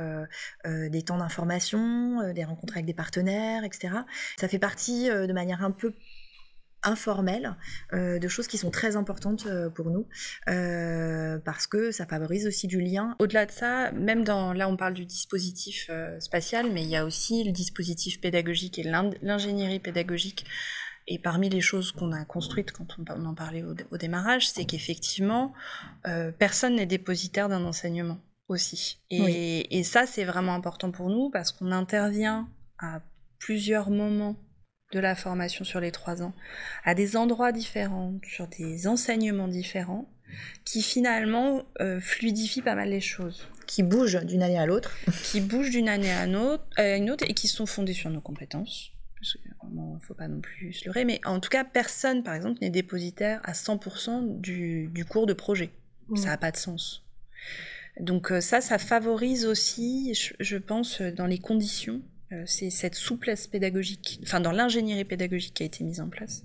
des 0.65 1.01
temps 1.01 1.17
d'information 1.17 2.06
euh, 2.21 2.33
des 2.33 2.43
rencontres 2.43 2.73
avec 2.73 2.85
des 2.85 2.93
partenaires, 2.93 3.63
etc. 3.63 3.89
Ça 4.39 4.47
fait 4.47 4.59
partie 4.59 5.09
euh, 5.09 5.27
de 5.27 5.33
manière 5.33 5.63
un 5.63 5.71
peu 5.71 5.93
informelle 6.83 7.55
euh, 7.93 8.19
de 8.19 8.27
choses 8.27 8.47
qui 8.47 8.57
sont 8.57 8.69
très 8.69 8.95
importantes 8.95 9.47
pour 9.73 9.89
nous 9.89 10.07
parce 11.43 11.67
que 11.67 11.91
ça 11.91 12.05
favorise 12.05 12.45
aussi 12.47 12.67
du 12.67 12.79
lien. 12.79 13.15
Au-delà 13.19 13.45
de 13.45 13.51
ça, 13.51 13.91
même 13.91 14.23
dans 14.23 14.53
là 14.53 14.69
on 14.69 14.77
parle 14.77 14.93
du 14.93 15.05
dispositif 15.05 15.89
spatial, 16.19 16.71
mais 16.71 16.83
il 16.83 16.89
y 16.89 16.95
a 16.95 17.03
aussi 17.03 17.43
le 17.43 17.51
dispositif 17.51 18.21
pédagogique 18.21 18.77
et 18.79 18.83
l'ingénierie 18.83 19.79
pédagogique 19.79 20.45
et 21.07 21.19
parmi 21.19 21.49
les 21.49 21.61
choses 21.61 21.91
qu'on 21.91 22.11
a 22.11 22.23
construites 22.25 22.71
quand 22.71 22.95
on, 22.99 23.25
en 23.25 23.33
parlait 23.33 23.63
au, 23.63 23.97
démarrage, 23.97 24.47
c'est 24.47 24.65
qu'effectivement, 24.65 25.53
personne 26.37 26.75
n'est 26.75 26.85
dépositaire 26.85 27.49
d'un 27.49 27.65
enseignement 27.65 28.19
aussi. 28.47 28.99
Et, 29.09 29.77
et 29.77 29.83
ça, 29.83 30.05
c'est 30.05 30.23
vraiment 30.23 30.53
important 30.53 30.91
pour 30.91 31.09
nous 31.09 31.29
parce 31.29 31.51
qu'on 31.51 31.71
intervient 31.71 32.47
à 32.79 33.01
plusieurs 33.39 33.89
moments 33.89 34.35
de 34.93 34.99
la 34.99 35.15
formation 35.15 35.65
sur 35.65 35.79
les 35.79 35.91
trois 35.91 36.21
ans, 36.21 36.33
à 36.83 36.95
des 36.95 37.17
endroits 37.17 37.51
différents, 37.51 38.13
sur 38.23 38.47
des 38.47 38.87
enseignements 38.87 39.47
différents, 39.47 40.09
qui 40.65 40.81
finalement 40.81 41.63
euh, 41.81 41.99
fluidifient 41.99 42.61
pas 42.61 42.75
mal 42.75 42.89
les 42.89 43.01
choses. 43.01 43.47
Qui 43.65 43.83
bougent 43.83 44.23
d'une 44.25 44.43
année 44.43 44.59
à 44.59 44.65
l'autre. 44.65 44.95
qui 45.23 45.41
bougent 45.41 45.71
d'une 45.71 45.89
année 45.89 46.11
à 46.11 46.25
une, 46.25 46.35
autre, 46.35 46.63
à 46.77 46.95
une 46.95 47.09
autre 47.11 47.25
et 47.27 47.33
qui 47.33 47.47
sont 47.47 47.65
fondés 47.65 47.93
sur 47.93 48.09
nos 48.09 48.21
compétences. 48.21 48.91
Parce 49.19 49.33
qu'il 49.33 49.51
ne 49.73 49.99
faut 49.99 50.13
pas 50.13 50.27
non 50.27 50.41
plus 50.41 50.73
se 50.73 50.85
leurrer, 50.85 51.03
mais 51.03 51.19
en 51.25 51.39
tout 51.39 51.49
cas, 51.49 51.63
personne, 51.63 52.23
par 52.23 52.35
exemple, 52.35 52.59
n'est 52.61 52.69
dépositaire 52.69 53.41
à 53.43 53.53
100% 53.53 54.39
du, 54.39 54.87
du, 54.87 55.05
cours 55.05 55.25
de 55.25 55.33
projet. 55.33 55.71
Mmh. 56.09 56.17
Ça 56.17 56.27
n'a 56.27 56.37
pas 56.37 56.51
de 56.51 56.57
sens. 56.57 57.03
Donc 57.99 58.31
euh, 58.31 58.41
ça, 58.41 58.61
ça 58.61 58.77
favorise 58.77 59.45
aussi, 59.45 60.13
je 60.39 60.57
pense, 60.57 61.01
dans 61.01 61.25
les 61.25 61.39
conditions 61.39 62.01
euh, 62.33 62.43
c'est 62.45 62.69
cette 62.69 62.95
souplesse 62.95 63.47
pédagogique, 63.47 64.19
enfin 64.23 64.41
dans 64.41 64.51
l'ingénierie 64.51 65.05
pédagogique 65.05 65.53
qui 65.53 65.63
a 65.63 65.65
été 65.65 65.83
mise 65.85 66.01
en 66.01 66.09
place, 66.09 66.43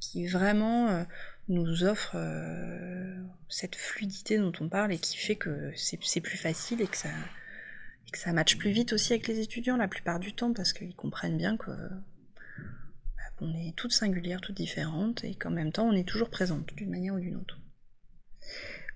qui 0.00 0.26
vraiment 0.26 0.88
euh, 0.88 1.04
nous 1.48 1.84
offre 1.84 2.12
euh, 2.14 3.14
cette 3.48 3.76
fluidité 3.76 4.38
dont 4.38 4.52
on 4.60 4.70
parle 4.70 4.92
et 4.92 4.98
qui 4.98 5.18
fait 5.18 5.36
que 5.36 5.70
c'est 5.76 6.20
plus 6.20 6.38
facile 6.38 6.80
et 6.80 6.86
que 6.86 6.96
ça 6.96 8.32
matche 8.32 8.56
plus 8.56 8.70
vite 8.70 8.94
aussi 8.94 9.12
avec 9.12 9.28
les 9.28 9.40
étudiants 9.40 9.76
la 9.76 9.88
plupart 9.88 10.18
du 10.18 10.32
temps 10.32 10.54
parce 10.54 10.72
qu'ils 10.72 10.94
comprennent 10.94 11.36
bien 11.36 11.58
que 11.58 11.72
bah, 11.72 13.22
qu'on 13.36 13.52
est 13.52 13.76
toutes 13.76 13.92
singulières, 13.92 14.40
toutes 14.40 14.56
différentes 14.56 15.24
et 15.24 15.34
qu'en 15.34 15.50
même 15.50 15.72
temps 15.72 15.86
on 15.86 15.92
est 15.92 16.08
toujours 16.08 16.30
présente 16.30 16.74
d'une 16.74 16.90
manière 16.90 17.14
ou 17.14 17.20
d'une 17.20 17.36
autre. 17.36 17.60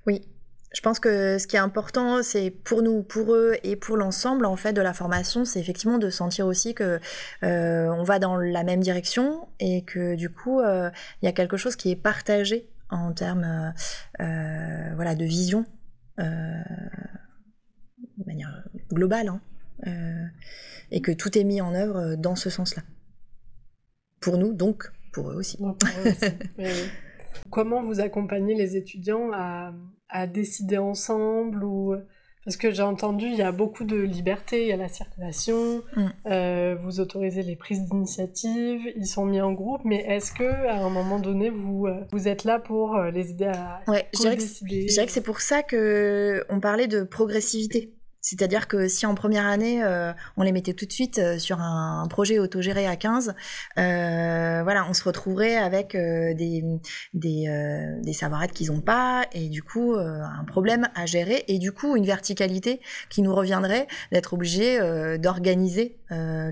Oui, 0.07 0.23
je 0.75 0.81
pense 0.81 0.99
que 0.99 1.39
ce 1.39 1.47
qui 1.47 1.57
est 1.57 1.61
important, 1.61 2.23
c'est 2.23 2.51
pour 2.51 2.83
nous, 2.83 3.03
pour 3.03 3.35
eux 3.35 3.57
et 3.63 3.77
pour 3.77 3.97
l'ensemble 3.97 4.47
en 4.47 4.57
fait 4.57 4.73
de 4.73 4.81
la 4.81 4.95
formation, 4.95 5.45
c'est 5.45 5.61
effectivement 5.61 5.99
de 5.99 6.11
sentir 6.11 6.47
aussi 6.47 6.75
que 6.75 6.99
euh, 7.43 7.89
on 7.89 8.03
va 8.03 8.19
dans 8.19 8.37
la 8.37 8.65
même 8.65 8.81
direction 8.81 9.49
et 9.61 9.85
que 9.85 10.15
du 10.15 10.31
coup 10.31 10.61
euh, 10.61 10.91
il 11.21 11.27
y 11.27 11.29
a 11.29 11.33
quelque 11.33 11.57
chose 11.57 11.77
qui 11.77 11.91
est 11.91 11.97
partagé 11.97 12.69
en 12.91 13.13
termes 13.13 13.75
euh, 14.21 14.93
voilà 14.95 15.15
de 15.15 15.25
vision 15.25 15.65
de 16.19 18.27
manière 18.27 18.65
globale 18.93 19.29
hein, 19.29 19.41
et 20.91 21.01
que 21.01 21.13
tout 21.13 21.37
est 21.37 21.45
mis 21.45 21.61
en 21.61 21.75
œuvre 21.75 22.17
dans 22.17 22.37
ce 22.37 22.51
sens-là. 22.51 22.83
Pour 24.21 24.39
nous, 24.39 24.53
donc 24.53 24.93
pour 25.13 25.31
eux 25.31 25.35
aussi. 25.35 25.57
pour 25.57 25.75
eux 25.75 26.11
aussi. 26.11 26.59
Comment 27.51 27.83
vous 27.83 28.01
accompagnez 28.01 28.55
les 28.55 28.77
étudiants 28.77 29.31
à, 29.33 29.73
à 30.13 30.27
décider 30.27 30.79
ensemble 30.79 31.65
ou 31.65 31.97
parce 32.45 32.57
que 32.57 32.73
j'ai 32.73 32.83
entendu 32.83 33.27
il 33.27 33.37
y 33.37 33.43
a 33.43 33.53
beaucoup 33.53 33.85
de 33.85 33.97
liberté, 33.97 34.63
il 34.63 34.69
y 34.69 34.73
a 34.73 34.77
la 34.77 34.89
circulation, 34.89 35.83
mm. 35.95 36.07
euh, 36.27 36.77
vous 36.83 36.99
autorisez 36.99 37.43
les 37.43 37.55
prises 37.55 37.85
d'initiative, 37.85 38.81
ils 38.97 39.07
sont 39.07 39.25
mis 39.25 39.41
en 39.41 39.53
groupe, 39.53 39.83
mais 39.85 40.05
est-ce 40.09 40.33
que 40.33 40.43
à 40.43 40.85
un 40.85 40.91
moment 40.91 41.21
donné 41.21 41.51
vous 41.51 41.87
euh, 41.87 42.05
vous 42.11 42.27
êtes 42.27 42.45
là 42.45 42.59
pour 42.59 42.97
euh, 42.97 43.11
les 43.11 43.31
aider 43.31 43.45
à 43.45 43.81
ouais, 43.87 44.09
Je 44.13 44.19
dirais 44.19 45.07
que 45.07 45.13
c'est 45.13 45.23
pour 45.23 45.41
ça 45.41 45.63
que 45.63 46.45
on 46.49 46.59
parlait 46.59 46.89
de 46.89 47.05
progressivité. 47.05 47.95
C'est-à-dire 48.23 48.69
que 48.69 48.87
si 48.87 49.05
en 49.05 49.17
première 49.17 49.47
année, 49.47 49.83
euh, 49.83 50.13
on 50.37 50.45
les 50.45 50.53
mettait 50.53 50.75
tout 50.75 50.87
de 50.87 50.93
suite 50.93 51.19
euh, 51.19 51.39
sur 51.39 51.61
un, 51.61 52.07
projet 52.09 52.39
autogéré 52.39 52.87
à 52.87 52.95
15, 52.95 53.35
euh, 53.79 54.61
voilà, 54.63 54.87
on 54.89 54.95
se 54.95 55.03
retrouverait 55.03 55.57
avec 55.57 55.97
des, 55.97 56.63
des, 57.15 57.99
des 58.03 58.13
savoir-être 58.13 58.53
qu'ils 58.53 58.71
n'ont 58.71 58.81
pas, 58.81 59.27
et 59.33 59.49
du 59.49 59.63
coup, 59.63 59.95
un 59.97 60.45
problème 60.45 60.89
à 60.95 61.07
gérer, 61.07 61.45
et 61.49 61.59
du 61.59 61.73
coup, 61.73 61.97
une 61.97 62.05
verticalité 62.05 62.81
qui 63.09 63.23
nous 63.23 63.35
reviendrait 63.35 63.87
d'être 64.13 64.35
obligé 64.35 64.79
d'organiser 65.19 65.97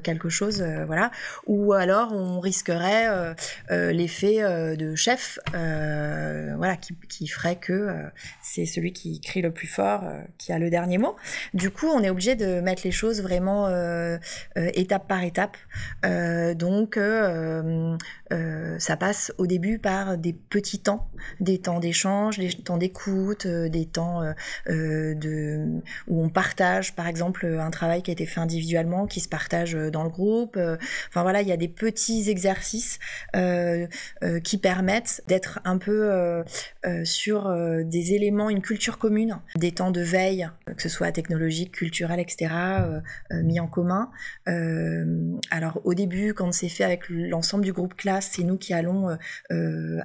quelque 0.03 0.31
chose, 0.31 0.65
voilà, 0.87 1.11
ou 1.47 1.75
alors 1.75 2.13
on 2.13 2.41
risquerait 2.41 3.35
l'effet 3.69 4.77
de 4.77 4.95
chef, 4.95 5.39
voilà, 5.53 6.77
qui, 6.77 6.95
qui, 7.09 7.27
ferait 7.27 7.57
que 7.57 7.91
c'est 8.43 8.67
celui 8.67 8.93
qui 8.93 9.21
crie 9.21 9.43
le 9.43 9.53
plus 9.53 9.69
fort 9.69 10.05
qui 10.39 10.53
a 10.53 10.59
le 10.59 10.71
dernier 10.71 10.97
mot. 10.97 11.17
Du 11.61 11.71
coup, 11.71 11.89
on 11.89 12.03
est 12.03 12.09
obligé 12.09 12.37
de 12.37 12.61
mettre 12.61 12.81
les 12.85 12.91
choses 12.91 13.21
vraiment 13.21 13.67
euh, 13.67 14.17
euh, 14.57 14.71
étape 14.73 15.07
par 15.07 15.23
étape. 15.23 15.59
Euh, 16.07 16.55
donc, 16.55 16.99
ça 18.79 18.97
passe 18.97 19.31
au 19.37 19.47
début 19.47 19.79
par 19.79 20.17
des 20.17 20.33
petits 20.33 20.79
temps, 20.79 21.10
des 21.41 21.59
temps 21.59 21.81
d'échange, 21.81 22.39
des 22.39 22.53
temps 22.53 22.77
d'écoute, 22.77 23.47
des 23.47 23.87
temps 23.87 24.23
de, 24.67 25.81
où 26.09 26.25
on 26.25 26.29
partage, 26.29 26.95
par 26.95 27.07
exemple, 27.07 27.47
un 27.47 27.71
travail 27.71 28.03
qui 28.03 28.11
a 28.11 28.13
été 28.13 28.27
fait 28.27 28.41
individuellement, 28.41 29.07
qui 29.07 29.21
se 29.21 29.29
partage 29.29 29.75
dans 29.75 30.05
le 30.05 30.11
groupe. 30.11 30.59
Enfin 31.09 31.23
voilà, 31.23 31.43
il 31.43 31.49
y 31.49 31.53
a 31.53 31.57
des 31.57 31.69
petits 31.69 32.29
exercices 32.31 32.99
qui 33.35 34.59
permettent 34.59 35.23
d'être 35.29 35.61
un 35.65 35.79
peu 35.79 36.43
sur 37.05 37.55
des 37.85 38.15
éléments, 38.15 38.51
une 38.51 38.63
culture 38.63 38.99
commune, 38.99 39.41
des 39.57 39.73
temps 39.73 39.91
de 39.91 40.01
veille, 40.01 40.49
que 40.77 40.83
ce 40.83 40.89
soit 40.89 41.13
technologique 41.13 41.73
culturel, 41.73 42.21
etc., 42.21 42.53
euh, 42.53 43.01
euh, 43.33 43.43
mis 43.43 43.61
en 43.61 43.67
commun. 43.67 44.11
Euh, 44.49 45.37
alors 45.51 45.81
au 45.85 45.95
début, 45.95 46.35
quand 46.35 46.53
c'est 46.53 46.69
fait 46.69 46.85
avec 46.85 47.09
l'ensemble 47.09 47.65
du 47.65 47.73
groupe 47.73 47.95
classe, 47.95 48.31
c'est 48.33 48.43
nous 48.43 48.57
qui 48.57 48.75
allons 48.75 49.17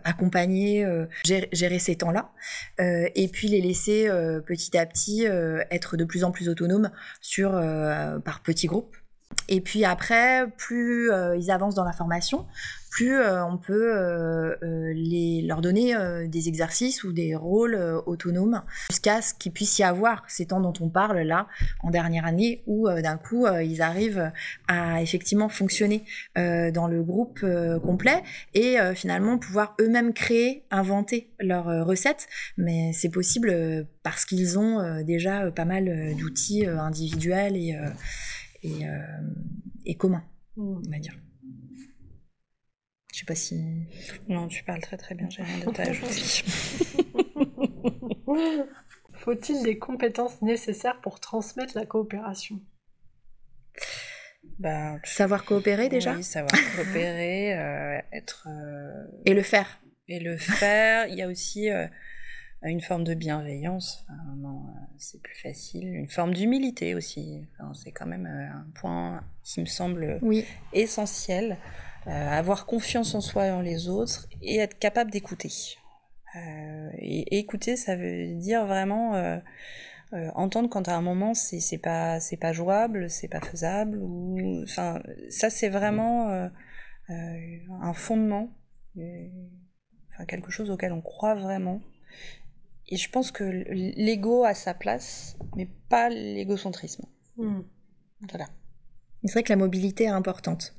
accompagner, 0.03 0.85
gérer, 1.23 1.79
ces 1.79 1.95
temps-là, 1.95 2.31
et 2.79 3.27
puis 3.27 3.47
les 3.47 3.61
laisser 3.61 4.07
petit 4.45 4.77
à 4.77 4.85
petit 4.85 5.25
être 5.71 5.97
de 5.97 6.05
plus 6.05 6.23
en 6.23 6.31
plus 6.31 6.49
autonomes 6.49 6.91
par 8.23 8.41
petits 8.43 8.67
groupes. 8.67 8.95
Et 9.47 9.61
puis 9.61 9.85
après, 9.85 10.47
plus 10.57 11.11
ils 11.37 11.51
avancent 11.51 11.75
dans 11.75 11.83
la 11.83 11.93
formation, 11.93 12.45
plus 12.95 13.19
euh, 13.19 13.45
on 13.45 13.57
peut 13.57 13.93
euh, 13.93 14.55
euh, 14.63 15.41
leur 15.45 15.59
donner 15.59 15.93
des 16.27 16.47
exercices 16.47 17.03
ou 17.03 17.11
des 17.11 17.35
rôles 17.35 17.75
autonomes 18.05 18.61
jusqu'à 18.89 19.21
ce 19.21 19.33
qu'il 19.33 19.51
puisse 19.51 19.77
y 19.79 19.83
avoir 19.83 20.23
ces 20.29 20.45
temps 20.45 20.61
dont 20.61 20.73
on 20.79 20.87
parle 20.87 21.19
là 21.19 21.47
en 21.83 21.89
dernière 21.89 22.25
année 22.25 22.63
où 22.67 22.87
d'un 22.89 23.17
coup 23.17 23.47
ils 23.47 23.81
arrivent 23.81 24.31
à 24.67 25.01
effectivement 25.01 25.49
fonctionner 25.49 26.05
dans 26.35 26.87
le 26.87 27.03
groupe 27.03 27.45
complet 27.83 28.23
et 28.53 28.77
finalement 28.95 29.37
pouvoir 29.37 29.75
eux-mêmes 29.81 30.13
créer, 30.13 30.63
inventer 30.71 31.29
leurs 31.39 31.85
recettes. 31.85 32.27
Mais 32.57 32.91
c'est 32.93 33.09
possible 33.09 33.87
parce 34.03 34.25
qu'ils 34.25 34.57
ont 34.57 35.03
déjà 35.03 35.51
pas 35.51 35.65
mal 35.65 36.15
d'outils 36.17 36.65
individuels 36.65 37.57
et, 37.57 37.77
et, 38.65 38.85
et 39.85 39.95
communs, 39.95 40.25
on 40.57 40.79
va 40.89 40.99
dire. 40.99 41.15
Je 43.13 43.19
sais 43.19 43.25
pas 43.25 43.35
si. 43.35 43.63
Non, 44.27 44.47
tu 44.47 44.63
parles 44.63 44.81
très 44.81 44.97
très 44.97 45.15
bien, 45.15 45.29
j'ai 45.29 45.43
rien 45.43 45.65
de 45.65 45.71
t'ajouter. 45.71 46.43
Faut-il 49.13 49.63
des 49.63 49.79
compétences 49.79 50.41
nécessaires 50.41 50.99
pour 51.01 51.19
transmettre 51.19 51.77
la 51.77 51.85
coopération? 51.85 52.59
Bah, 54.59 54.97
Savoir 55.03 55.45
coopérer 55.45 55.89
déjà? 55.89 56.13
Oui, 56.15 56.23
savoir 56.23 56.51
coopérer, 56.75 57.57
euh, 57.57 57.99
être. 58.11 58.47
Euh, 58.49 59.07
Et 59.25 59.33
le 59.33 59.41
faire. 59.41 59.81
Et 60.07 60.19
le 60.19 60.37
faire. 60.37 61.07
Il 61.07 61.15
y 61.15 61.21
a 61.21 61.27
aussi 61.27 61.69
euh, 61.69 61.87
une 62.69 62.81
forme 62.81 63.03
de 63.03 63.13
bienveillance, 63.13 64.05
c'est 64.97 65.21
plus 65.21 65.35
facile. 65.35 65.87
Une 65.87 66.09
forme 66.09 66.33
d'humilité 66.33 66.95
aussi. 66.95 67.45
c'est 67.73 67.91
quand 67.91 68.05
même 68.05 68.25
un 68.25 68.65
point 68.79 69.23
qui 69.43 69.61
me 69.61 69.65
semble 69.65 70.19
oui. 70.21 70.45
essentiel. 70.73 71.57
Euh, 72.07 72.11
avoir 72.11 72.67
confiance 72.67 73.15
en 73.15 73.21
soi 73.21 73.47
et 73.47 73.51
en 73.51 73.61
les 73.61 73.89
autres, 73.89 74.27
et 74.43 74.57
être 74.57 74.77
capable 74.77 75.09
d'écouter. 75.09 75.49
Euh, 76.35 76.89
et, 76.99 77.39
écouter, 77.39 77.75
ça 77.77 77.95
veut 77.95 78.35
dire 78.35 78.67
vraiment 78.67 79.15
euh, 79.15 79.39
entendre 80.35 80.69
quand 80.69 80.87
à 80.87 80.93
un 80.93 81.01
moment 81.01 81.33
c'est 81.33 81.59
c'est 81.59 81.79
pas 81.79 82.19
c'est 82.19 82.37
pas 82.37 82.53
jouable, 82.53 83.09
c'est 83.09 83.27
pas 83.27 83.41
faisable, 83.41 83.97
ou 83.97 84.61
enfin 84.61 85.01
ça 85.29 85.49
c'est 85.49 85.69
vraiment 85.69 86.29
un 87.09 87.93
fondement, 87.93 88.49
enfin 90.11 90.25
quelque 90.27 90.51
chose 90.51 90.69
auquel 90.69 90.93
on 90.93 91.01
croit 91.01 91.33
vraiment. 91.33 91.81
Et 92.87 92.97
je 92.97 93.09
pense 93.09 93.31
que 93.31 93.43
l'ego 93.43 94.43
a 94.43 94.53
sa 94.53 94.73
place, 94.73 95.37
mais 95.55 95.67
pas 95.89 96.09
l'égocentrisme. 96.09 97.05
Hmm. 97.37 97.61
Voilà. 98.29 98.47
C'est 99.23 99.33
vrai 99.33 99.43
que 99.43 99.51
la 99.51 99.57
mobilité 99.57 100.03
est 100.03 100.09
importante. 100.09 100.75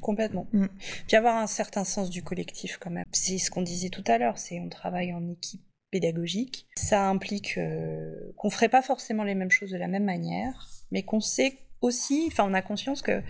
Complètement. 0.00 0.46
Mm. 0.52 0.66
Puis 1.06 1.16
avoir 1.16 1.36
un 1.36 1.46
certain 1.46 1.84
sens 1.84 2.10
du 2.10 2.22
collectif 2.22 2.78
quand 2.78 2.90
même. 2.90 3.04
C'est 3.12 3.38
ce 3.38 3.50
qu'on 3.50 3.62
disait 3.62 3.88
tout 3.88 4.04
à 4.06 4.18
l'heure, 4.18 4.38
c'est 4.38 4.60
on 4.60 4.68
travaille 4.68 5.12
en 5.12 5.28
équipe 5.28 5.62
pédagogique. 5.90 6.66
Ça 6.76 7.08
implique 7.08 7.58
euh, 7.58 8.32
qu'on 8.36 8.50
ferait 8.50 8.68
pas 8.68 8.82
forcément 8.82 9.24
les 9.24 9.34
mêmes 9.34 9.50
choses 9.50 9.70
de 9.70 9.76
la 9.76 9.88
même 9.88 10.04
manière, 10.04 10.68
mais 10.90 11.02
qu'on 11.02 11.20
sait 11.20 11.58
aussi, 11.80 12.28
enfin 12.30 12.44
on 12.48 12.54
a 12.54 12.62
conscience 12.62 13.02
que 13.02 13.22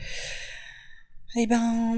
Eh 1.36 1.46
ben, 1.46 1.94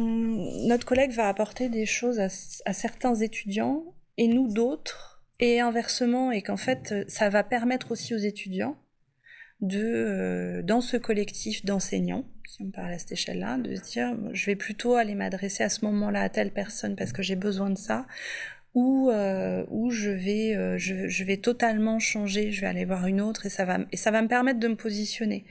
notre 0.66 0.86
collègue 0.86 1.12
va 1.12 1.28
apporter 1.28 1.68
des 1.68 1.86
choses 1.86 2.18
à, 2.18 2.28
à 2.64 2.72
certains 2.72 3.14
étudiants 3.14 3.84
et 4.16 4.26
nous 4.26 4.52
d'autres, 4.52 5.07
et 5.41 5.61
inversement, 5.61 6.30
et 6.30 6.43
qu'en 6.43 6.57
fait, 6.57 6.95
ça 7.09 7.28
va 7.28 7.43
permettre 7.43 7.93
aussi 7.93 8.14
aux 8.14 8.18
étudiants 8.18 8.76
de, 9.61 9.82
euh, 9.82 10.62
dans 10.62 10.80
ce 10.80 10.97
collectif 10.97 11.64
d'enseignants, 11.64 12.24
si 12.47 12.62
on 12.62 12.70
parle 12.70 12.93
à 12.93 12.99
cette 12.99 13.12
échelle-là, 13.12 13.59
de 13.59 13.74
se 13.74 13.82
dire, 13.82 14.16
je 14.32 14.47
vais 14.47 14.57
plutôt 14.57 14.95
aller 14.95 15.14
m'adresser 15.14 15.64
à 15.64 15.68
ce 15.68 15.84
moment-là 15.84 16.22
à 16.22 16.28
telle 16.28 16.53
personne 16.53 16.97
parce 16.97 17.12
que 17.12 17.22
j'ai 17.22 17.36
besoin 17.36 17.70
de 17.70 17.78
ça, 17.78 18.07
ou 18.75 19.11
euh, 19.11 19.64
où 19.71 19.91
je 19.91 20.11
vais 20.11 20.55
euh, 20.55 20.77
je, 20.79 21.09
je, 21.09 21.25
vais 21.25 21.39
totalement 21.39 21.99
changer, 21.99 22.53
je 22.53 22.61
vais 22.61 22.66
aller 22.66 22.85
voir 22.85 23.07
une 23.07 23.21
autre 23.21 23.47
et 23.47 23.49
ça 23.49 23.64
va 23.64 23.79
et 23.91 23.97
ça 23.97 24.11
va 24.11 24.23
me 24.23 24.29
permettre 24.29 24.61
de 24.61 24.69
me 24.69 24.77
positionner. 24.77 25.47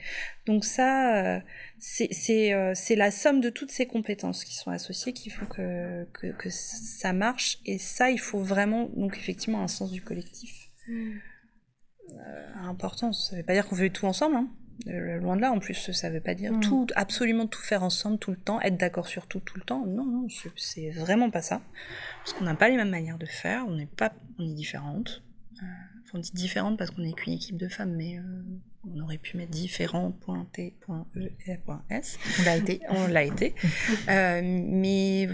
Donc 0.46 0.64
ça 0.64 1.16
euh, 1.16 1.40
c'est 1.78 2.08
c'est 2.12 2.54
euh, 2.54 2.72
c'est 2.74 2.96
la 2.96 3.10
somme 3.10 3.40
de 3.40 3.50
toutes 3.50 3.72
ces 3.72 3.86
compétences 3.86 4.44
qui 4.44 4.54
sont 4.54 4.70
associées 4.70 5.12
qu'il 5.12 5.32
faut 5.32 5.46
que, 5.46 6.04
que, 6.12 6.28
que 6.28 6.48
ça 6.50 7.12
marche 7.12 7.58
et 7.66 7.78
ça 7.78 8.10
il 8.10 8.20
faut 8.20 8.40
vraiment 8.40 8.88
donc 8.96 9.16
effectivement 9.16 9.62
un 9.62 9.68
sens 9.68 9.90
du 9.90 10.02
collectif. 10.02 10.68
Mmh. 10.88 11.18
important, 12.64 13.12
ça 13.12 13.36
veut 13.36 13.42
pas 13.42 13.52
dire 13.52 13.66
qu'on 13.66 13.76
veut 13.76 13.90
tout 13.90 14.06
ensemble 14.06 14.36
hein. 14.36 14.48
Euh, 14.86 15.18
loin 15.18 15.36
de 15.36 15.40
là, 15.40 15.50
en 15.50 15.58
plus, 15.58 15.90
ça 15.92 16.10
veut 16.10 16.20
pas 16.20 16.34
dire 16.34 16.52
mm. 16.52 16.60
tout, 16.60 16.86
absolument 16.94 17.46
tout 17.46 17.60
faire 17.60 17.82
ensemble 17.82 18.18
tout 18.18 18.30
le 18.30 18.36
temps, 18.36 18.60
être 18.60 18.76
d'accord 18.76 19.08
sur 19.08 19.26
tout 19.26 19.40
tout 19.40 19.56
le 19.56 19.64
temps. 19.64 19.84
Non, 19.86 20.04
non, 20.04 20.26
c'est 20.56 20.90
vraiment 20.90 21.30
pas 21.30 21.42
ça. 21.42 21.60
Parce 22.24 22.34
qu'on 22.34 22.44
n'a 22.44 22.54
pas 22.54 22.68
les 22.68 22.76
mêmes 22.76 22.90
manières 22.90 23.18
de 23.18 23.26
faire, 23.26 23.64
on 23.66 23.74
n'est 23.74 23.86
pas, 23.86 24.12
on 24.38 24.48
est 24.48 24.54
différentes. 24.54 25.22
Euh, 25.62 25.66
on 26.14 26.18
dit 26.18 26.32
différentes 26.32 26.78
parce 26.78 26.90
qu'on 26.90 27.02
n'est 27.02 27.12
qu'une 27.12 27.34
équipe 27.34 27.56
de 27.56 27.68
femmes, 27.68 27.94
mais 27.96 28.18
euh, 28.18 28.22
on 28.90 29.00
aurait 29.00 29.18
pu 29.18 29.36
mettre 29.36 29.50
différent, 29.50 30.12
point 30.12 30.46
T, 30.52 30.74
point 30.80 31.06
E, 31.16 31.28
point 31.64 31.84
S. 31.90 32.18
On 32.40 32.44
l'a 32.44 32.56
été. 32.56 32.80
on 32.88 33.06
l'a 33.08 33.24
été. 33.24 33.54
mais 34.06 35.28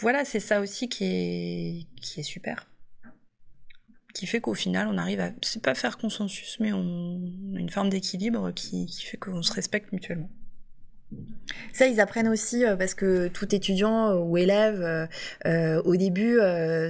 voilà, 0.00 0.24
c'est 0.24 0.40
ça 0.40 0.60
aussi 0.60 0.88
qui 0.88 1.04
est, 1.04 1.86
qui 1.96 2.20
est 2.20 2.24
super 2.24 2.69
qui 4.14 4.26
fait 4.26 4.40
qu'au 4.40 4.54
final, 4.54 4.88
on 4.88 4.98
arrive 4.98 5.20
à, 5.20 5.30
c'est 5.42 5.62
pas 5.62 5.74
faire 5.74 5.98
consensus, 5.98 6.56
mais 6.60 6.72
on 6.72 7.20
a 7.56 7.58
une 7.58 7.70
forme 7.70 7.90
d'équilibre 7.90 8.50
qui, 8.52 8.86
qui 8.86 9.04
fait 9.04 9.16
qu'on 9.16 9.42
se 9.42 9.52
respecte 9.52 9.92
mutuellement. 9.92 10.30
Ça, 11.72 11.86
ils 11.86 12.00
apprennent 12.00 12.28
aussi 12.28 12.64
euh, 12.64 12.76
parce 12.76 12.94
que 12.94 13.28
tout 13.28 13.54
étudiant 13.54 14.14
ou 14.14 14.36
élève, 14.36 14.82
euh, 14.82 15.06
euh, 15.46 15.82
au 15.84 15.96
début, 15.96 16.38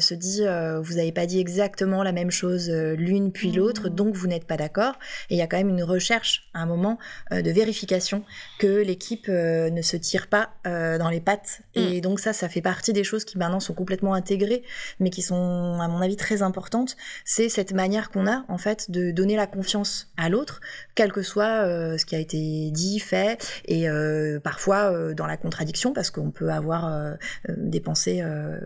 se 0.01 0.14
dit 0.14 0.43
vous 0.83 0.95
n'avez 0.95 1.12
pas 1.12 1.27
dit 1.27 1.41
exactement 1.41 2.03
la 2.03 2.12
même 2.12 2.31
chose 2.31 2.71
l'une 2.71 3.33
puis 3.33 3.53
l'autre, 3.53 3.89
mmh. 3.89 3.95
donc 3.95 4.14
vous 4.14 4.27
n'êtes 4.27 4.45
pas 4.45 4.57
d'accord. 4.57 4.95
Et 5.29 5.35
il 5.35 5.39
y 5.39 5.43
a 5.43 5.47
quand 5.47 5.57
même 5.57 5.68
une 5.68 5.83
recherche 5.83 6.49
à 6.55 6.61
un 6.61 6.66
moment 6.66 6.99
de 7.31 7.51
vérification 7.51 8.25
que 8.59 8.83
l'équipe 8.83 9.29
ne 9.29 9.83
se 9.83 9.97
tire 9.97 10.29
pas 10.29 10.51
dans 10.64 11.09
les 11.11 11.21
pattes. 11.21 11.61
Mmh. 11.77 11.81
Et 11.81 12.01
donc 12.01 12.21
ça, 12.21 12.33
ça 12.33 12.49
fait 12.49 12.62
partie 12.62 12.93
des 12.93 13.05
choses 13.05 13.25
qui 13.25 13.39
maintenant 13.39 13.61
sont 13.61 13.75
complètement 13.75 14.14
intégrées, 14.14 14.62
mais 14.99 15.11
qui 15.11 15.23
sont, 15.23 15.79
à 15.81 15.89
mon 15.89 16.01
avis, 16.01 16.16
très 16.16 16.43
importantes. 16.43 16.97
C'est 17.25 17.49
cette 17.49 17.73
manière 17.73 18.11
qu'on 18.11 18.27
a, 18.27 18.45
en 18.49 18.59
fait, 18.59 18.91
de 18.91 19.11
donner 19.11 19.37
la 19.37 19.47
confiance 19.47 20.09
à 20.16 20.29
l'autre, 20.29 20.61
quel 20.95 21.12
que 21.12 21.23
soit 21.23 21.64
ce 21.99 22.05
qui 22.05 22.14
a 22.14 22.18
été 22.18 22.71
dit, 22.71 23.01
fait, 23.01 23.62
et 23.66 23.89
euh, 24.11 24.41
parfois 24.41 24.93
euh, 24.93 25.15
dans 25.15 25.27
la 25.27 25.37
contradiction 25.37 25.93
parce 25.93 26.11
qu'on 26.11 26.31
peut 26.31 26.51
avoir 26.51 26.87
euh, 26.87 27.15
des 27.49 27.81
pensées 27.81 28.23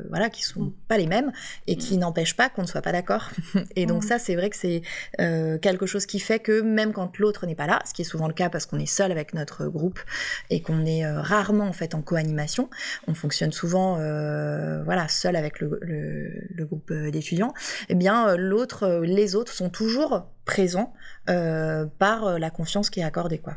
voilà 0.09 0.31
qui 0.31 0.43
sont 0.43 0.65
mm. 0.65 0.73
pas 0.89 0.99
les 0.99 1.07
mêmes 1.07 1.33
et 1.67 1.77
qui 1.77 1.97
mm. 1.97 2.01
n'empêchent 2.01 2.37
pas 2.37 2.49
qu'on 2.49 2.63
ne 2.63 2.67
soit 2.67 2.83
pas 2.83 2.93
d'accord. 2.93 3.31
et 3.77 3.87
donc 3.87 4.05
mm. 4.05 4.07
ça 4.07 4.19
c'est 4.19 4.35
vrai 4.35 4.51
que 4.51 4.57
c'est 4.57 4.83
quelque 5.61 5.87
chose 5.87 6.07
qui 6.07 6.19
fait 6.19 6.39
que 6.39 6.61
même 6.61 6.93
quand 6.93 7.19
l'autre 7.19 7.47
n'est 7.47 7.55
pas 7.55 7.67
là, 7.67 7.81
ce 7.87 7.95
qui 7.95 8.03
est 8.03 8.05
souvent 8.05 8.29
le 8.29 8.35
cas 8.35 8.49
parce 8.49 8.67
qu'on 8.67 8.79
est 8.79 8.87
seul 8.87 9.13
avec 9.13 9.35
notre 9.35 9.67
groupe 9.67 10.01
et 10.51 10.63
qu'on 10.63 10.85
est 10.85 11.07
rarement 11.07 11.67
en 11.67 11.73
fait 11.73 11.95
en 11.95 12.03
co-animation, 12.03 12.71
on 13.07 13.15
fonctionne 13.15 13.53
souvent 13.53 13.95
voilà 14.85 15.09
seul 15.09 15.37
avec 15.37 15.61
le, 15.61 15.79
le 15.83 16.67
groupe 16.67 16.93
d'étudiants. 16.93 17.53
Eh 17.89 17.95
bien 17.95 18.37
l'autre, 18.37 19.03
les 19.05 19.35
autres 19.35 19.53
sont 19.53 19.71
toujours 19.71 20.27
présents 20.45 20.95
par 21.27 22.39
la 22.39 22.51
confiance 22.51 22.91
qui 22.91 23.01
est 23.01 23.05
accordée 23.05 23.39
quoi. 23.39 23.57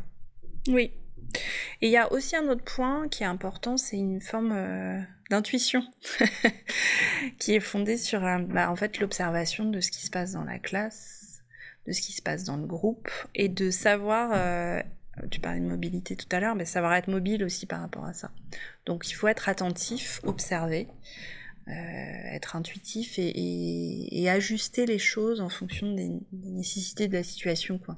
Oui, 0.67 0.91
et 1.81 1.87
il 1.87 1.91
y 1.91 1.97
a 1.97 2.11
aussi 2.11 2.35
un 2.35 2.47
autre 2.47 2.63
point 2.63 3.07
qui 3.07 3.23
est 3.23 3.27
important, 3.27 3.77
c'est 3.77 3.97
une 3.97 4.21
forme 4.21 4.51
euh, 4.51 4.99
d'intuition 5.29 5.83
qui 7.39 7.53
est 7.53 7.59
fondée 7.59 7.97
sur 7.97 8.25
euh, 8.25 8.39
bah, 8.39 8.71
en 8.71 8.75
fait 8.75 8.99
l'observation 8.99 9.65
de 9.65 9.79
ce 9.79 9.91
qui 9.91 10.03
se 10.05 10.09
passe 10.09 10.31
dans 10.31 10.43
la 10.43 10.57
classe, 10.57 11.43
de 11.85 11.91
ce 11.91 12.01
qui 12.01 12.13
se 12.13 12.21
passe 12.21 12.43
dans 12.43 12.57
le 12.57 12.65
groupe 12.65 13.09
et 13.35 13.49
de 13.49 13.69
savoir. 13.69 14.31
Euh, 14.33 14.81
tu 15.31 15.39
parlais 15.39 15.59
de 15.59 15.65
mobilité 15.65 16.15
tout 16.15 16.27
à 16.31 16.39
l'heure, 16.39 16.53
mais 16.53 16.65
savoir 16.65 16.93
être 16.93 17.07
mobile 17.07 17.43
aussi 17.43 17.65
par 17.65 17.81
rapport 17.81 18.05
à 18.05 18.13
ça. 18.13 18.29
Donc 18.85 19.09
il 19.09 19.13
faut 19.13 19.27
être 19.27 19.49
attentif, 19.49 20.19
observer, 20.23 20.87
être 21.65 22.55
intuitif 22.55 23.15
et, 23.17 24.29
ajuster 24.29 24.85
les 24.85 24.99
choses 24.99 25.41
en 25.41 25.49
fonction 25.49 25.91
des, 25.95 26.11
des 26.31 26.51
nécessités 26.51 27.07
de 27.07 27.13
la 27.13 27.23
situation, 27.23 27.79
quoi. 27.79 27.97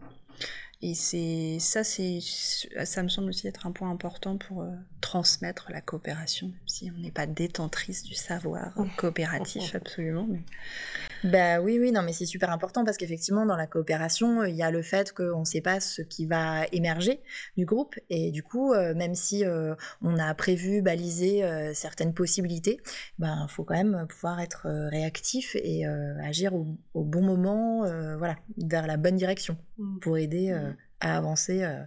Et 0.81 0.95
c'est 0.95 1.57
ça, 1.59 1.83
c'est 1.83 2.19
ça 2.21 3.03
me 3.03 3.09
semble 3.09 3.29
aussi 3.29 3.47
être 3.47 3.67
un 3.67 3.71
point 3.71 3.89
important 3.89 4.37
pour 4.37 4.61
euh, 4.61 4.71
transmettre 5.01 5.69
la 5.71 5.81
coopération, 5.81 6.47
même 6.47 6.57
si 6.67 6.89
on 6.95 6.99
n'est 6.99 7.11
pas 7.11 7.27
détentrice 7.27 8.03
du 8.03 8.13
savoir 8.13 8.73
coopératif 8.97 9.75
absolument. 9.75 10.25
Mais... 10.29 10.41
Bah 11.23 11.59
oui, 11.59 11.77
oui, 11.79 11.91
non, 11.91 12.01
mais 12.01 12.13
c'est 12.13 12.25
super 12.25 12.51
important 12.51 12.85
parce 12.85 12.97
qu'effectivement, 12.97 13.45
dans 13.45 13.55
la 13.55 13.67
coopération, 13.67 14.43
il 14.43 14.55
y 14.55 14.63
a 14.63 14.71
le 14.71 14.81
fait 14.81 15.13
qu'on 15.13 15.41
ne 15.41 15.45
sait 15.45 15.61
pas 15.61 15.79
ce 15.79 16.01
qui 16.01 16.25
va 16.25 16.65
émerger 16.71 17.21
du 17.57 17.65
groupe 17.65 17.95
et 18.09 18.31
du 18.31 18.43
coup, 18.43 18.73
euh, 18.73 18.93
même 18.93 19.15
si 19.15 19.45
euh, 19.45 19.75
on 20.01 20.17
a 20.17 20.33
prévu, 20.33 20.81
balisé 20.81 21.43
certaines 21.73 22.13
possibilités, 22.13 22.79
ben 23.17 23.47
faut 23.49 23.63
quand 23.63 23.75
même 23.75 24.05
pouvoir 24.07 24.39
être 24.39 24.67
réactif 24.89 25.55
et 25.55 25.85
agir 25.85 26.53
au, 26.53 26.67
au, 26.93 27.03
bon 27.03 27.21
moment, 27.21 27.81
voilà, 28.17 28.37
vers 28.57 28.87
la 28.87 28.97
bonne 28.97 29.15
direction 29.15 29.57
mmh. 29.77 29.99
pour 29.99 30.17
aider 30.17 30.53
à 31.01 31.17
avancer 31.17 31.63
euh, 31.63 31.83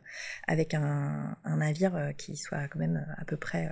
avec 0.46 0.74
un, 0.74 1.36
un, 1.44 1.56
navire 1.58 1.94
euh, 1.96 2.12
qui 2.12 2.36
soit 2.36 2.68
quand 2.68 2.78
même 2.78 2.96
euh, 2.96 3.14
à 3.20 3.24
peu 3.24 3.36
près 3.36 3.70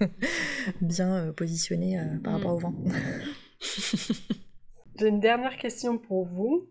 bien 0.80 1.32
positionné 1.32 2.00
par 2.22 2.34
rapport 2.34 2.54
au 2.54 2.58
vent. 2.58 2.74
J'ai 4.98 5.08
une 5.08 5.20
dernière 5.20 5.56
question 5.56 5.98
pour 5.98 6.26
vous. 6.26 6.70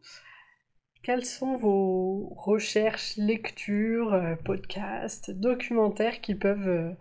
Quelles 1.04 1.26
sont 1.26 1.58
vos 1.58 2.34
recherches, 2.38 3.18
lectures, 3.18 4.38
podcasts, 4.46 5.32
documentaires 5.32 6.22
qui 6.22 6.36
peuvent, 6.36 6.96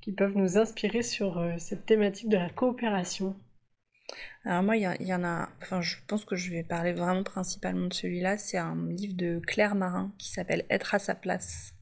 qui 0.00 0.12
peuvent 0.12 0.36
nous 0.36 0.58
inspirer 0.58 1.02
sur 1.02 1.40
cette 1.58 1.86
thématique 1.86 2.28
de 2.28 2.36
la 2.36 2.50
coopération? 2.50 3.36
Alors 4.44 4.62
moi, 4.62 4.76
il 4.76 4.82
y, 4.82 5.14
en 5.14 5.24
a, 5.24 5.48
enfin 5.62 5.80
je 5.80 5.96
pense 6.06 6.24
que 6.24 6.36
je 6.36 6.50
vais 6.50 6.62
parler 6.62 6.92
vraiment 6.92 7.22
principalement 7.22 7.86
de 7.86 7.94
celui-là, 7.94 8.36
c'est 8.36 8.58
un 8.58 8.76
livre 8.90 9.16
de 9.16 9.40
Claire 9.46 9.74
Marin 9.74 10.12
qui 10.18 10.30
s'appelle 10.30 10.66
Être 10.68 10.94
à 10.94 10.98
sa 10.98 11.14
place, 11.14 11.74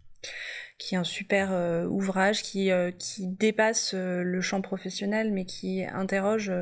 qui 0.78 0.94
est 0.94 0.98
un 0.98 1.04
super 1.04 1.52
euh, 1.52 1.86
ouvrage 1.86 2.42
qui, 2.42 2.70
euh, 2.70 2.92
qui 2.92 3.26
dépasse 3.26 3.94
euh, 3.94 4.22
le 4.22 4.40
champ 4.40 4.60
professionnel, 4.60 5.32
mais 5.32 5.44
qui 5.44 5.84
interroge 5.84 6.52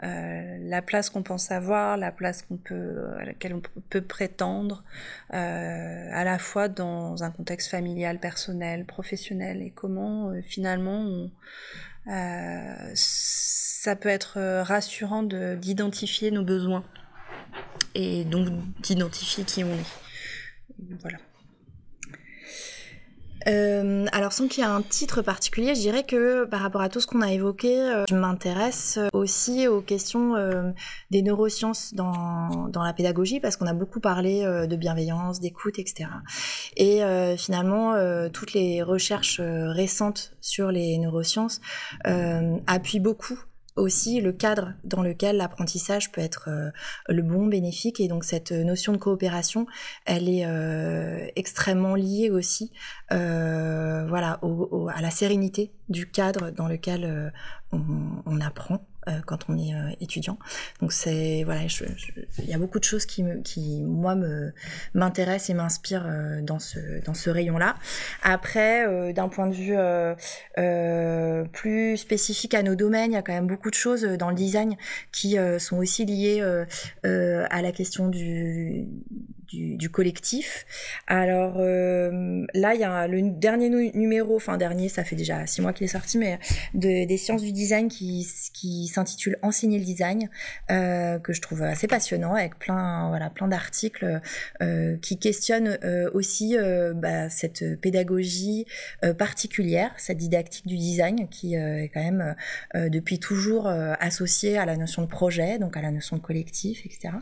la 0.00 0.82
place 0.82 1.08
qu'on 1.08 1.22
pense 1.22 1.50
avoir, 1.50 1.96
la 1.96 2.12
place 2.12 2.42
qu'on 2.42 2.56
peut, 2.56 3.06
à 3.18 3.24
laquelle 3.24 3.54
on 3.54 3.62
peut 3.88 4.02
prétendre, 4.02 4.84
à 5.30 6.24
la 6.24 6.38
fois 6.38 6.68
dans 6.68 7.22
un 7.22 7.30
contexte 7.30 7.70
familial, 7.70 8.18
personnel, 8.18 8.84
professionnel, 8.84 9.62
et 9.62 9.70
comment 9.70 10.32
finalement 10.42 11.30
euh, 12.06 12.90
ça 12.94 13.96
peut 13.96 14.10
être 14.10 14.38
euh, 14.38 14.62
rassurant 14.62 15.22
d'identifier 15.22 16.30
nos 16.30 16.44
besoins 16.44 16.84
et 17.94 18.24
donc 18.24 18.48
d'identifier 18.80 19.44
qui 19.44 19.64
on 19.64 19.72
est. 19.72 20.96
Voilà. 21.00 21.18
Euh, 23.46 24.06
alors 24.12 24.32
sans 24.32 24.48
qu'il 24.48 24.62
y 24.62 24.66
ait 24.66 24.70
un 24.70 24.82
titre 24.82 25.22
particulier, 25.22 25.74
je 25.74 25.80
dirais 25.80 26.04
que 26.04 26.44
par 26.44 26.60
rapport 26.60 26.80
à 26.80 26.88
tout 26.88 27.00
ce 27.00 27.06
qu'on 27.06 27.20
a 27.20 27.32
évoqué, 27.32 27.80
euh, 27.80 28.04
je 28.08 28.14
m'intéresse 28.14 28.98
aussi 29.12 29.68
aux 29.68 29.80
questions 29.80 30.34
euh, 30.36 30.70
des 31.10 31.22
neurosciences 31.22 31.94
dans, 31.94 32.70
la 32.74 32.92
pédagogie 32.92 33.40
parce 33.40 33.56
qu'on 33.56 33.66
a 33.66 33.74
beaucoup 33.74 34.00
parlé 34.00 34.44
euh, 34.44 34.66
de 34.66 34.76
bienveillance, 34.76 35.40
d'écoute, 35.40 35.78
etc. 35.78 36.08
Et 36.76 37.02
euh, 37.02 37.36
finalement, 37.36 37.94
toutes 38.32 38.52
les 38.52 38.82
recherches 38.82 39.40
récentes 39.40 40.32
sur 40.40 40.70
les 40.70 40.98
neurosciences 40.98 41.60
appuient 42.66 43.00
beaucoup 43.00 43.38
aussi 43.76 44.20
le 44.20 44.32
cadre 44.32 44.74
dans 44.84 45.02
lequel 45.02 45.36
l'apprentissage 45.36 46.12
peut 46.12 46.20
être 46.20 46.48
euh, 46.48 46.70
le 47.08 47.22
bon, 47.22 47.46
bénéfique. 47.46 48.00
Et 48.00 48.08
donc 48.08 48.24
cette 48.24 48.52
notion 48.52 48.92
de 48.92 48.98
coopération, 48.98 49.66
elle 50.04 50.28
est 50.28 50.46
euh, 50.46 51.26
extrêmement 51.36 51.94
liée 51.94 52.30
aussi 52.30 52.72
euh, 53.12 54.06
voilà, 54.08 54.40
à 54.94 55.02
la 55.02 55.10
sérénité 55.10 55.72
du 55.88 56.10
cadre 56.10 56.50
dans 56.50 56.68
lequel 56.68 57.32
on, 57.72 58.40
apprend 58.40 58.86
quand 59.26 59.48
on 59.48 59.58
est 59.58 59.72
étudiant. 60.00 60.38
Donc 60.80 60.92
c'est 60.92 61.42
voilà, 61.44 61.62
il 62.38 62.48
y 62.48 62.54
a 62.54 62.58
beaucoup 62.58 62.78
de 62.78 62.84
choses 62.84 63.06
qui, 63.06 63.24
qui 63.44 63.82
moi 63.82 64.14
me 64.14 64.52
m'intéressent 64.94 65.50
et 65.50 65.54
m'inspirent 65.54 66.08
dans 66.42 66.58
ce 66.58 67.04
dans 67.04 67.14
ce 67.14 67.30
rayon-là. 67.30 67.76
Après, 68.22 69.12
d'un 69.12 69.28
point 69.28 69.48
de 69.48 69.54
vue 69.54 69.76
plus 71.52 71.96
spécifique 71.96 72.54
à 72.54 72.62
nos 72.62 72.74
domaines, 72.74 73.12
il 73.12 73.14
y 73.14 73.18
a 73.18 73.22
quand 73.22 73.32
même 73.32 73.46
beaucoup 73.46 73.70
de 73.70 73.74
choses 73.74 74.02
dans 74.04 74.30
le 74.30 74.36
design 74.36 74.76
qui 75.12 75.36
sont 75.58 75.76
aussi 75.76 76.04
liées 76.04 76.42
à 77.02 77.62
la 77.62 77.72
question 77.72 78.08
du 78.08 78.86
du, 79.54 79.90
collectif. 79.90 80.66
Alors 81.06 81.56
euh, 81.58 82.44
là, 82.54 82.74
il 82.74 82.80
y 82.80 82.84
a 82.84 83.06
le 83.06 83.22
dernier 83.30 83.68
numéro, 83.94 84.36
enfin 84.36 84.56
dernier, 84.56 84.88
ça 84.88 85.04
fait 85.04 85.16
déjà 85.16 85.46
six 85.46 85.60
mois 85.60 85.72
qu'il 85.72 85.84
est 85.84 85.88
sorti, 85.88 86.18
mais 86.18 86.38
de, 86.74 87.06
des 87.06 87.16
sciences 87.16 87.42
du 87.42 87.52
design 87.52 87.88
qui, 87.88 88.24
s'intitule 88.92 89.38
Enseigner 89.42 89.78
le 89.78 89.84
design, 89.84 90.30
euh, 90.70 91.18
que 91.18 91.32
je 91.32 91.40
trouve 91.40 91.62
assez 91.62 91.86
passionnant, 91.86 92.34
avec 92.34 92.58
plein, 92.58 93.08
voilà, 93.08 93.30
plein 93.30 93.48
d'articles 93.48 94.20
euh, 94.62 94.96
qui 94.98 95.18
questionnent 95.18 95.78
aussi 96.12 96.56
bah, 96.94 97.28
cette 97.28 97.80
pédagogie 97.80 98.66
particulière, 99.18 99.92
cette 99.96 100.18
didactique 100.18 100.66
du 100.66 100.76
design 100.76 101.28
qui 101.28 101.54
est 101.54 101.90
quand 101.92 102.02
même 102.02 102.34
depuis 102.74 103.18
toujours 103.18 103.68
associée 103.68 104.58
à 104.58 104.66
la 104.66 104.76
notion 104.76 105.02
de 105.02 105.06
projet, 105.06 105.58
donc 105.58 105.76
à 105.76 105.82
la 105.82 105.90
notion 105.90 106.16
de 106.16 106.22
collectif, 106.22 106.84
etc. 106.86 107.14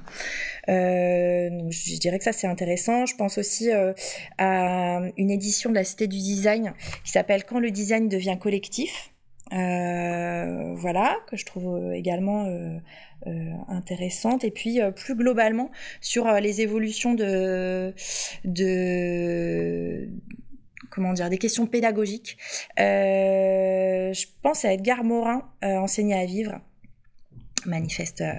donc 0.69 1.73
je 1.73 1.99
dirais 1.99 2.19
ça 2.23 2.33
c'est 2.33 2.47
intéressant. 2.47 3.07
Je 3.07 3.17
pense 3.17 3.39
aussi 3.39 3.71
euh, 3.71 3.93
à 4.39 5.01
une 5.17 5.31
édition 5.31 5.71
de 5.71 5.75
la 5.75 5.85
Cité 5.85 6.07
du 6.07 6.19
Design 6.19 6.73
qui 7.05 7.11
s'appelle 7.11 7.45
Quand 7.45 7.59
le 7.59 7.71
design 7.71 8.09
devient 8.09 8.37
collectif. 8.41 9.11
Euh, 9.53 10.73
voilà, 10.77 11.19
que 11.29 11.37
je 11.37 11.45
trouve 11.45 11.77
euh, 11.77 11.93
également 11.93 12.49
intéressante. 13.69 14.45
Et 14.45 14.51
puis 14.51 14.81
plus 14.97 15.15
globalement 15.15 15.71
sur 16.01 16.27
les 16.41 16.61
évolutions 16.61 17.15
de, 17.15 17.95
de 18.45 20.09
comment 20.91 21.13
dire, 21.13 21.29
des 21.31 21.39
questions 21.39 21.67
pédagogiques. 21.67 22.37
je 22.79 24.27
pense 24.43 24.65
à 24.65 24.73
Edgar 24.73 25.05
Morin, 25.05 25.43
Enseigner 25.63 26.15
à 26.15 26.25
vivre, 26.25 26.61
manifeste 27.67 28.21
euh, 28.21 28.35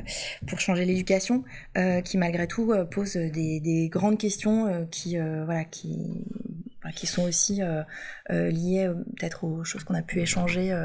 pour 0.48 0.60
changer 0.60 0.86
l'éducation, 0.86 1.44
euh, 1.78 2.02
qui 2.02 2.18
malgré 2.18 2.48
tout 2.48 2.72
euh, 2.72 2.86
pose 2.86 3.16
des, 3.16 3.90
grandes 3.92 4.18
questions 4.18 4.88
qui, 4.92 5.18
voilà, 5.18 5.66
qui, 5.66 6.26
bah, 6.84 6.92
qui 6.92 7.08
sont 7.08 7.24
aussi 7.24 7.62
liées 8.30 8.92
peut-être 9.18 9.44
aux 9.44 9.64
choses 9.64 9.84
qu'on 9.84 9.94
a 9.94 10.02
pu 10.02 10.22
échanger 10.22 10.76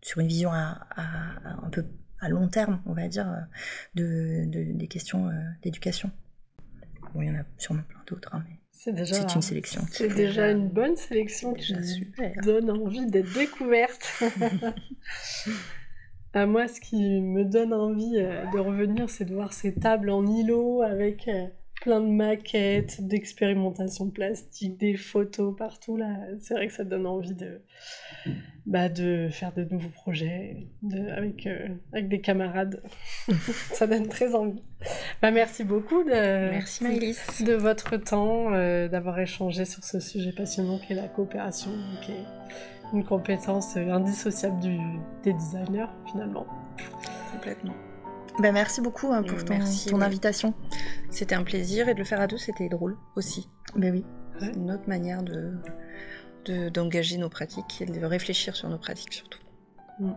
sur 0.00 0.20
une 0.20 0.28
vision 0.28 0.52
à, 0.52 0.86
un 1.62 1.70
peu 1.70 1.84
à 2.20 2.28
long 2.28 2.48
terme, 2.48 2.80
on 2.86 2.92
va 2.92 3.08
dire, 3.08 3.28
de, 3.94 4.44
des 4.46 4.88
questions 4.88 5.30
d'éducation. 5.62 6.10
Bon, 7.14 7.22
il 7.22 7.28
y 7.28 7.30
en 7.30 7.34
a 7.34 7.44
sûrement 7.58 7.82
plein 7.82 8.02
d'autres, 8.06 8.30
hein, 8.32 8.44
mais 8.48 8.56
c'est 8.72 8.92
déjà 8.92 9.16
une 9.34 9.42
sélection. 9.42 9.82
C'est 9.92 10.12
déjà 10.12 10.50
une 10.50 10.68
bonne 10.68 10.96
sélection 10.96 11.54
qui 11.54 11.74
donne 12.42 12.70
envie 12.70 13.06
d'être 13.06 13.32
découverte. 13.32 14.22
À 16.34 16.46
moi, 16.46 16.66
ce 16.66 16.80
qui 16.80 17.20
me 17.20 17.44
donne 17.44 17.74
envie 17.74 18.16
euh, 18.16 18.44
de 18.52 18.58
revenir, 18.58 19.10
c'est 19.10 19.26
de 19.26 19.34
voir 19.34 19.52
ces 19.52 19.74
tables 19.74 20.08
en 20.08 20.26
îlot 20.26 20.80
avec 20.80 21.28
euh, 21.28 21.46
plein 21.82 22.00
de 22.00 22.06
maquettes, 22.06 23.06
d'expérimentations 23.06 24.08
plastique, 24.08 24.78
des 24.78 24.96
photos 24.96 25.54
partout 25.54 25.98
là. 25.98 26.16
C'est 26.40 26.54
vrai 26.54 26.68
que 26.68 26.72
ça 26.72 26.84
donne 26.84 27.06
envie 27.06 27.34
de, 27.34 27.60
bah, 28.64 28.88
de 28.88 29.28
faire 29.30 29.52
de 29.52 29.64
nouveaux 29.64 29.90
projets 29.90 30.68
avec, 31.14 31.46
euh, 31.46 31.68
avec 31.92 32.08
des 32.08 32.22
camarades. 32.22 32.82
ça 33.72 33.86
donne 33.86 34.08
très 34.08 34.34
envie. 34.34 34.62
Bah, 35.20 35.32
merci 35.32 35.64
beaucoup 35.64 36.02
de, 36.02 36.50
merci 36.50 37.44
de 37.44 37.52
votre 37.52 37.98
temps, 37.98 38.52
d'avoir 38.88 39.20
échangé 39.20 39.66
sur 39.66 39.84
ce 39.84 40.00
sujet 40.00 40.32
passionnant 40.32 40.78
qu'est 40.78 40.94
la 40.94 41.08
coopération, 41.08 41.72
une 42.92 43.04
compétence 43.04 43.76
indissociable 43.76 44.60
du, 44.60 44.78
des 45.22 45.32
designers 45.32 45.86
finalement. 46.10 46.46
Complètement. 47.32 47.74
Ben 48.38 48.52
merci 48.52 48.80
beaucoup 48.80 49.12
hein, 49.12 49.22
pour 49.22 49.44
ton, 49.44 49.58
ton 49.88 50.00
invitation. 50.00 50.54
C'était 51.10 51.34
un 51.34 51.44
plaisir 51.44 51.88
et 51.88 51.94
de 51.94 51.98
le 51.98 52.04
faire 52.04 52.20
à 52.20 52.26
deux, 52.26 52.38
c'était 52.38 52.68
drôle 52.68 52.96
aussi. 53.16 53.48
Ben 53.76 53.92
oui. 53.92 54.04
Une 54.56 54.70
autre 54.70 54.88
manière 54.88 55.22
de 55.22 55.54
d'engager 56.70 57.18
nos 57.18 57.28
pratiques 57.28 57.82
et 57.82 57.86
de 57.86 58.04
réfléchir 58.04 58.56
sur 58.56 58.68
nos 58.68 58.78
pratiques 58.78 59.12
surtout. 59.12 59.38
Mm. 60.00 60.12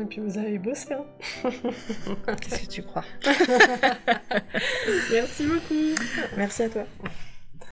Et 0.00 0.04
puis 0.06 0.20
vous 0.20 0.38
avez 0.38 0.58
bossé. 0.58 0.94
Hein 0.94 1.04
Qu'est-ce 2.40 2.62
que 2.62 2.66
tu 2.66 2.82
crois? 2.82 3.04
Merci 5.12 5.46
beaucoup. 5.46 5.94
Merci 6.36 6.62
à 6.64 6.68
toi. 6.68 6.84